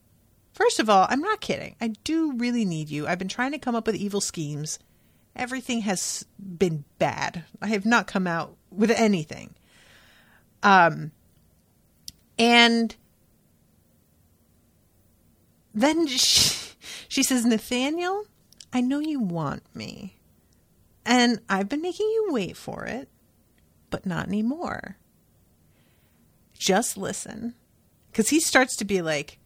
First 0.51 0.79
of 0.79 0.89
all, 0.89 1.07
I'm 1.09 1.21
not 1.21 1.41
kidding. 1.41 1.75
I 1.79 1.89
do 2.03 2.33
really 2.33 2.65
need 2.65 2.89
you. 2.89 3.07
I've 3.07 3.19
been 3.19 3.27
trying 3.27 3.51
to 3.51 3.59
come 3.59 3.75
up 3.75 3.87
with 3.87 3.95
evil 3.95 4.21
schemes. 4.21 4.79
Everything 5.35 5.81
has 5.81 6.25
been 6.39 6.85
bad. 6.97 7.43
I 7.61 7.67
have 7.67 7.85
not 7.85 8.07
come 8.07 8.27
out 8.27 8.55
with 8.71 8.91
anything. 8.91 9.53
Um, 10.65 11.11
and 12.39 12.95
then 15.73 16.07
she, 16.07 16.73
she 17.07 17.23
says, 17.23 17.45
Nathaniel, 17.45 18.25
I 18.73 18.81
know 18.81 18.99
you 18.99 19.21
want 19.21 19.63
me. 19.73 20.17
And 21.05 21.39
I've 21.47 21.69
been 21.69 21.83
making 21.83 22.07
you 22.07 22.29
wait 22.31 22.57
for 22.57 22.85
it, 22.85 23.07
but 23.91 24.07
not 24.07 24.27
anymore. 24.27 24.97
Just 26.53 26.97
listen. 26.97 27.53
Because 28.11 28.29
he 28.29 28.39
starts 28.39 28.75
to 28.77 28.85
be 28.85 29.01
like, 29.03 29.37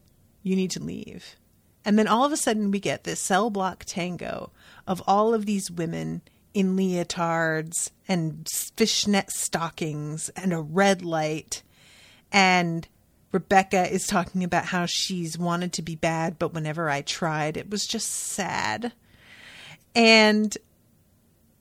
you 0.41 0.55
need 0.55 0.71
to 0.71 0.81
leave. 0.81 1.35
And 1.83 1.99
then 1.99 2.07
all 2.07 2.23
of 2.23 2.31
a 2.31 2.37
sudden, 2.37 2.71
we 2.71 2.79
get 2.79 3.03
this 3.03 3.19
cell 3.19 3.49
block 3.49 3.83
tango 3.85 4.51
of 4.87 5.03
all 5.05 5.33
of 5.33 5.45
these 5.45 5.69
women 5.69 6.21
in 6.53 6.75
leotards 6.75 7.91
and 8.07 8.47
fishnet 8.75 9.31
stockings 9.31 10.29
and 10.29 10.53
a 10.53 10.61
red 10.61 11.03
light. 11.03 11.63
And 12.31 12.87
Rebecca 13.31 13.91
is 13.91 14.07
talking 14.07 14.43
about 14.43 14.65
how 14.65 14.85
she's 14.85 15.37
wanted 15.37 15.73
to 15.73 15.81
be 15.81 15.95
bad, 15.95 16.39
but 16.39 16.53
whenever 16.53 16.89
I 16.89 17.01
tried, 17.01 17.57
it 17.57 17.69
was 17.69 17.85
just 17.85 18.09
sad. 18.09 18.93
And 19.95 20.57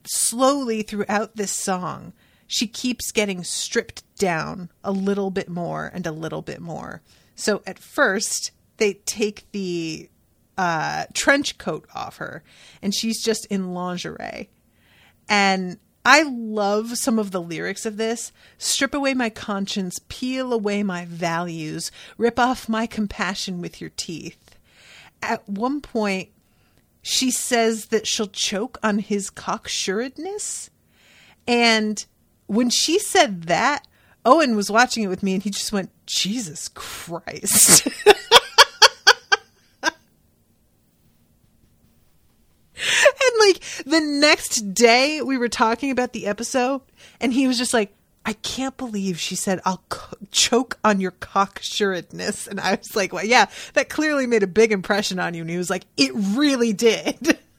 slowly 0.05 0.81
throughout 0.81 1.35
this 1.35 1.51
song, 1.51 2.13
she 2.47 2.65
keeps 2.65 3.11
getting 3.11 3.43
stripped 3.43 4.03
down 4.17 4.71
a 4.83 4.91
little 4.91 5.29
bit 5.29 5.49
more 5.49 5.91
and 5.93 6.07
a 6.07 6.11
little 6.11 6.41
bit 6.41 6.59
more. 6.59 7.01
So 7.35 7.61
at 7.67 7.77
first, 7.77 8.51
they 8.77 8.93
take 8.93 9.45
the 9.51 10.09
uh, 10.57 11.05
trench 11.13 11.57
coat 11.59 11.87
off 11.93 12.17
her, 12.17 12.43
and 12.81 12.93
she's 12.93 13.23
just 13.23 13.45
in 13.47 13.73
lingerie. 13.73 14.49
And 15.29 15.77
I 16.03 16.23
love 16.23 16.97
some 16.97 17.19
of 17.19 17.31
the 17.31 17.41
lyrics 17.41 17.85
of 17.85 17.97
this. 17.97 18.31
Strip 18.57 18.93
away 18.93 19.13
my 19.13 19.29
conscience, 19.29 19.99
peel 20.09 20.51
away 20.51 20.81
my 20.81 21.05
values, 21.05 21.91
rip 22.17 22.39
off 22.39 22.67
my 22.67 22.87
compassion 22.87 23.61
with 23.61 23.79
your 23.79 23.91
teeth. 23.91 24.57
At 25.21 25.47
one 25.47 25.81
point, 25.81 26.29
she 27.01 27.31
says 27.31 27.87
that 27.87 28.07
she'll 28.07 28.27
choke 28.27 28.77
on 28.81 28.99
his 28.99 29.29
cocksuredness. 29.29 30.69
And 31.47 32.03
when 32.47 32.69
she 32.69 32.99
said 32.99 33.43
that, 33.43 33.87
Owen 34.25 34.55
was 34.55 34.71
watching 34.71 35.03
it 35.03 35.07
with 35.07 35.23
me 35.23 35.33
and 35.33 35.43
he 35.43 35.49
just 35.49 35.71
went, 35.71 35.91
Jesus 36.05 36.69
Christ. 36.69 37.87
and 38.05 38.15
like 43.39 43.63
the 43.85 43.99
next 43.99 44.73
day 44.73 45.21
we 45.21 45.37
were 45.37 45.49
talking 45.49 45.91
about 45.91 46.13
the 46.13 46.27
episode 46.27 46.81
and 47.19 47.33
he 47.33 47.47
was 47.47 47.57
just 47.57 47.73
like 47.73 47.93
I 48.25 48.33
can't 48.33 48.75
believe 48.77 49.19
she 49.19 49.35
said 49.35 49.61
I'll 49.65 49.81
co- 49.89 50.17
choke 50.31 50.77
on 50.83 50.99
your 51.01 51.11
cocksuredness 51.11 52.47
and 52.47 52.59
I 52.59 52.75
was 52.75 52.95
like 52.95 53.13
well 53.13 53.25
yeah 53.25 53.45
that 53.73 53.89
clearly 53.89 54.27
made 54.27 54.43
a 54.43 54.47
big 54.47 54.71
impression 54.71 55.19
on 55.19 55.33
you. 55.33 55.41
And 55.41 55.49
he 55.49 55.57
was 55.57 55.69
like 55.69 55.85
it 55.97 56.11
really 56.13 56.73
did. 56.73 57.37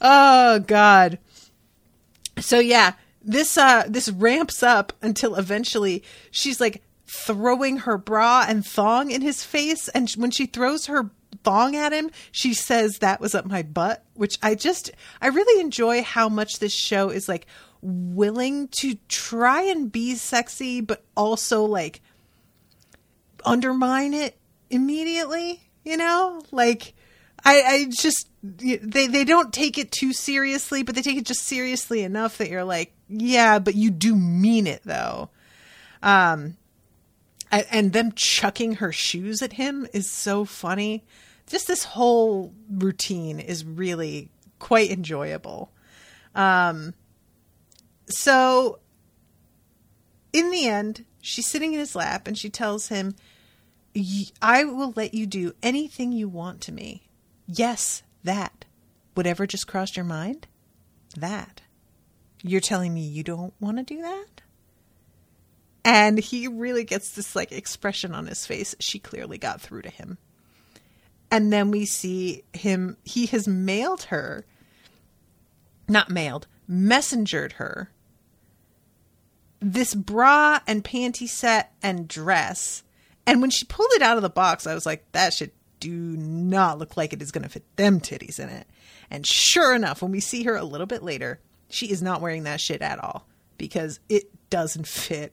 Oh 0.00 0.60
god. 0.60 1.18
So 2.38 2.58
yeah 2.58 2.92
this 3.22 3.58
uh 3.58 3.84
this 3.88 4.08
ramps 4.08 4.62
up 4.62 4.92
until 5.02 5.34
eventually 5.34 6.02
she's 6.30 6.60
like 6.60 6.82
throwing 7.06 7.78
her 7.78 7.98
bra 7.98 8.44
and 8.48 8.64
thong 8.64 9.10
in 9.10 9.22
his 9.22 9.42
face 9.42 9.88
and 9.88 10.10
when 10.12 10.30
she 10.30 10.46
throws 10.46 10.86
her 10.86 11.10
thong 11.44 11.76
at 11.76 11.92
him, 11.92 12.10
she 12.30 12.54
says 12.54 12.98
that 12.98 13.20
was 13.20 13.34
up 13.34 13.46
my 13.46 13.62
butt, 13.62 14.04
which 14.14 14.36
I 14.42 14.54
just 14.54 14.90
I 15.20 15.28
really 15.28 15.60
enjoy 15.60 16.02
how 16.02 16.28
much 16.28 16.58
this 16.58 16.74
show 16.74 17.10
is 17.10 17.28
like 17.28 17.46
willing 17.80 18.68
to 18.80 18.96
try 19.08 19.62
and 19.62 19.90
be 19.90 20.14
sexy 20.16 20.80
but 20.80 21.04
also 21.16 21.64
like 21.64 22.00
undermine 23.44 24.14
it 24.14 24.36
immediately, 24.70 25.62
you 25.84 25.96
know? 25.96 26.42
Like 26.50 26.94
I 27.44 27.62
I 27.62 27.86
just 27.90 28.28
they 28.42 29.06
they 29.06 29.24
don't 29.24 29.52
take 29.52 29.78
it 29.78 29.90
too 29.90 30.12
seriously, 30.12 30.82
but 30.82 30.94
they 30.94 31.02
take 31.02 31.18
it 31.18 31.26
just 31.26 31.44
seriously 31.44 32.02
enough 32.02 32.38
that 32.38 32.50
you're 32.50 32.64
like, 32.64 32.92
yeah, 33.08 33.58
but 33.58 33.74
you 33.74 33.90
do 33.90 34.14
mean 34.14 34.66
it 34.66 34.82
though. 34.84 35.30
Um 36.02 36.56
and 37.50 37.92
them 37.92 38.12
chucking 38.12 38.74
her 38.74 38.92
shoes 38.92 39.40
at 39.40 39.54
him 39.54 39.86
is 39.92 40.10
so 40.10 40.44
funny. 40.44 41.04
Just 41.48 41.66
this 41.66 41.84
whole 41.84 42.52
routine 42.70 43.40
is 43.40 43.64
really 43.64 44.30
quite 44.58 44.90
enjoyable. 44.90 45.72
Um, 46.34 46.94
so, 48.08 48.78
in 50.32 50.50
the 50.50 50.66
end, 50.66 51.04
she's 51.20 51.46
sitting 51.46 51.72
in 51.72 51.80
his 51.80 51.96
lap 51.96 52.26
and 52.26 52.36
she 52.36 52.50
tells 52.50 52.88
him, 52.88 53.14
I 54.40 54.64
will 54.64 54.92
let 54.94 55.14
you 55.14 55.26
do 55.26 55.54
anything 55.62 56.12
you 56.12 56.28
want 56.28 56.60
to 56.62 56.72
me. 56.72 57.08
Yes, 57.46 58.02
that. 58.24 58.64
Whatever 59.14 59.46
just 59.46 59.66
crossed 59.66 59.96
your 59.96 60.04
mind? 60.04 60.46
That. 61.16 61.62
You're 62.42 62.60
telling 62.60 62.94
me 62.94 63.00
you 63.00 63.24
don't 63.24 63.54
want 63.58 63.78
to 63.78 63.82
do 63.82 64.00
that? 64.02 64.42
And 65.84 66.18
he 66.18 66.46
really 66.46 66.84
gets 66.84 67.10
this 67.10 67.34
like 67.34 67.50
expression 67.50 68.14
on 68.14 68.26
his 68.26 68.46
face. 68.46 68.74
She 68.78 68.98
clearly 68.98 69.38
got 69.38 69.60
through 69.60 69.82
to 69.82 69.90
him. 69.90 70.18
And 71.30 71.52
then 71.52 71.70
we 71.70 71.84
see 71.84 72.44
him, 72.52 72.96
he 73.04 73.26
has 73.26 73.46
mailed 73.46 74.04
her, 74.04 74.46
not 75.88 76.10
mailed, 76.10 76.46
messengered 76.68 77.52
her 77.54 77.90
this 79.60 79.94
bra 79.94 80.60
and 80.66 80.84
panty 80.84 81.28
set 81.28 81.72
and 81.82 82.06
dress. 82.06 82.84
And 83.26 83.40
when 83.40 83.50
she 83.50 83.64
pulled 83.64 83.90
it 83.92 84.02
out 84.02 84.16
of 84.16 84.22
the 84.22 84.30
box, 84.30 84.66
I 84.66 84.74
was 84.74 84.86
like, 84.86 85.10
that 85.12 85.34
should 85.34 85.50
do 85.80 85.90
not 85.90 86.78
look 86.78 86.96
like 86.96 87.12
it 87.12 87.20
is 87.20 87.32
going 87.32 87.42
to 87.42 87.48
fit 87.48 87.64
them 87.76 88.00
titties 88.00 88.38
in 88.38 88.48
it. 88.48 88.66
And 89.10 89.26
sure 89.26 89.74
enough, 89.74 90.00
when 90.00 90.12
we 90.12 90.20
see 90.20 90.44
her 90.44 90.54
a 90.54 90.64
little 90.64 90.86
bit 90.86 91.02
later, 91.02 91.40
she 91.68 91.90
is 91.90 92.02
not 92.02 92.20
wearing 92.20 92.44
that 92.44 92.60
shit 92.60 92.82
at 92.82 93.02
all 93.02 93.26
because 93.58 93.98
it 94.08 94.30
doesn't 94.48 94.86
fit 94.86 95.32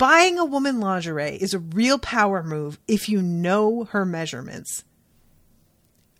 Buying 0.00 0.38
a 0.38 0.46
woman 0.46 0.80
lingerie 0.80 1.36
is 1.36 1.52
a 1.52 1.58
real 1.58 1.98
power 1.98 2.42
move 2.42 2.78
if 2.88 3.10
you 3.10 3.20
know 3.20 3.84
her 3.90 4.06
measurements. 4.06 4.82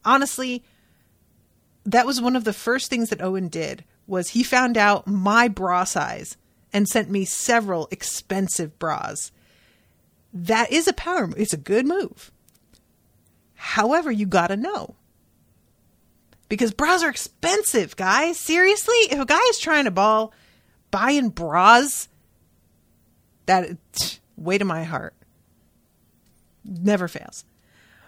Honestly, 0.04 0.62
that 1.84 2.06
was 2.06 2.20
one 2.20 2.36
of 2.36 2.44
the 2.44 2.52
first 2.52 2.88
things 2.90 3.10
that 3.10 3.22
Owen 3.22 3.48
did 3.48 3.84
was 4.06 4.30
he 4.30 4.42
found 4.42 4.76
out 4.76 5.06
my 5.06 5.48
bra 5.48 5.84
size 5.84 6.36
and 6.72 6.88
sent 6.88 7.10
me 7.10 7.24
several 7.24 7.88
expensive 7.90 8.78
bras. 8.78 9.32
That 10.32 10.70
is 10.70 10.86
a 10.88 10.92
power 10.92 11.26
move. 11.26 11.38
It's 11.38 11.52
a 11.52 11.58
good 11.58 11.86
move. 11.86 12.30
However, 13.54 14.10
you 14.10 14.26
got 14.26 14.48
to 14.48 14.56
know. 14.56 14.94
Because 16.48 16.72
bras 16.72 17.02
are 17.02 17.10
expensive, 17.10 17.96
guys. 17.96 18.38
Seriously? 18.38 18.96
If 19.10 19.20
a 19.20 19.26
guy 19.26 19.40
is 19.50 19.58
trying 19.58 19.84
to 19.84 19.90
ball 19.90 20.32
buying 20.90 21.28
bras 21.28 22.08
that 23.46 23.70
way 24.36 24.58
to 24.58 24.64
my 24.64 24.84
heart. 24.84 25.14
Never 26.64 27.08
fails. 27.08 27.44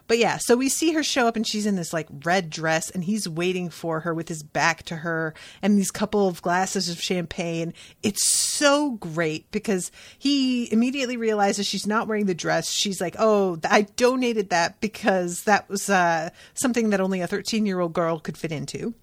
But 0.07 0.19
yeah, 0.19 0.39
so 0.39 0.57
we 0.57 0.69
see 0.69 0.93
her 0.93 1.03
show 1.03 1.27
up 1.27 1.37
and 1.37 1.47
she's 1.47 1.67
in 1.67 1.77
this 1.77 1.93
like 1.93 2.09
red 2.25 2.51
dress 2.51 2.91
and 2.91 3.05
he's 3.05 3.29
waiting 3.29 3.71
for 3.71 4.01
her 4.01 4.13
with 4.13 4.29
his 4.29 4.43
back 4.43 4.83
to 4.85 4.97
her 4.97 5.35
and 5.63 5.79
these 5.79 5.91
couple 5.91 6.29
of 6.29 6.43
glasses 6.43 6.89
of 6.89 7.01
champagne. 7.01 7.73
It's 8.03 8.25
so 8.25 8.93
great 8.93 9.51
because 9.51 9.91
he 10.19 10.73
immediately 10.73 11.17
realizes 11.17 11.67
she's 11.67 11.87
not 11.87 12.09
wearing 12.09 12.27
the 12.27 12.35
dress. 12.35 12.71
She's 12.71 13.01
like, 13.01 13.17
"Oh, 13.19 13.59
I 13.65 13.83
donated 13.83 14.51
that 14.51 14.81
because 14.81 15.45
that 15.45 15.69
was 15.69 15.89
uh, 15.89 16.31
something 16.55 16.91
that 16.91 17.01
only 17.01 17.21
a 17.21 17.29
13-year-old 17.29 17.93
girl 17.93 18.19
could 18.19 18.37
fit 18.37 18.53
into." 18.53 18.95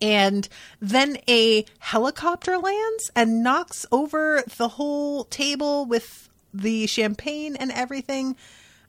and 0.00 0.48
then 0.80 1.16
a 1.28 1.64
helicopter 1.78 2.58
lands 2.58 3.10
and 3.14 3.42
knocks 3.42 3.86
over 3.90 4.42
the 4.58 4.68
whole 4.68 5.24
table 5.24 5.86
with 5.86 6.28
the 6.52 6.86
champagne 6.86 7.56
and 7.56 7.72
everything. 7.72 8.36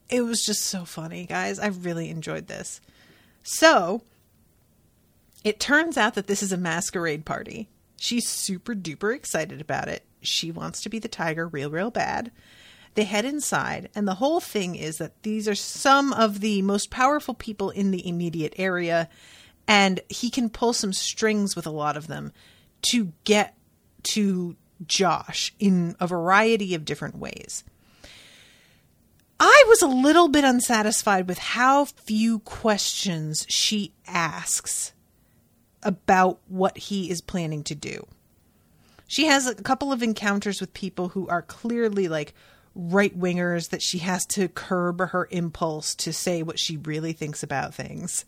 It 0.09 0.21
was 0.21 0.43
just 0.43 0.63
so 0.63 0.85
funny, 0.85 1.25
guys. 1.25 1.59
I 1.59 1.67
really 1.67 2.09
enjoyed 2.09 2.47
this. 2.47 2.81
So, 3.43 4.01
it 5.43 5.59
turns 5.59 5.97
out 5.97 6.15
that 6.15 6.27
this 6.27 6.43
is 6.43 6.51
a 6.51 6.57
masquerade 6.57 7.25
party. 7.25 7.69
She's 7.97 8.27
super 8.27 8.75
duper 8.75 9.15
excited 9.15 9.61
about 9.61 9.87
it. 9.87 10.03
She 10.21 10.51
wants 10.51 10.81
to 10.81 10.89
be 10.89 10.99
the 10.99 11.07
tiger 11.07 11.47
real, 11.47 11.69
real 11.69 11.91
bad. 11.91 12.31
They 12.95 13.03
head 13.03 13.25
inside, 13.25 13.89
and 13.93 14.07
the 14.07 14.15
whole 14.15 14.39
thing 14.39 14.75
is 14.75 14.97
that 14.97 15.21
these 15.23 15.47
are 15.47 15.55
some 15.55 16.13
of 16.13 16.39
the 16.39 16.61
most 16.61 16.89
powerful 16.89 17.33
people 17.33 17.69
in 17.69 17.91
the 17.91 18.07
immediate 18.07 18.53
area 18.57 19.09
and 19.67 19.99
he 20.09 20.29
can 20.29 20.49
pull 20.49 20.73
some 20.73 20.93
strings 20.93 21.55
with 21.55 21.65
a 21.65 21.71
lot 21.71 21.97
of 21.97 22.07
them 22.07 22.31
to 22.83 23.11
get 23.23 23.55
to 24.03 24.55
Josh 24.85 25.53
in 25.59 25.95
a 25.99 26.07
variety 26.07 26.75
of 26.75 26.85
different 26.85 27.17
ways. 27.17 27.63
I 29.39 29.65
was 29.67 29.81
a 29.81 29.87
little 29.87 30.27
bit 30.27 30.43
unsatisfied 30.43 31.27
with 31.27 31.37
how 31.37 31.85
few 31.85 32.39
questions 32.39 33.45
she 33.49 33.93
asks 34.07 34.93
about 35.83 36.39
what 36.47 36.77
he 36.77 37.09
is 37.09 37.21
planning 37.21 37.63
to 37.65 37.75
do. 37.75 38.07
She 39.07 39.25
has 39.25 39.45
a 39.45 39.55
couple 39.55 39.91
of 39.91 40.01
encounters 40.01 40.59
with 40.59 40.73
people 40.73 41.09
who 41.09 41.27
are 41.27 41.41
clearly 41.41 42.07
like 42.07 42.33
right 42.73 43.17
wingers 43.17 43.69
that 43.69 43.81
she 43.81 43.99
has 43.99 44.25
to 44.25 44.47
curb 44.47 44.99
her 44.99 45.27
impulse 45.31 45.95
to 45.95 46.11
say 46.11 46.41
what 46.41 46.59
she 46.59 46.77
really 46.77 47.13
thinks 47.13 47.43
about 47.43 47.73
things. 47.73 48.25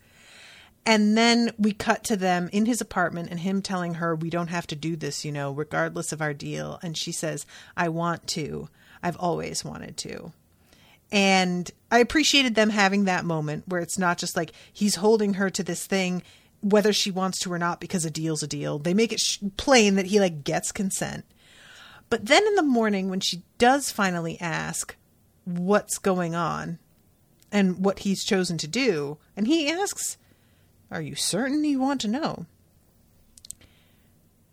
And 0.85 1.17
then 1.17 1.51
we 1.57 1.73
cut 1.73 2.05
to 2.05 2.15
them 2.15 2.49
in 2.53 2.65
his 2.65 2.79
apartment 2.79 3.29
and 3.29 3.39
him 3.41 3.61
telling 3.61 3.95
her, 3.95 4.15
We 4.15 4.29
don't 4.29 4.47
have 4.47 4.67
to 4.67 4.75
do 4.75 4.95
this, 4.95 5.25
you 5.25 5.33
know, 5.33 5.51
regardless 5.51 6.13
of 6.13 6.21
our 6.21 6.33
deal. 6.33 6.79
And 6.81 6.97
she 6.97 7.11
says, 7.11 7.45
I 7.75 7.89
want 7.89 8.25
to. 8.27 8.69
I've 9.03 9.17
always 9.17 9.65
wanted 9.65 9.97
to. 9.97 10.31
And 11.11 11.69
I 11.89 11.99
appreciated 11.99 12.55
them 12.55 12.69
having 12.69 13.05
that 13.05 13.25
moment 13.25 13.63
where 13.67 13.81
it's 13.81 13.97
not 13.97 14.17
just 14.17 14.35
like 14.35 14.51
he's 14.71 14.95
holding 14.95 15.35
her 15.35 15.49
to 15.49 15.63
this 15.63 15.85
thing, 15.85 16.21
whether 16.61 16.91
she 16.91 17.11
wants 17.11 17.39
to 17.39 17.53
or 17.53 17.59
not, 17.59 17.79
because 17.79 18.03
a 18.03 18.11
deal's 18.11 18.43
a 18.43 18.47
deal. 18.47 18.79
They 18.79 18.93
make 18.93 19.13
it 19.13 19.19
sh- 19.19 19.39
plain 19.55 19.95
that 19.95 20.07
he 20.07 20.19
like 20.19 20.43
gets 20.43 20.71
consent. 20.71 21.25
But 22.09 22.25
then 22.25 22.45
in 22.45 22.55
the 22.55 22.63
morning, 22.63 23.09
when 23.09 23.19
she 23.19 23.43
does 23.57 23.91
finally 23.91 24.39
ask 24.39 24.95
what's 25.45 25.97
going 25.97 26.35
on 26.35 26.79
and 27.51 27.83
what 27.83 27.99
he's 27.99 28.23
chosen 28.23 28.57
to 28.57 28.67
do, 28.67 29.17
and 29.35 29.47
he 29.47 29.69
asks, 29.69 30.17
Are 30.91 31.01
you 31.01 31.15
certain 31.15 31.63
you 31.63 31.79
want 31.79 32.01
to 32.01 32.07
know? 32.07 32.45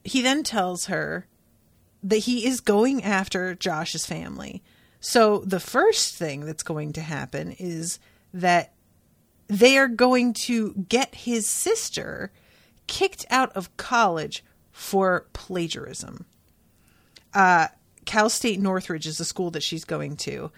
He 0.04 0.20
then 0.20 0.42
tells 0.42 0.86
her 0.86 1.26
that 2.02 2.18
he 2.18 2.46
is 2.46 2.60
going 2.60 3.02
after 3.02 3.54
Josh's 3.54 4.04
family. 4.06 4.62
So 5.04 5.38
the 5.38 5.60
first 5.60 6.14
thing 6.16 6.46
that's 6.46 6.62
going 6.62 6.94
to 6.94 7.00
happen 7.00 7.54
is 7.58 7.98
that 8.32 8.72
they 9.48 9.76
are 9.76 9.88
going 9.88 10.32
to 10.32 10.72
get 10.88 11.14
his 11.14 11.46
sister 11.46 12.32
kicked 12.86 13.26
out 13.30 13.52
of 13.52 13.76
college 13.76 14.42
for 14.72 15.26
plagiarism 15.32 16.24
uh, 17.34 17.68
Cal 18.04 18.30
State 18.30 18.60
Northridge 18.60 19.06
is 19.06 19.18
the 19.18 19.24
school 19.24 19.50
that 19.50 19.62
she's 19.62 19.84
going 19.84 20.16
to. 20.18 20.50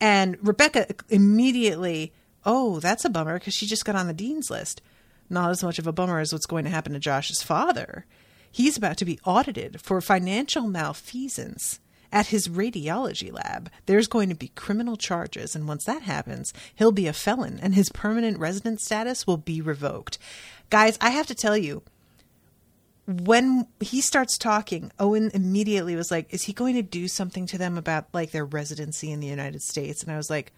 And 0.00 0.36
Rebecca 0.42 0.86
immediately, 1.08 2.12
oh, 2.44 2.80
that's 2.80 3.04
a 3.04 3.10
bummer 3.10 3.38
because 3.38 3.54
she 3.54 3.66
just 3.66 3.84
got 3.84 3.96
on 3.96 4.06
the 4.06 4.12
dean's 4.12 4.50
list. 4.50 4.82
Not 5.30 5.50
as 5.50 5.62
much 5.62 5.78
of 5.78 5.86
a 5.86 5.92
bummer 5.92 6.18
as 6.18 6.32
what's 6.32 6.46
going 6.46 6.64
to 6.64 6.70
happen 6.70 6.92
to 6.92 6.98
Josh's 6.98 7.42
father. 7.42 8.04
He's 8.50 8.76
about 8.76 8.98
to 8.98 9.04
be 9.04 9.18
audited 9.24 9.80
for 9.80 10.00
financial 10.00 10.68
malfeasance 10.68 11.80
at 12.14 12.28
his 12.28 12.48
radiology 12.48 13.30
lab. 13.30 13.70
There's 13.86 14.06
going 14.06 14.28
to 14.28 14.34
be 14.36 14.48
criminal 14.54 14.96
charges, 14.96 15.54
and 15.56 15.66
once 15.66 15.84
that 15.84 16.02
happens, 16.02 16.54
he'll 16.74 16.92
be 16.92 17.08
a 17.08 17.12
felon 17.12 17.58
and 17.60 17.74
his 17.74 17.90
permanent 17.90 18.38
resident 18.38 18.80
status 18.80 19.26
will 19.26 19.36
be 19.36 19.60
revoked. 19.60 20.16
Guys, 20.70 20.96
I 21.00 21.10
have 21.10 21.26
to 21.26 21.34
tell 21.34 21.56
you, 21.56 21.82
when 23.06 23.66
he 23.80 24.00
starts 24.00 24.38
talking, 24.38 24.92
Owen 24.98 25.30
immediately 25.34 25.96
was 25.96 26.10
like, 26.10 26.32
Is 26.32 26.44
he 26.44 26.54
going 26.54 26.76
to 26.76 26.82
do 26.82 27.08
something 27.08 27.46
to 27.46 27.58
them 27.58 27.76
about 27.76 28.06
like 28.14 28.30
their 28.30 28.46
residency 28.46 29.10
in 29.10 29.20
the 29.20 29.26
United 29.26 29.60
States? 29.60 30.02
And 30.02 30.10
I 30.10 30.16
was 30.16 30.30
like, 30.30 30.52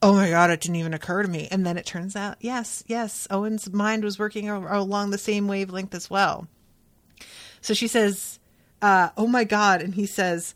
Oh 0.00 0.14
my 0.14 0.30
God, 0.30 0.50
it 0.50 0.60
didn't 0.60 0.76
even 0.76 0.94
occur 0.94 1.22
to 1.22 1.28
me. 1.28 1.46
And 1.52 1.64
then 1.64 1.76
it 1.76 1.86
turns 1.86 2.16
out, 2.16 2.36
yes, 2.40 2.82
yes, 2.88 3.28
Owen's 3.30 3.72
mind 3.72 4.02
was 4.02 4.18
working 4.18 4.48
along 4.48 5.10
the 5.10 5.18
same 5.18 5.46
wavelength 5.46 5.94
as 5.94 6.10
well. 6.10 6.48
So 7.60 7.74
she 7.74 7.86
says, 7.86 8.40
uh, 8.82 9.10
Oh 9.16 9.26
my 9.26 9.44
God. 9.44 9.80
And 9.80 9.94
he 9.94 10.04
says, 10.04 10.54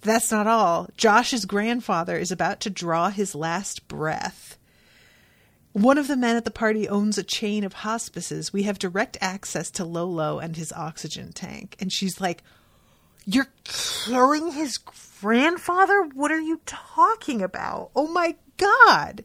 That's 0.00 0.32
not 0.32 0.46
all. 0.46 0.88
Josh's 0.96 1.44
grandfather 1.44 2.16
is 2.16 2.32
about 2.32 2.60
to 2.60 2.70
draw 2.70 3.10
his 3.10 3.34
last 3.34 3.86
breath. 3.86 4.58
One 5.72 5.98
of 5.98 6.08
the 6.08 6.16
men 6.16 6.36
at 6.36 6.46
the 6.46 6.50
party 6.50 6.88
owns 6.88 7.18
a 7.18 7.22
chain 7.22 7.62
of 7.62 7.74
hospices. 7.74 8.50
We 8.50 8.62
have 8.62 8.78
direct 8.78 9.18
access 9.20 9.70
to 9.72 9.84
Lolo 9.84 10.38
and 10.38 10.56
his 10.56 10.72
oxygen 10.72 11.32
tank. 11.32 11.76
And 11.78 11.92
she's 11.92 12.18
like, 12.18 12.42
You're 13.26 13.52
killing 13.64 14.52
his 14.52 14.78
grandfather? 15.20 16.08
What 16.14 16.32
are 16.32 16.40
you 16.40 16.60
talking 16.64 17.42
about? 17.42 17.90
Oh 17.94 18.08
my 18.08 18.36
God. 18.56 19.24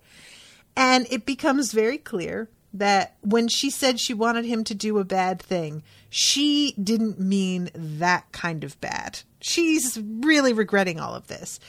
And 0.76 1.08
it 1.10 1.26
becomes 1.26 1.72
very 1.72 1.97
clear 1.97 2.49
that 2.74 3.18
when 3.22 3.48
she 3.48 3.70
said 3.70 4.00
she 4.00 4.14
wanted 4.14 4.46
him 4.46 4.64
to 4.64 4.74
do 4.74 4.98
a 4.98 5.04
bad 5.04 5.42
thing, 5.42 5.84
she 6.10 6.74
didn't 6.82 7.20
mean 7.20 7.70
that 7.74 8.32
kind 8.32 8.64
of 8.64 8.80
bad. 8.80 9.22
She's 9.42 10.00
really 10.00 10.54
regretting 10.54 11.00
all 11.00 11.14
of 11.14 11.28
this. 11.28 11.60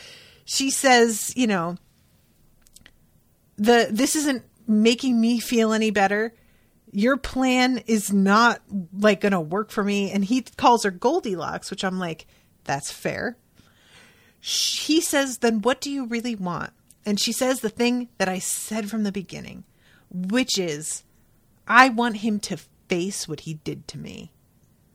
She 0.44 0.70
says, 0.70 1.32
you 1.36 1.46
know, 1.46 1.76
the 3.56 3.88
this 3.90 4.16
isn't 4.16 4.44
making 4.66 5.20
me 5.20 5.40
feel 5.40 5.72
any 5.72 5.90
better. 5.90 6.34
Your 6.92 7.16
plan 7.16 7.78
is 7.86 8.12
not 8.12 8.60
like 8.92 9.20
going 9.20 9.32
to 9.32 9.40
work 9.40 9.70
for 9.70 9.82
me. 9.82 10.10
And 10.10 10.24
he 10.24 10.42
calls 10.42 10.84
her 10.84 10.90
Goldilocks, 10.90 11.70
which 11.70 11.84
I'm 11.84 11.98
like, 11.98 12.26
that's 12.64 12.92
fair. 12.92 13.36
He 14.40 15.00
says, 15.00 15.38
then 15.38 15.62
what 15.62 15.80
do 15.80 15.90
you 15.90 16.06
really 16.06 16.34
want? 16.34 16.72
And 17.06 17.18
she 17.18 17.32
says 17.32 17.60
the 17.60 17.68
thing 17.68 18.08
that 18.18 18.28
I 18.28 18.38
said 18.38 18.90
from 18.90 19.04
the 19.04 19.12
beginning, 19.12 19.64
which 20.12 20.58
is, 20.58 21.04
I 21.66 21.88
want 21.88 22.18
him 22.18 22.38
to 22.40 22.58
face 22.88 23.26
what 23.26 23.40
he 23.40 23.54
did 23.54 23.88
to 23.88 23.98
me. 23.98 24.32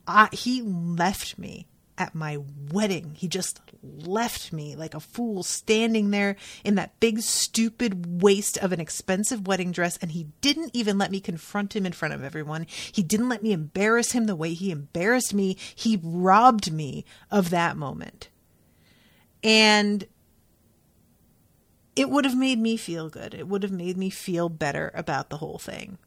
I, 0.08 0.30
he 0.32 0.62
left 0.62 1.38
me 1.38 1.68
at 1.98 2.14
my 2.14 2.38
wedding. 2.72 3.16
He 3.16 3.28
just 3.28 3.60
left 3.82 4.54
me 4.54 4.76
like 4.76 4.94
a 4.94 5.00
fool 5.00 5.44
standing 5.44 6.12
there 6.12 6.36
in 6.64 6.76
that 6.76 7.00
big 7.00 7.22
stupid 7.22 8.22
waste 8.22 8.58
of 8.58 8.72
an 8.72 8.80
expensive 8.80 9.48
wedding 9.48 9.72
dress 9.72 9.98
and 9.98 10.12
he 10.12 10.28
didn't 10.42 10.72
even 10.74 10.98
let 10.98 11.12
me 11.12 11.20
confront 11.20 11.76
him 11.76 11.86
in 11.86 11.94
front 11.94 12.14
of 12.14 12.24
everyone. 12.24 12.68
He 12.92 13.02
didn't 13.02 13.30
let 13.30 13.44
me 13.44 13.52
embarrass 13.52 14.12
him 14.12 14.26
the 14.26 14.36
way 14.36 14.54
he 14.54 14.70
embarrassed 14.70 15.34
me. 15.34 15.58
He 15.74 16.00
robbed 16.04 16.72
me 16.72 17.06
of 17.32 17.50
that 17.50 17.78
moment. 17.78 18.30
And 19.44 20.06
it 21.98 22.10
would 22.10 22.26
have 22.26 22.38
made 22.38 22.60
me 22.60 22.78
feel 22.78 23.10
good. 23.10 23.34
It 23.34 23.48
would 23.48 23.64
have 23.64 23.72
made 23.72 23.98
me 23.98 24.10
feel 24.10 24.50
better 24.50 24.92
about 24.94 25.30
the 25.30 25.38
whole 25.38 25.58
thing. 25.58 25.98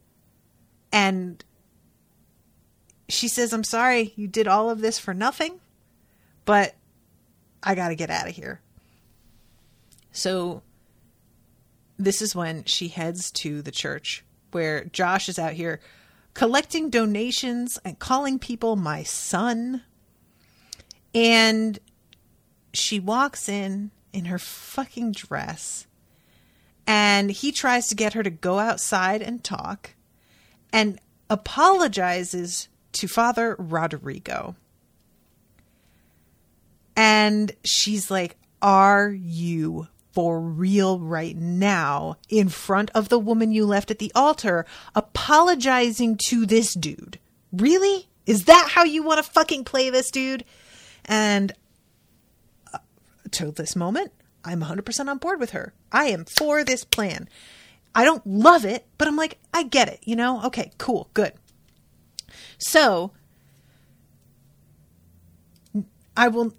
And 0.92 1.44
she 3.08 3.28
says, 3.28 3.52
I'm 3.52 3.64
sorry, 3.64 4.12
you 4.16 4.28
did 4.28 4.48
all 4.48 4.70
of 4.70 4.80
this 4.80 4.98
for 4.98 5.12
nothing 5.12 5.60
but 6.44 6.74
I 7.62 7.74
got 7.74 7.88
to 7.88 7.94
get 7.94 8.10
out 8.10 8.28
of 8.28 8.34
here. 8.34 8.60
So 10.12 10.62
this 11.98 12.20
is 12.22 12.34
when 12.34 12.64
she 12.64 12.88
heads 12.88 13.30
to 13.32 13.62
the 13.62 13.70
church 13.70 14.24
where 14.50 14.84
Josh 14.86 15.28
is 15.28 15.38
out 15.38 15.52
here 15.52 15.80
collecting 16.34 16.90
donations 16.90 17.78
and 17.84 17.98
calling 17.98 18.38
people 18.38 18.74
my 18.76 19.02
son. 19.02 19.82
And 21.14 21.78
she 22.72 22.98
walks 22.98 23.48
in 23.48 23.90
in 24.12 24.26
her 24.26 24.38
fucking 24.38 25.12
dress 25.12 25.86
and 26.90 27.30
he 27.30 27.52
tries 27.52 27.86
to 27.86 27.94
get 27.94 28.14
her 28.14 28.22
to 28.24 28.30
go 28.30 28.58
outside 28.58 29.22
and 29.22 29.44
talk 29.44 29.94
and 30.72 30.98
apologizes 31.28 32.68
to 32.90 33.06
Father 33.06 33.54
Rodrigo. 33.60 34.56
And 36.96 37.52
she's 37.64 38.10
like, 38.10 38.36
Are 38.60 39.08
you 39.08 39.86
for 40.12 40.40
real 40.40 40.98
right 40.98 41.36
now 41.36 42.16
in 42.28 42.48
front 42.48 42.90
of 42.92 43.08
the 43.08 43.20
woman 43.20 43.52
you 43.52 43.64
left 43.64 43.92
at 43.92 44.00
the 44.00 44.10
altar 44.16 44.66
apologizing 44.96 46.18
to 46.26 46.44
this 46.44 46.74
dude? 46.74 47.20
Really? 47.52 48.08
Is 48.26 48.46
that 48.46 48.68
how 48.72 48.82
you 48.82 49.04
want 49.04 49.24
to 49.24 49.30
fucking 49.30 49.62
play 49.62 49.90
this 49.90 50.10
dude? 50.10 50.44
And 51.04 51.52
to 53.32 53.50
this 53.50 53.76
moment, 53.76 54.12
I'm 54.44 54.62
100% 54.62 55.08
on 55.08 55.18
board 55.18 55.40
with 55.40 55.50
her. 55.50 55.72
I 55.92 56.06
am 56.06 56.24
for 56.24 56.64
this 56.64 56.84
plan. 56.84 57.28
I 57.94 58.04
don't 58.04 58.26
love 58.26 58.64
it, 58.64 58.86
but 58.98 59.08
I'm 59.08 59.16
like, 59.16 59.38
I 59.52 59.64
get 59.64 59.88
it, 59.88 60.00
you 60.04 60.16
know? 60.16 60.44
Okay, 60.44 60.70
cool, 60.78 61.10
good. 61.14 61.32
So 62.58 63.12
I 66.16 66.28
will. 66.28 66.52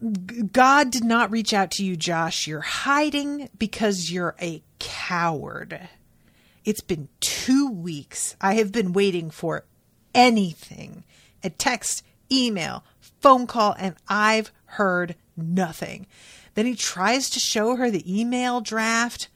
God 0.52 0.92
did 0.92 1.04
not 1.04 1.30
reach 1.30 1.54
out 1.54 1.72
to 1.72 1.86
you, 1.86 1.96
Josh. 1.96 2.48
You're 2.48 2.62
hiding 2.62 3.50
because 3.58 4.10
you're 4.12 4.36
a 4.42 4.64
coward. 4.80 5.88
It's 6.66 6.82
been 6.82 7.10
two 7.20 7.70
weeks. 7.70 8.36
I 8.42 8.56
have 8.56 8.72
been 8.72 8.94
waiting 8.94 9.30
for 9.30 9.66
anything 10.16 11.04
a 11.44 11.50
text, 11.50 12.04
email, 12.32 12.84
phone 13.20 13.48
call, 13.48 13.76
and 13.78 13.96
I've 14.08 14.52
heard 14.66 15.16
nothing. 15.36 16.08
Then 16.54 16.66
he 16.66 16.76
tries 16.76 17.30
to 17.32 17.40
show 17.40 17.76
her 17.76 17.90
the 17.90 18.20
email 18.20 18.62
draft 18.62 19.30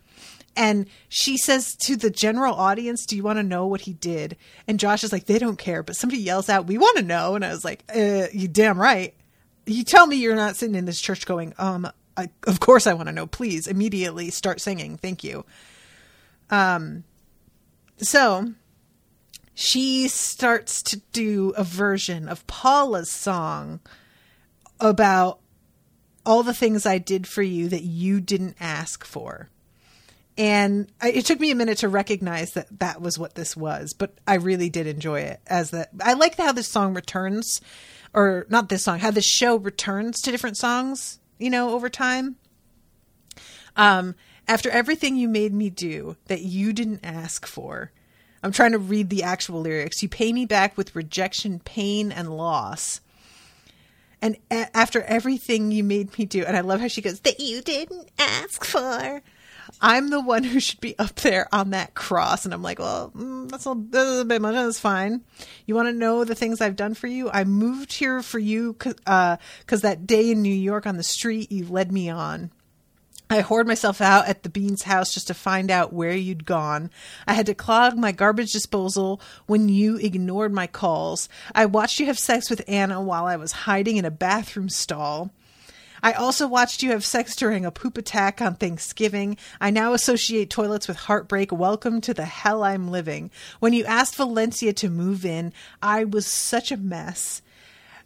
And 0.56 0.88
she 1.10 1.38
says 1.38 1.76
to 1.78 1.96
the 1.96 2.10
general 2.10 2.56
audience, 2.56 3.06
Do 3.06 3.16
you 3.16 3.24
want 3.24 3.40
to 3.40 3.44
know 3.44 3.68
what 3.68 3.82
he 3.82 3.94
did? 3.94 4.38
And 4.68 4.80
Josh 4.80 5.04
is 5.04 5.12
like, 5.12 5.26
They 5.26 5.40
don't 5.40 5.58
care. 5.58 5.84
But 5.84 5.96
somebody 5.96 6.22
yells 6.22 6.50
out, 6.50 6.68
We 6.68 6.78
want 6.78 6.98
to 6.98 7.04
know. 7.04 7.36
And 7.36 7.44
I 7.44 7.50
was 7.50 7.66
like, 7.66 7.84
uh, 7.94 8.28
You 8.32 8.48
damn 8.48 8.80
right. 8.80 9.14
You 9.66 9.84
tell 9.84 10.08
me 10.08 10.18
you're 10.18 10.36
not 10.36 10.56
sitting 10.56 10.76
in 10.76 10.86
this 10.86 11.02
church 11.02 11.26
going, 11.26 11.54
Um, 11.58 11.88
I, 12.18 12.30
of 12.48 12.60
course 12.60 12.88
I 12.88 12.94
want 12.94 13.08
to 13.08 13.14
know. 13.14 13.28
Please 13.28 13.68
immediately 13.68 14.30
start 14.30 14.62
singing. 14.62 14.98
Thank 14.98 15.24
you. 15.24 15.46
Um, 16.50 17.04
so 17.98 18.54
she 19.54 20.08
starts 20.08 20.82
to 20.84 21.02
do 21.12 21.54
a 21.58 21.64
version 21.64 22.28
of 22.30 22.46
Paula's 22.48 23.12
song 23.12 23.80
about 24.80 25.40
all 26.26 26.44
the 26.44 26.54
things 26.54 26.86
I 26.86 26.98
did 26.98 27.28
for 27.28 27.44
you 27.44 27.70
that 27.70 27.84
you 27.84 28.20
didn't 28.20 28.58
ask 28.60 29.06
for. 29.06 29.50
And 30.38 30.92
I, 31.02 31.12
it 31.12 31.26
took 31.26 31.40
me 31.40 31.52
a 31.52 31.56
minute 31.56 31.78
to 31.80 31.88
recognize 31.88 32.54
that 32.54 32.80
that 32.80 33.02
was 33.02 33.18
what 33.18 33.36
this 33.36 33.56
was, 33.56 33.94
but 33.94 34.18
I 34.28 34.36
really 34.36 34.70
did 34.70 34.88
enjoy 34.88 35.22
it 35.22 35.40
as 35.48 35.72
that. 35.72 35.90
I 36.02 36.14
like 36.14 36.36
how 36.38 36.52
this 36.52 36.68
song 36.68 36.94
returns, 36.94 37.62
or 38.14 38.46
not 38.50 38.68
this 38.70 38.84
song, 38.84 39.00
how 39.00 39.12
this 39.12 39.26
show 39.26 39.56
returns 39.56 40.22
to 40.22 40.32
different 40.32 40.58
songs, 40.58 41.20
you 41.38 41.50
know, 41.50 41.70
over 41.70 41.90
time. 41.90 42.36
Um, 43.78 44.16
after 44.48 44.70
everything 44.70 45.16
you 45.16 45.28
made 45.28 45.54
me 45.54 45.70
do 45.70 46.18
that 46.26 46.42
you 46.42 46.74
didn't 46.74 47.02
ask 47.04 47.46
for, 47.46 47.92
I'm 48.44 48.52
trying 48.52 48.74
to 48.74 48.78
read 48.78 49.10
the 49.10 49.24
actual 49.24 49.62
lyrics. 49.62 50.04
You 50.04 50.10
pay 50.10 50.32
me 50.34 50.46
back 50.46 50.78
with 50.78 50.96
rejection, 50.96 51.60
pain, 51.60 52.12
and 52.12 52.36
loss. 52.36 53.02
And 54.26 54.38
a- 54.50 54.76
after 54.76 55.04
everything 55.04 55.72
you 55.72 55.84
made 55.84 56.18
me 56.18 56.26
do, 56.26 56.44
and 56.44 56.58
I 56.58 56.62
love 56.62 56.80
how 56.80 56.88
she 56.88 57.04
goes, 57.04 57.20
that 57.20 57.40
you 57.40 57.62
didn't 57.62 58.10
ask 58.18 58.66
for. 58.66 59.22
I'm 59.80 60.10
the 60.10 60.20
one 60.20 60.44
who 60.44 60.60
should 60.60 60.80
be 60.80 60.98
up 60.98 61.14
there 61.18 61.48
on 61.54 61.70
that 61.70 61.94
cross. 61.94 62.44
And 62.44 62.52
I'm 62.52 62.64
like, 62.64 62.80
well, 62.80 63.12
mm, 63.16 63.48
that's, 63.52 63.68
a, 63.68 63.76
that's 63.78 64.22
a 64.22 64.26
bit 64.26 64.42
much. 64.42 64.56
That's 64.56 64.80
fine. 64.80 65.22
You 65.68 65.76
want 65.76 65.90
to 65.90 65.94
know 65.94 66.24
the 66.24 66.34
things 66.34 66.60
I've 66.60 66.76
done 66.76 66.96
for 66.96 67.06
you? 67.06 67.30
I 67.30 67.44
moved 67.44 67.94
here 67.94 68.24
for 68.24 68.40
you 68.40 68.74
because 68.74 68.96
uh, 69.06 69.38
that 69.70 70.08
day 70.08 70.32
in 70.32 70.42
New 70.42 70.50
York 70.50 70.88
on 70.88 70.98
the 70.98 71.04
street 71.04 71.52
you 71.52 71.68
led 71.68 71.92
me 71.92 72.10
on. 72.10 72.50
I 73.28 73.42
whored 73.42 73.66
myself 73.66 74.02
out 74.02 74.28
at 74.28 74.44
the 74.44 74.50
Beans 74.50 74.84
house 74.84 75.14
just 75.14 75.28
to 75.28 75.34
find 75.34 75.72
out 75.72 75.92
where 75.92 76.16
you'd 76.16 76.46
gone. 76.46 76.92
I 77.26 77.34
had 77.34 77.48
to 77.48 77.56
clog 77.56 77.98
my 77.98 78.12
garbage 78.12 78.52
disposal 78.52 79.20
when 79.48 79.68
you 79.68 79.98
ignored 79.98 80.54
my 80.54 80.68
calls. 80.68 81.28
I 81.56 81.66
watched 81.66 82.00
you 82.00 82.06
have 82.06 82.20
sex 82.20 82.52
with 82.52 82.64
Anna 82.68 83.02
while 83.02 83.26
I 83.26 83.36
was 83.36 83.52
hiding 83.52 83.98
in 83.98 84.06
a 84.06 84.12
bathroom 84.12 84.70
stall. 84.70 85.32
I 86.04 86.14
also 86.14 86.48
watched 86.48 86.84
you 86.84 86.92
have 86.92 87.04
sex 87.04 87.36
during 87.36 87.66
a 87.66 87.72
poop 87.72 87.98
attack 87.98 88.44
on 88.44 88.54
Thanksgiving. 88.56 89.38
I 89.60 89.72
now 89.72 89.94
associate 89.94 90.52
toilets 90.52 90.88
with 90.88 90.98
heartbreak. 90.98 91.52
Welcome 91.52 92.02
to 92.02 92.14
the 92.14 92.26
hell 92.26 92.64
I'm 92.64 92.92
living. 92.92 93.32
When 93.60 93.74
you 93.74 93.86
asked 93.86 94.16
Valencia 94.18 94.72
to 94.74 94.90
move 94.90 95.26
in, 95.26 95.52
I 95.82 96.04
was 96.04 96.28
such 96.28 96.72
a 96.72 96.78
mess. 96.78 97.42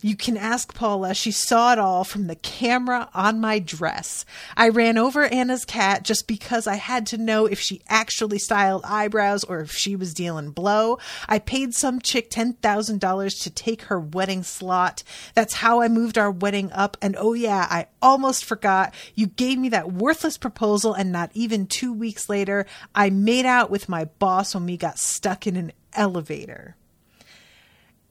You 0.01 0.15
can 0.15 0.37
ask 0.37 0.73
Paula. 0.73 1.13
She 1.13 1.31
saw 1.31 1.73
it 1.73 1.79
all 1.79 2.05
from 2.05 2.27
the 2.27 2.37
camera 2.37 3.09
on 3.13 3.41
my 3.41 3.59
dress. 3.59 4.25
I 4.55 4.69
ran 4.69 4.97
over 4.97 5.25
Anna's 5.25 5.65
cat 5.65 6.03
just 6.03 6.25
because 6.25 6.67
I 6.67 6.75
had 6.75 7.05
to 7.07 7.17
know 7.17 7.45
if 7.45 7.59
she 7.59 7.81
actually 7.89 8.39
styled 8.39 8.85
eyebrows 8.85 9.43
or 9.43 9.59
if 9.59 9.73
she 9.73 9.97
was 9.97 10.13
dealing 10.13 10.51
blow. 10.51 10.99
I 11.27 11.39
paid 11.39 11.73
some 11.73 11.99
chick 11.99 12.31
$10,000 12.31 13.43
to 13.43 13.49
take 13.49 13.81
her 13.83 13.99
wedding 13.99 14.43
slot. 14.43 15.03
That's 15.35 15.55
how 15.55 15.81
I 15.81 15.89
moved 15.89 16.17
our 16.17 16.31
wedding 16.31 16.71
up. 16.71 16.95
And 17.01 17.17
oh, 17.17 17.33
yeah, 17.33 17.67
I 17.69 17.87
almost 18.01 18.45
forgot. 18.45 18.93
You 19.15 19.27
gave 19.27 19.57
me 19.57 19.67
that 19.69 19.91
worthless 19.91 20.37
proposal, 20.37 20.93
and 20.93 21.11
not 21.11 21.31
even 21.33 21.67
two 21.67 21.91
weeks 21.91 22.29
later, 22.29 22.65
I 22.95 23.09
made 23.09 23.45
out 23.45 23.69
with 23.69 23.89
my 23.89 24.05
boss 24.05 24.55
when 24.55 24.65
we 24.65 24.77
got 24.77 24.97
stuck 24.97 25.45
in 25.45 25.57
an 25.57 25.73
elevator. 25.93 26.77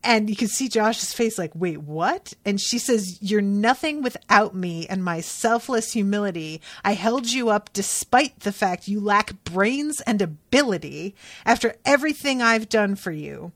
And 0.05 0.31
you 0.31 0.37
can 0.37 0.49
see 0.49 0.69
Josh's 0.69 1.13
face 1.13 1.39
like, 1.39 1.51
wait, 1.55 1.79
what? 1.79 2.33
And 2.45 2.61
she 2.61 2.79
says, 2.79 3.19
You're 3.21 3.41
nothing 3.43 4.03
without 4.03 4.55
me 4.55 4.87
and 4.87 5.03
my 5.03 5.21
selfless 5.21 5.93
humility. 5.93 6.61
I 6.85 6.93
held 6.93 7.31
you 7.31 7.49
up 7.49 7.71
despite 7.73 8.41
the 8.41 8.53
fact 8.53 8.89
you 8.89 9.01
lack 9.01 9.43
brains 9.45 10.01
and 10.03 10.23
ability 10.23 11.15
after 11.45 11.75
everything 11.85 12.41
I've 12.41 12.69
done 12.69 12.95
for 12.95 13.11
you. 13.11 13.53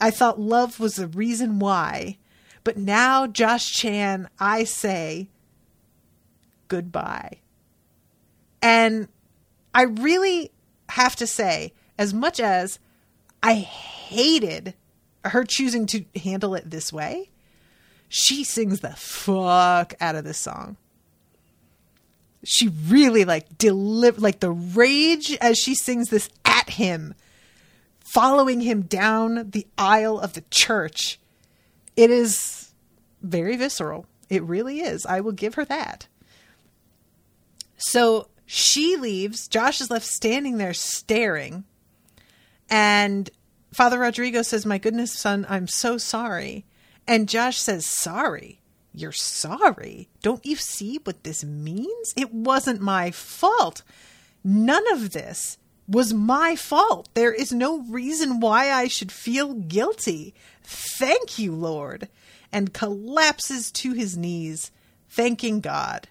I 0.00 0.10
thought 0.10 0.40
love 0.40 0.78
was 0.78 0.96
the 0.96 1.08
reason 1.08 1.58
why. 1.58 2.18
But 2.64 2.76
now, 2.76 3.26
Josh 3.26 3.72
Chan, 3.72 4.28
I 4.38 4.64
say 4.64 5.28
goodbye. 6.68 7.38
And 8.62 9.08
I 9.74 9.82
really 9.82 10.52
have 10.90 11.16
to 11.16 11.26
say, 11.26 11.72
as 11.98 12.14
much 12.14 12.38
as 12.38 12.78
I 13.42 13.54
hated 13.54 14.74
her 15.24 15.44
choosing 15.44 15.86
to 15.86 16.04
handle 16.16 16.54
it 16.54 16.70
this 16.70 16.92
way, 16.92 17.30
she 18.08 18.44
sings 18.44 18.80
the 18.80 18.90
fuck 18.90 19.94
out 20.00 20.16
of 20.16 20.24
this 20.24 20.38
song. 20.38 20.76
She 22.44 22.68
really 22.68 23.24
like 23.24 23.56
deliver 23.56 24.20
like 24.20 24.40
the 24.40 24.50
rage 24.50 25.36
as 25.40 25.58
she 25.58 25.74
sings 25.74 26.08
this 26.08 26.28
at 26.44 26.70
him, 26.70 27.14
following 28.00 28.60
him 28.60 28.82
down 28.82 29.50
the 29.50 29.66
aisle 29.78 30.18
of 30.18 30.34
the 30.34 30.44
church. 30.50 31.18
It 31.96 32.10
is 32.10 32.72
very 33.22 33.56
visceral. 33.56 34.06
It 34.28 34.42
really 34.42 34.80
is. 34.80 35.06
I 35.06 35.20
will 35.20 35.32
give 35.32 35.54
her 35.54 35.64
that. 35.66 36.08
So 37.76 38.28
she 38.46 38.96
leaves. 38.96 39.48
Josh 39.48 39.80
is 39.80 39.90
left 39.90 40.06
standing 40.06 40.58
there 40.58 40.74
staring. 40.74 41.64
And 42.68 43.30
Father 43.72 43.98
Rodrigo 43.98 44.42
says, 44.42 44.66
My 44.66 44.78
goodness, 44.78 45.12
son, 45.12 45.46
I'm 45.48 45.66
so 45.66 45.96
sorry. 45.98 46.64
And 47.06 47.28
Josh 47.28 47.58
says, 47.58 47.86
Sorry? 47.86 48.60
You're 48.94 49.12
sorry? 49.12 50.08
Don't 50.22 50.44
you 50.44 50.56
see 50.56 51.00
what 51.02 51.24
this 51.24 51.42
means? 51.42 52.12
It 52.14 52.32
wasn't 52.32 52.82
my 52.82 53.10
fault. 53.10 53.82
None 54.44 54.84
of 54.92 55.12
this 55.12 55.56
was 55.88 56.12
my 56.12 56.54
fault. 56.56 57.08
There 57.14 57.32
is 57.32 57.52
no 57.52 57.80
reason 57.80 58.40
why 58.40 58.70
I 58.70 58.88
should 58.88 59.10
feel 59.10 59.54
guilty. 59.54 60.34
Thank 60.62 61.38
you, 61.38 61.54
Lord. 61.54 62.08
And 62.52 62.74
collapses 62.74 63.72
to 63.72 63.94
his 63.94 64.16
knees, 64.16 64.70
thanking 65.08 65.60
God. 65.60 66.08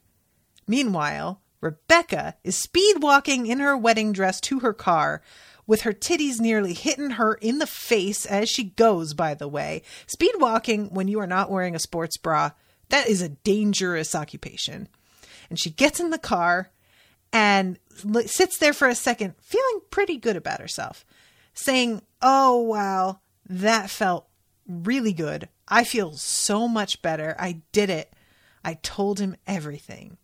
Meanwhile, 0.68 1.40
Rebecca 1.62 2.36
is 2.44 2.56
speed 2.56 3.04
walking 3.04 3.46
in 3.46 3.60
her 3.60 3.78
wedding 3.78 4.12
dress 4.12 4.42
to 4.42 4.60
her 4.60 4.74
car 4.74 5.22
with 5.68 5.82
her 5.82 5.94
titties 5.94 6.40
nearly 6.40 6.74
hitting 6.74 7.12
her 7.12 7.36
in 7.36 7.60
the 7.60 7.68
face 7.68 8.26
as 8.26 8.50
she 8.50 8.64
goes, 8.64 9.14
by 9.14 9.34
the 9.34 9.48
way. 9.48 9.82
Speed 10.08 10.34
walking 10.40 10.94
when 10.94 11.08
you 11.08 11.20
are 11.20 11.28
not 11.28 11.52
wearing 11.52 11.76
a 11.76 11.80
sports 11.80 12.18
bra, 12.18 12.52
that 12.90 13.08
is 13.08 13.22
a 13.22 13.30
dangerous 13.30 14.14
occupation. 14.14 14.88
And 15.50 15.60
she 15.60 15.70
gets 15.70 16.00
in 16.00 16.10
the 16.10 16.18
car 16.18 16.72
and 17.34 17.80
sits 18.26 18.58
there 18.58 18.74
for 18.74 18.88
a 18.88 18.96
second, 18.96 19.36
feeling 19.42 19.82
pretty 19.90 20.18
good 20.18 20.36
about 20.36 20.60
herself, 20.60 21.06
saying, 21.54 22.02
Oh, 22.22 22.60
wow, 22.62 23.20
that 23.48 23.90
felt 23.90 24.28
really 24.68 25.14
good. 25.14 25.50
I 25.68 25.84
feel 25.84 26.14
so 26.14 26.68
much 26.68 27.02
better. 27.02 27.36
I 27.40 27.62
did 27.72 27.90
it. 27.90 28.14
I 28.64 28.76
told 28.76 29.20
him 29.20 29.38
everything. 29.48 30.18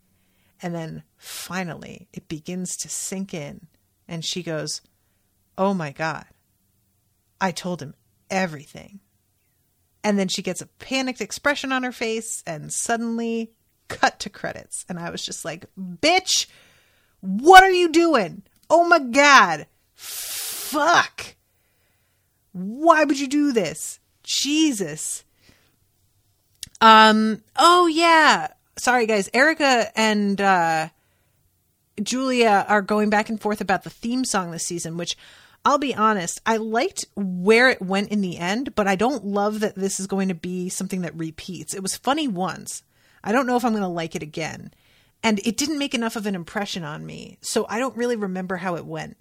And 0.62 0.74
then 0.76 1.04
finally, 1.18 2.08
it 2.14 2.28
begins 2.28 2.76
to 2.78 2.90
sink 2.90 3.34
in. 3.34 3.68
And 4.08 4.26
she 4.26 4.44
goes, 4.44 4.82
Oh 5.58 5.74
my 5.74 5.92
God. 5.92 6.26
I 7.42 7.52
told 7.52 7.82
him 7.82 7.96
everything. 8.30 9.00
And 10.04 10.18
then 10.18 10.28
she 10.28 10.42
gets 10.42 10.62
a 10.62 10.68
panicked 10.68 11.22
expression 11.22 11.72
on 11.72 11.84
her 11.84 11.92
face 11.92 12.44
and 12.46 12.72
suddenly 12.72 13.52
cut 13.88 14.20
to 14.22 14.30
credits. 14.30 14.86
And 14.88 15.00
I 15.00 15.10
was 15.10 15.26
just 15.26 15.44
like, 15.44 15.66
bitch, 15.78 16.48
what 17.22 17.64
are 17.64 17.72
you 17.72 17.90
doing? 17.90 18.44
Oh 18.70 18.88
my 18.88 19.00
God. 19.00 19.68
Fuck. 19.94 21.36
Why 22.52 23.04
would 23.04 23.20
you 23.20 23.28
do 23.28 23.52
this? 23.52 24.00
Jesus. 24.24 25.24
Um, 26.80 27.42
oh 27.58 27.88
yeah. 27.88 28.48
Sorry 28.78 29.08
guys. 29.08 29.30
Erica 29.34 29.92
and, 29.98 30.40
uh, 30.40 30.90
Julia 32.02 32.66
are 32.68 32.84
going 32.84 33.10
back 33.10 33.30
and 33.30 33.42
forth 33.42 33.60
about 33.60 33.84
the 33.84 33.90
theme 33.90 34.24
song 34.24 34.52
this 34.52 34.66
season, 34.66 34.98
which 34.98 35.18
I'll 35.68 35.78
be 35.78 35.94
honest, 35.94 36.40
I 36.46 36.56
liked 36.56 37.04
where 37.14 37.70
it 37.70 37.82
went 37.82 38.10
in 38.10 38.22
the 38.22 38.38
end, 38.38 38.74
but 38.74 38.88
I 38.88 38.96
don't 38.96 39.26
love 39.26 39.60
that 39.60 39.76
this 39.76 40.00
is 40.00 40.08
going 40.08 40.30
to 40.30 40.34
be 40.34 40.70
something 40.70 41.02
that 41.02 41.14
repeats. 41.14 41.74
It 41.74 41.84
was 41.84 41.98
funny 41.98 42.26
once. 42.26 42.84
I 43.22 43.34
don't 43.34 43.46
know 43.46 43.58
if 43.58 43.66
I'm 43.66 43.74
going 43.74 43.82
to 43.82 43.90
like 43.90 44.16
it 44.16 44.24
again. 44.24 44.74
And 45.22 45.40
it 45.40 45.58
didn't 45.58 45.78
make 45.78 45.94
enough 45.94 46.16
of 46.16 46.26
an 46.26 46.36
impression 46.36 46.86
on 46.86 47.06
me. 47.06 47.38
So 47.42 47.66
I 47.68 47.80
don't 47.80 47.98
really 47.98 48.16
remember 48.16 48.56
how 48.56 48.78
it 48.78 48.86
went. 48.86 49.18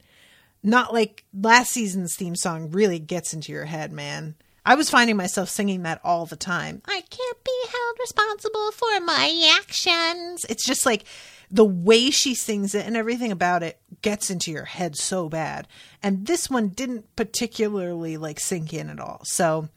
Not 0.62 0.94
like 0.94 1.24
last 1.34 1.72
season's 1.72 2.14
theme 2.14 2.36
song 2.36 2.70
really 2.70 3.01
gets 3.01 3.34
into 3.34 3.51
your 3.51 3.64
head, 3.64 3.90
man. 3.90 4.36
I 4.67 4.75
was 4.75 4.91
finding 4.91 5.17
myself 5.17 5.49
singing 5.49 5.85
that 5.85 6.01
all 6.03 6.27
the 6.27 6.35
time. 6.35 6.83
I 6.87 7.01
can't 7.09 7.45
be 7.45 7.64
held 7.71 7.97
responsible 8.01 8.73
for 8.73 9.01
my 9.01 9.55
actions. 9.61 10.45
It's 10.49 10.67
just 10.67 10.85
like 10.85 11.05
the 11.53 11.64
way 11.64 12.11
she 12.11 12.35
sings 12.35 12.75
it 12.75 12.85
and 12.85 12.97
everything 12.97 13.31
about 13.31 13.62
it 13.62 13.79
gets 14.03 14.29
into 14.29 14.51
your 14.51 14.64
head 14.64 14.97
so 14.97 15.29
bad. 15.29 15.69
And 16.03 16.27
this 16.27 16.51
one 16.51 16.71
didn't 16.71 17.14
particularly 17.14 18.17
like 18.17 18.41
sink 18.41 18.75
in 18.75 18.91
at 18.91 18.99
all. 18.99 19.21
So 19.23 19.69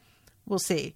we'll 0.48 0.58
see. 0.58 0.96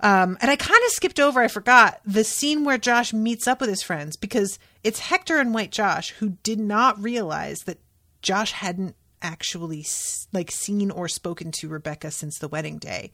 Um, 0.00 0.36
and 0.42 0.50
I 0.50 0.56
kind 0.56 0.82
of 0.84 0.90
skipped 0.90 1.18
over, 1.18 1.40
I 1.40 1.48
forgot 1.48 2.02
the 2.04 2.24
scene 2.24 2.64
where 2.64 2.76
Josh 2.76 3.14
meets 3.14 3.48
up 3.48 3.60
with 3.60 3.70
his 3.70 3.82
friends 3.82 4.18
because 4.18 4.58
it's 4.82 4.98
Hector 4.98 5.38
and 5.38 5.54
White 5.54 5.72
Josh 5.72 6.10
who 6.10 6.36
did 6.42 6.60
not 6.60 7.02
realize 7.02 7.60
that 7.60 7.78
Josh 8.20 8.52
hadn't 8.52 8.96
actually 9.24 9.84
like 10.32 10.52
seen 10.52 10.92
or 10.92 11.08
spoken 11.08 11.50
to 11.50 11.68
Rebecca 11.68 12.12
since 12.12 12.38
the 12.38 12.46
wedding 12.46 12.78
day. 12.78 13.10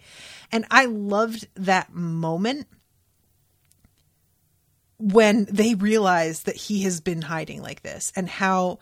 And 0.53 0.67
I 0.71 0.85
loved 0.85 1.49
that 1.55 1.95
moment 1.95 2.67
when 4.99 5.47
they 5.51 5.75
realize 5.75 6.43
that 6.43 6.57
he 6.57 6.83
has 6.83 7.01
been 7.01 7.23
hiding 7.23 7.63
like 7.63 7.83
this 7.83 8.13
and 8.15 8.29
how 8.29 8.79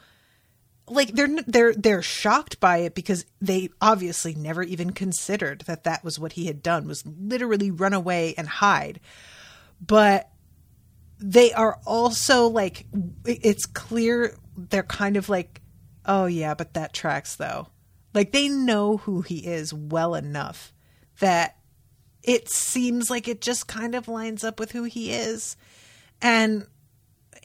like 0.88 1.12
they're 1.12 1.28
they're 1.46 1.74
they're 1.74 2.02
shocked 2.02 2.58
by 2.58 2.78
it 2.78 2.94
because 2.94 3.24
they 3.40 3.68
obviously 3.80 4.34
never 4.34 4.62
even 4.62 4.90
considered 4.90 5.60
that 5.66 5.84
that 5.84 6.02
was 6.02 6.18
what 6.18 6.32
he 6.32 6.46
had 6.46 6.62
done 6.62 6.88
was 6.88 7.04
literally 7.06 7.70
run 7.70 7.92
away 7.92 8.34
and 8.36 8.48
hide 8.48 8.98
but 9.80 10.30
they 11.20 11.52
are 11.52 11.78
also 11.86 12.46
like 12.46 12.86
it's 13.24 13.66
clear 13.66 14.34
they're 14.56 14.82
kind 14.82 15.16
of 15.16 15.28
like 15.28 15.60
oh 16.08 16.26
yeah 16.26 16.54
but 16.54 16.74
that 16.74 16.92
tracks 16.92 17.36
though 17.36 17.68
like 18.14 18.32
they 18.32 18.48
know 18.48 18.96
who 18.96 19.20
he 19.20 19.46
is 19.46 19.72
well 19.72 20.14
enough 20.14 20.72
that 21.20 21.56
it 22.22 22.48
seems 22.50 23.10
like 23.10 23.28
it 23.28 23.40
just 23.40 23.68
kind 23.68 23.94
of 23.94 24.08
lines 24.08 24.42
up 24.42 24.58
with 24.58 24.72
who 24.72 24.84
he 24.84 25.12
is 25.12 25.56
and 26.20 26.66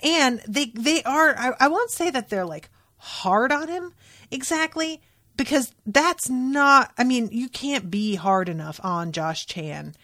and 0.02 0.42
they 0.48 0.66
they 0.74 1.04
are 1.04 1.36
I, 1.38 1.52
I 1.60 1.68
won't 1.68 1.92
say 1.92 2.10
that 2.10 2.30
they're 2.30 2.46
like 2.46 2.70
hard 2.98 3.52
on 3.52 3.68
him 3.68 3.94
exactly 4.32 5.02
because 5.36 5.74
that's 5.86 6.30
not 6.30 6.92
I 6.98 7.04
mean 7.04 7.30
you 7.32 7.50
can't 7.50 7.92
be 7.92 8.16
hard 8.16 8.50
enough 8.50 8.80
on 8.84 9.12
Josh 9.12 9.46
Chan 9.46 9.96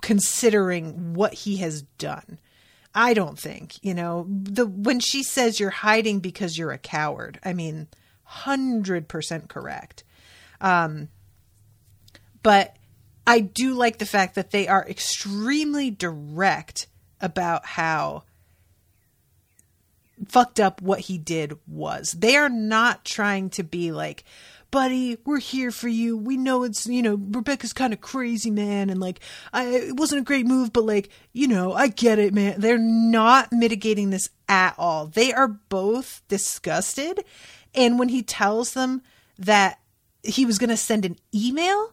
considering 0.00 1.14
what 1.14 1.34
he 1.34 1.56
has 1.58 1.82
done. 1.82 2.38
I 2.98 3.14
don't 3.14 3.38
think, 3.38 3.76
you 3.84 3.94
know, 3.94 4.26
the 4.28 4.66
when 4.66 4.98
she 4.98 5.22
says 5.22 5.60
you're 5.60 5.70
hiding 5.70 6.18
because 6.18 6.58
you're 6.58 6.72
a 6.72 6.78
coward. 6.78 7.38
I 7.44 7.52
mean, 7.52 7.86
100% 8.28 9.48
correct. 9.48 10.02
Um 10.60 11.08
but 12.42 12.76
I 13.24 13.38
do 13.38 13.74
like 13.74 13.98
the 13.98 14.06
fact 14.06 14.34
that 14.34 14.50
they 14.50 14.66
are 14.66 14.84
extremely 14.88 15.92
direct 15.92 16.88
about 17.20 17.64
how 17.64 18.24
fucked 20.26 20.58
up 20.58 20.82
what 20.82 20.98
he 20.98 21.18
did 21.18 21.56
was. 21.68 22.16
They 22.18 22.34
are 22.34 22.48
not 22.48 23.04
trying 23.04 23.50
to 23.50 23.62
be 23.62 23.92
like, 23.92 24.24
buddy, 24.70 25.18
we're 25.24 25.38
here 25.38 25.70
for 25.70 25.88
you. 25.88 26.16
We 26.16 26.36
know 26.36 26.64
it's, 26.64 26.86
you 26.86 27.02
know, 27.02 27.14
Rebecca's 27.14 27.72
kind 27.72 27.92
of 27.92 28.00
crazy, 28.00 28.50
man. 28.50 28.90
And 28.90 29.00
like, 29.00 29.20
I, 29.52 29.66
it 29.66 29.96
wasn't 29.96 30.20
a 30.20 30.24
great 30.24 30.46
move, 30.46 30.72
but 30.72 30.84
like, 30.84 31.10
you 31.32 31.48
know, 31.48 31.72
I 31.72 31.88
get 31.88 32.18
it, 32.18 32.34
man. 32.34 32.60
They're 32.60 32.78
not 32.78 33.52
mitigating 33.52 34.10
this 34.10 34.30
at 34.48 34.74
all. 34.78 35.06
They 35.06 35.32
are 35.32 35.48
both 35.48 36.22
disgusted. 36.28 37.24
And 37.74 37.98
when 37.98 38.08
he 38.08 38.22
tells 38.22 38.74
them 38.74 39.02
that 39.38 39.80
he 40.22 40.44
was 40.44 40.58
going 40.58 40.70
to 40.70 40.76
send 40.76 41.04
an 41.04 41.16
email, 41.34 41.92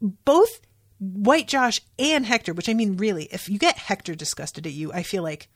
both 0.00 0.60
White 0.98 1.48
Josh 1.48 1.80
and 1.98 2.26
Hector, 2.26 2.52
which 2.52 2.68
I 2.68 2.74
mean, 2.74 2.96
really, 2.96 3.24
if 3.32 3.48
you 3.48 3.58
get 3.58 3.78
Hector 3.78 4.14
disgusted 4.14 4.66
at 4.66 4.72
you, 4.72 4.92
I 4.92 5.02
feel 5.02 5.22
like 5.22 5.48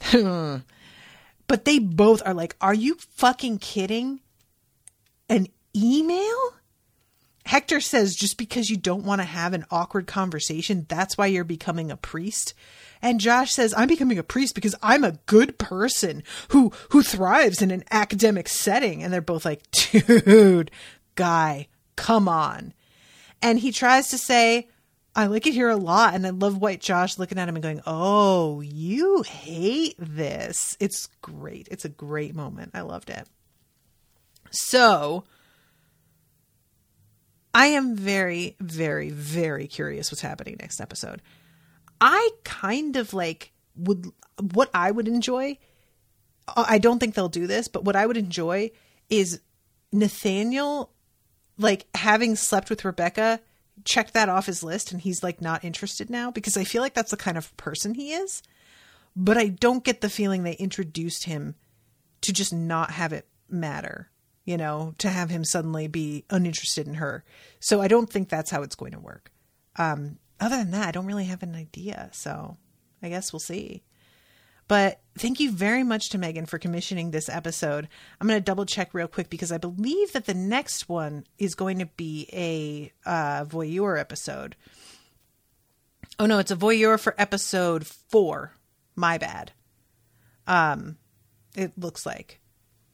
but 0.12 1.64
they 1.64 1.78
both 1.78 2.22
are 2.24 2.34
like, 2.34 2.56
Are 2.60 2.74
you 2.74 2.96
fucking 3.16 3.58
kidding? 3.58 4.20
An 5.30 5.46
email? 5.74 6.54
Hector 7.46 7.80
says, 7.80 8.14
Just 8.14 8.36
because 8.36 8.68
you 8.68 8.76
don't 8.76 9.04
want 9.04 9.20
to 9.20 9.26
have 9.26 9.54
an 9.54 9.64
awkward 9.70 10.06
conversation, 10.06 10.86
that's 10.88 11.16
why 11.16 11.26
you're 11.26 11.44
becoming 11.44 11.90
a 11.90 11.96
priest. 11.96 12.54
And 13.00 13.18
Josh 13.18 13.52
says, 13.52 13.72
I'm 13.76 13.88
becoming 13.88 14.18
a 14.18 14.22
priest 14.22 14.54
because 14.54 14.74
I'm 14.82 15.04
a 15.04 15.18
good 15.26 15.58
person 15.58 16.22
who 16.48 16.72
who 16.90 17.02
thrives 17.02 17.62
in 17.62 17.70
an 17.70 17.84
academic 17.90 18.48
setting. 18.48 19.02
And 19.02 19.12
they're 19.12 19.22
both 19.22 19.44
like, 19.46 19.62
dude, 19.70 20.70
guy, 21.14 21.68
come 21.96 22.28
on. 22.28 22.74
And 23.40 23.58
he 23.58 23.72
tries 23.72 24.08
to 24.08 24.18
say, 24.18 24.68
I 25.14 25.26
like 25.26 25.46
it 25.46 25.54
here 25.54 25.70
a 25.70 25.76
lot, 25.76 26.14
and 26.14 26.26
I 26.26 26.30
love 26.30 26.58
White 26.58 26.80
Josh 26.80 27.18
looking 27.18 27.38
at 27.38 27.48
him 27.48 27.56
and 27.56 27.62
going, 27.62 27.82
"Oh, 27.84 28.60
you 28.60 29.22
hate 29.22 29.96
this." 29.98 30.76
It's 30.78 31.08
great. 31.20 31.66
It's 31.70 31.84
a 31.84 31.88
great 31.88 32.34
moment. 32.34 32.70
I 32.74 32.82
loved 32.82 33.10
it. 33.10 33.26
So, 34.50 35.24
I 37.52 37.66
am 37.66 37.96
very, 37.96 38.56
very, 38.60 39.10
very 39.10 39.66
curious 39.66 40.10
what's 40.10 40.22
happening 40.22 40.56
next 40.60 40.80
episode. 40.80 41.22
I 42.00 42.30
kind 42.44 42.96
of 42.96 43.12
like 43.12 43.52
would 43.76 44.06
what 44.52 44.70
I 44.72 44.90
would 44.90 45.08
enjoy. 45.08 45.58
Uh, 46.48 46.64
I 46.68 46.78
don't 46.78 46.98
think 46.98 47.14
they'll 47.14 47.28
do 47.28 47.46
this, 47.46 47.68
but 47.68 47.84
what 47.84 47.96
I 47.96 48.06
would 48.06 48.16
enjoy 48.16 48.70
is 49.08 49.40
Nathaniel 49.92 50.92
like 51.58 51.86
having 51.94 52.36
slept 52.36 52.70
with 52.70 52.84
Rebecca 52.84 53.40
checked 53.84 54.14
that 54.14 54.28
off 54.28 54.46
his 54.46 54.62
list 54.62 54.92
and 54.92 55.00
he's 55.00 55.22
like 55.22 55.40
not 55.40 55.64
interested 55.64 56.10
now 56.10 56.30
because 56.30 56.56
I 56.56 56.64
feel 56.64 56.82
like 56.82 56.94
that's 56.94 57.10
the 57.10 57.16
kind 57.16 57.36
of 57.36 57.54
person 57.56 57.94
he 57.94 58.12
is. 58.12 58.42
But 59.16 59.36
I 59.36 59.48
don't 59.48 59.84
get 59.84 60.00
the 60.00 60.08
feeling 60.08 60.42
they 60.42 60.54
introduced 60.54 61.24
him 61.24 61.56
to 62.22 62.32
just 62.32 62.52
not 62.52 62.92
have 62.92 63.12
it 63.12 63.26
matter, 63.48 64.10
you 64.50 64.56
know, 64.56 64.96
to 64.98 65.08
have 65.08 65.30
him 65.30 65.44
suddenly 65.44 65.86
be 65.86 66.24
uninterested 66.28 66.88
in 66.88 66.94
her. 66.94 67.22
So 67.60 67.80
I 67.80 67.86
don't 67.86 68.10
think 68.10 68.28
that's 68.28 68.50
how 68.50 68.62
it's 68.62 68.74
going 68.74 68.90
to 68.90 68.98
work. 68.98 69.30
Um, 69.76 70.18
other 70.40 70.56
than 70.56 70.72
that, 70.72 70.88
I 70.88 70.90
don't 70.90 71.06
really 71.06 71.26
have 71.26 71.44
an 71.44 71.54
idea. 71.54 72.10
So 72.12 72.56
I 73.00 73.10
guess 73.10 73.32
we'll 73.32 73.38
see. 73.38 73.84
But 74.66 74.98
thank 75.16 75.38
you 75.38 75.52
very 75.52 75.84
much 75.84 76.10
to 76.10 76.18
Megan 76.18 76.46
for 76.46 76.58
commissioning 76.58 77.12
this 77.12 77.28
episode. 77.28 77.88
I'm 78.20 78.26
going 78.26 78.40
to 78.40 78.44
double 78.44 78.66
check 78.66 78.92
real 78.92 79.06
quick 79.06 79.30
because 79.30 79.52
I 79.52 79.58
believe 79.58 80.14
that 80.14 80.26
the 80.26 80.34
next 80.34 80.88
one 80.88 81.28
is 81.38 81.54
going 81.54 81.78
to 81.78 81.86
be 81.86 82.28
a 82.32 82.92
uh, 83.08 83.44
voyeur 83.44 84.00
episode. 84.00 84.56
Oh 86.18 86.26
no, 86.26 86.40
it's 86.40 86.50
a 86.50 86.56
voyeur 86.56 86.98
for 86.98 87.14
episode 87.18 87.86
four. 87.86 88.56
My 88.96 89.16
bad. 89.16 89.52
Um, 90.48 90.96
it 91.54 91.70
looks 91.78 92.04
like. 92.04 92.40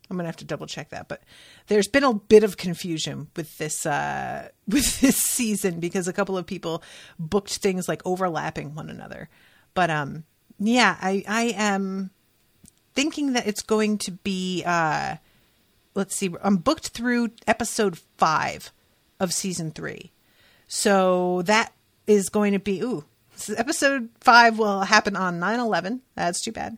I'm 0.08 0.16
gonna 0.16 0.28
have 0.28 0.36
to 0.36 0.44
double 0.44 0.66
check 0.66 0.90
that, 0.90 1.08
but 1.08 1.22
there's 1.66 1.88
been 1.88 2.04
a 2.04 2.14
bit 2.14 2.44
of 2.44 2.56
confusion 2.56 3.28
with 3.36 3.56
this 3.58 3.86
uh, 3.86 4.48
with 4.68 5.00
this 5.00 5.16
season 5.16 5.80
because 5.80 6.08
a 6.08 6.12
couple 6.12 6.38
of 6.38 6.46
people 6.46 6.82
booked 7.18 7.56
things 7.56 7.88
like 7.88 8.02
overlapping 8.04 8.74
one 8.74 8.90
another. 8.90 9.28
But 9.74 9.90
um, 9.90 10.24
yeah, 10.58 10.96
I 11.00 11.24
I 11.26 11.54
am 11.56 12.10
thinking 12.94 13.34
that 13.34 13.46
it's 13.46 13.62
going 13.62 13.98
to 13.98 14.10
be 14.10 14.62
uh 14.64 15.16
let's 15.96 16.14
see, 16.14 16.32
I'm 16.42 16.58
booked 16.58 16.88
through 16.88 17.30
episode 17.46 17.98
5 18.18 18.70
of 19.18 19.32
season 19.32 19.70
3. 19.70 20.12
So 20.68 21.42
that 21.42 21.72
is 22.06 22.28
going 22.28 22.52
to 22.52 22.58
be 22.58 22.80
ooh, 22.82 23.04
episode 23.56 24.10
5 24.20 24.58
will 24.58 24.82
happen 24.82 25.16
on 25.16 25.40
9/11. 25.40 26.00
That's 26.14 26.42
too 26.42 26.52
bad. 26.52 26.76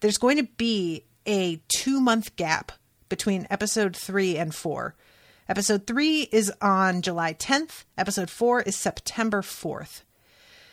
There's 0.00 0.18
going 0.18 0.38
to 0.38 0.44
be 0.56 1.04
a 1.26 1.58
2-month 1.68 2.36
gap 2.36 2.72
between 3.08 3.46
episode 3.50 3.96
3 3.96 4.36
and 4.36 4.54
4. 4.54 4.94
Episode 5.48 5.86
3 5.86 6.28
is 6.30 6.52
on 6.60 7.02
July 7.02 7.34
10th, 7.34 7.84
episode 7.98 8.30
4 8.30 8.62
is 8.62 8.76
September 8.76 9.42
4th. 9.42 10.02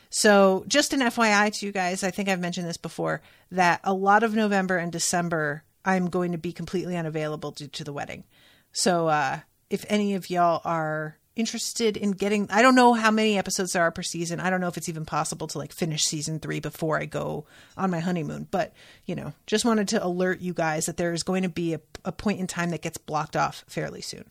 So, 0.10 0.64
just 0.68 0.94
an 0.94 1.02
FYI 1.02 1.52
to 1.60 1.66
you 1.66 1.72
guys, 1.72 2.04
I 2.04 2.12
think 2.12 2.30
I've 2.30 2.40
mentioned 2.40 2.68
this 2.68 2.78
before 2.78 3.22
that 3.52 3.82
a 3.84 3.94
lot 3.94 4.24
of 4.24 4.36
November 4.36 4.78
and 4.78 4.92
December 4.92 5.64
I'm 5.84 6.10
going 6.10 6.32
to 6.32 6.38
be 6.38 6.54
completely 6.54 6.96
unavailable 6.96 7.52
due 7.52 7.68
to 7.68 7.84
the 7.84 7.94
wedding. 7.94 8.24
So, 8.72 9.08
uh, 9.08 9.40
if 9.70 9.86
any 9.90 10.16
of 10.16 10.30
y'all 10.30 10.62
are 10.64 11.18
interested 11.38 11.96
in 11.96 12.12
getting, 12.12 12.48
I 12.50 12.62
don't 12.62 12.76
know 12.76 12.94
how 12.94 13.12
many 13.12 13.38
episodes 13.38 13.74
there 13.74 13.84
are 13.84 13.92
per 13.92 14.02
season. 14.02 14.40
I 14.40 14.50
don't 14.50 14.60
know 14.60 14.68
if 14.68 14.78
it's 14.78 14.90
even 14.90 15.06
possible 15.06 15.48
to 15.48 15.58
like 15.58 15.72
finish 15.72 16.04
season 16.04 16.40
three 16.40 16.60
before 16.60 17.00
I 17.00 17.06
go 17.06 17.46
on 17.78 17.92
my 17.92 18.00
honeymoon. 18.00 18.48
But, 18.50 18.74
you 19.06 19.16
know, 19.16 19.34
just 19.46 19.66
wanted 19.66 19.88
to 19.90 20.06
alert 20.06 20.42
you 20.42 20.54
guys 20.54 20.88
that 20.88 20.98
there 20.98 21.14
is 21.14 21.24
going 21.24 21.44
to 21.44 21.50
be 21.50 21.74
a, 21.74 21.82
a 22.04 22.12
point 22.12 22.40
in 22.40 22.48
time 22.48 22.72
that 22.72 22.82
gets 22.82 22.98
blocked 22.98 23.36
off 23.36 23.64
fairly 23.68 24.02
soon. 24.02 24.26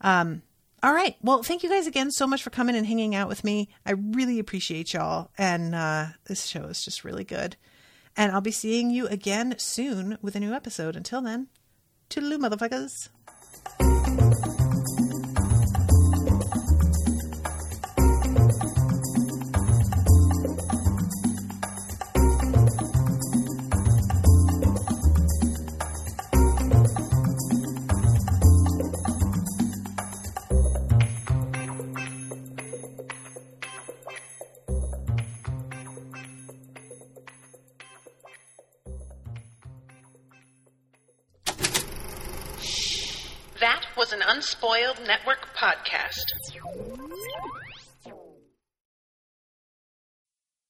Um, 0.00 0.42
all 0.82 0.92
right. 0.92 1.16
Well, 1.22 1.42
thank 1.42 1.62
you 1.62 1.70
guys 1.70 1.86
again 1.86 2.10
so 2.10 2.26
much 2.26 2.42
for 2.42 2.50
coming 2.50 2.76
and 2.76 2.86
hanging 2.86 3.14
out 3.14 3.28
with 3.28 3.42
me. 3.42 3.68
I 3.84 3.92
really 3.92 4.38
appreciate 4.38 4.92
y'all. 4.92 5.30
And 5.36 5.74
uh, 5.74 6.06
this 6.26 6.46
show 6.46 6.64
is 6.64 6.84
just 6.84 7.04
really 7.04 7.24
good. 7.24 7.56
And 8.16 8.32
I'll 8.32 8.40
be 8.40 8.50
seeing 8.50 8.90
you 8.90 9.06
again 9.08 9.54
soon 9.58 10.18
with 10.22 10.36
a 10.36 10.40
new 10.40 10.52
episode. 10.52 10.96
Until 10.96 11.22
then, 11.22 11.48
toodaloo, 12.10 12.38
motherfuckers. 12.38 13.08
An 44.74 45.06
Network 45.06 45.37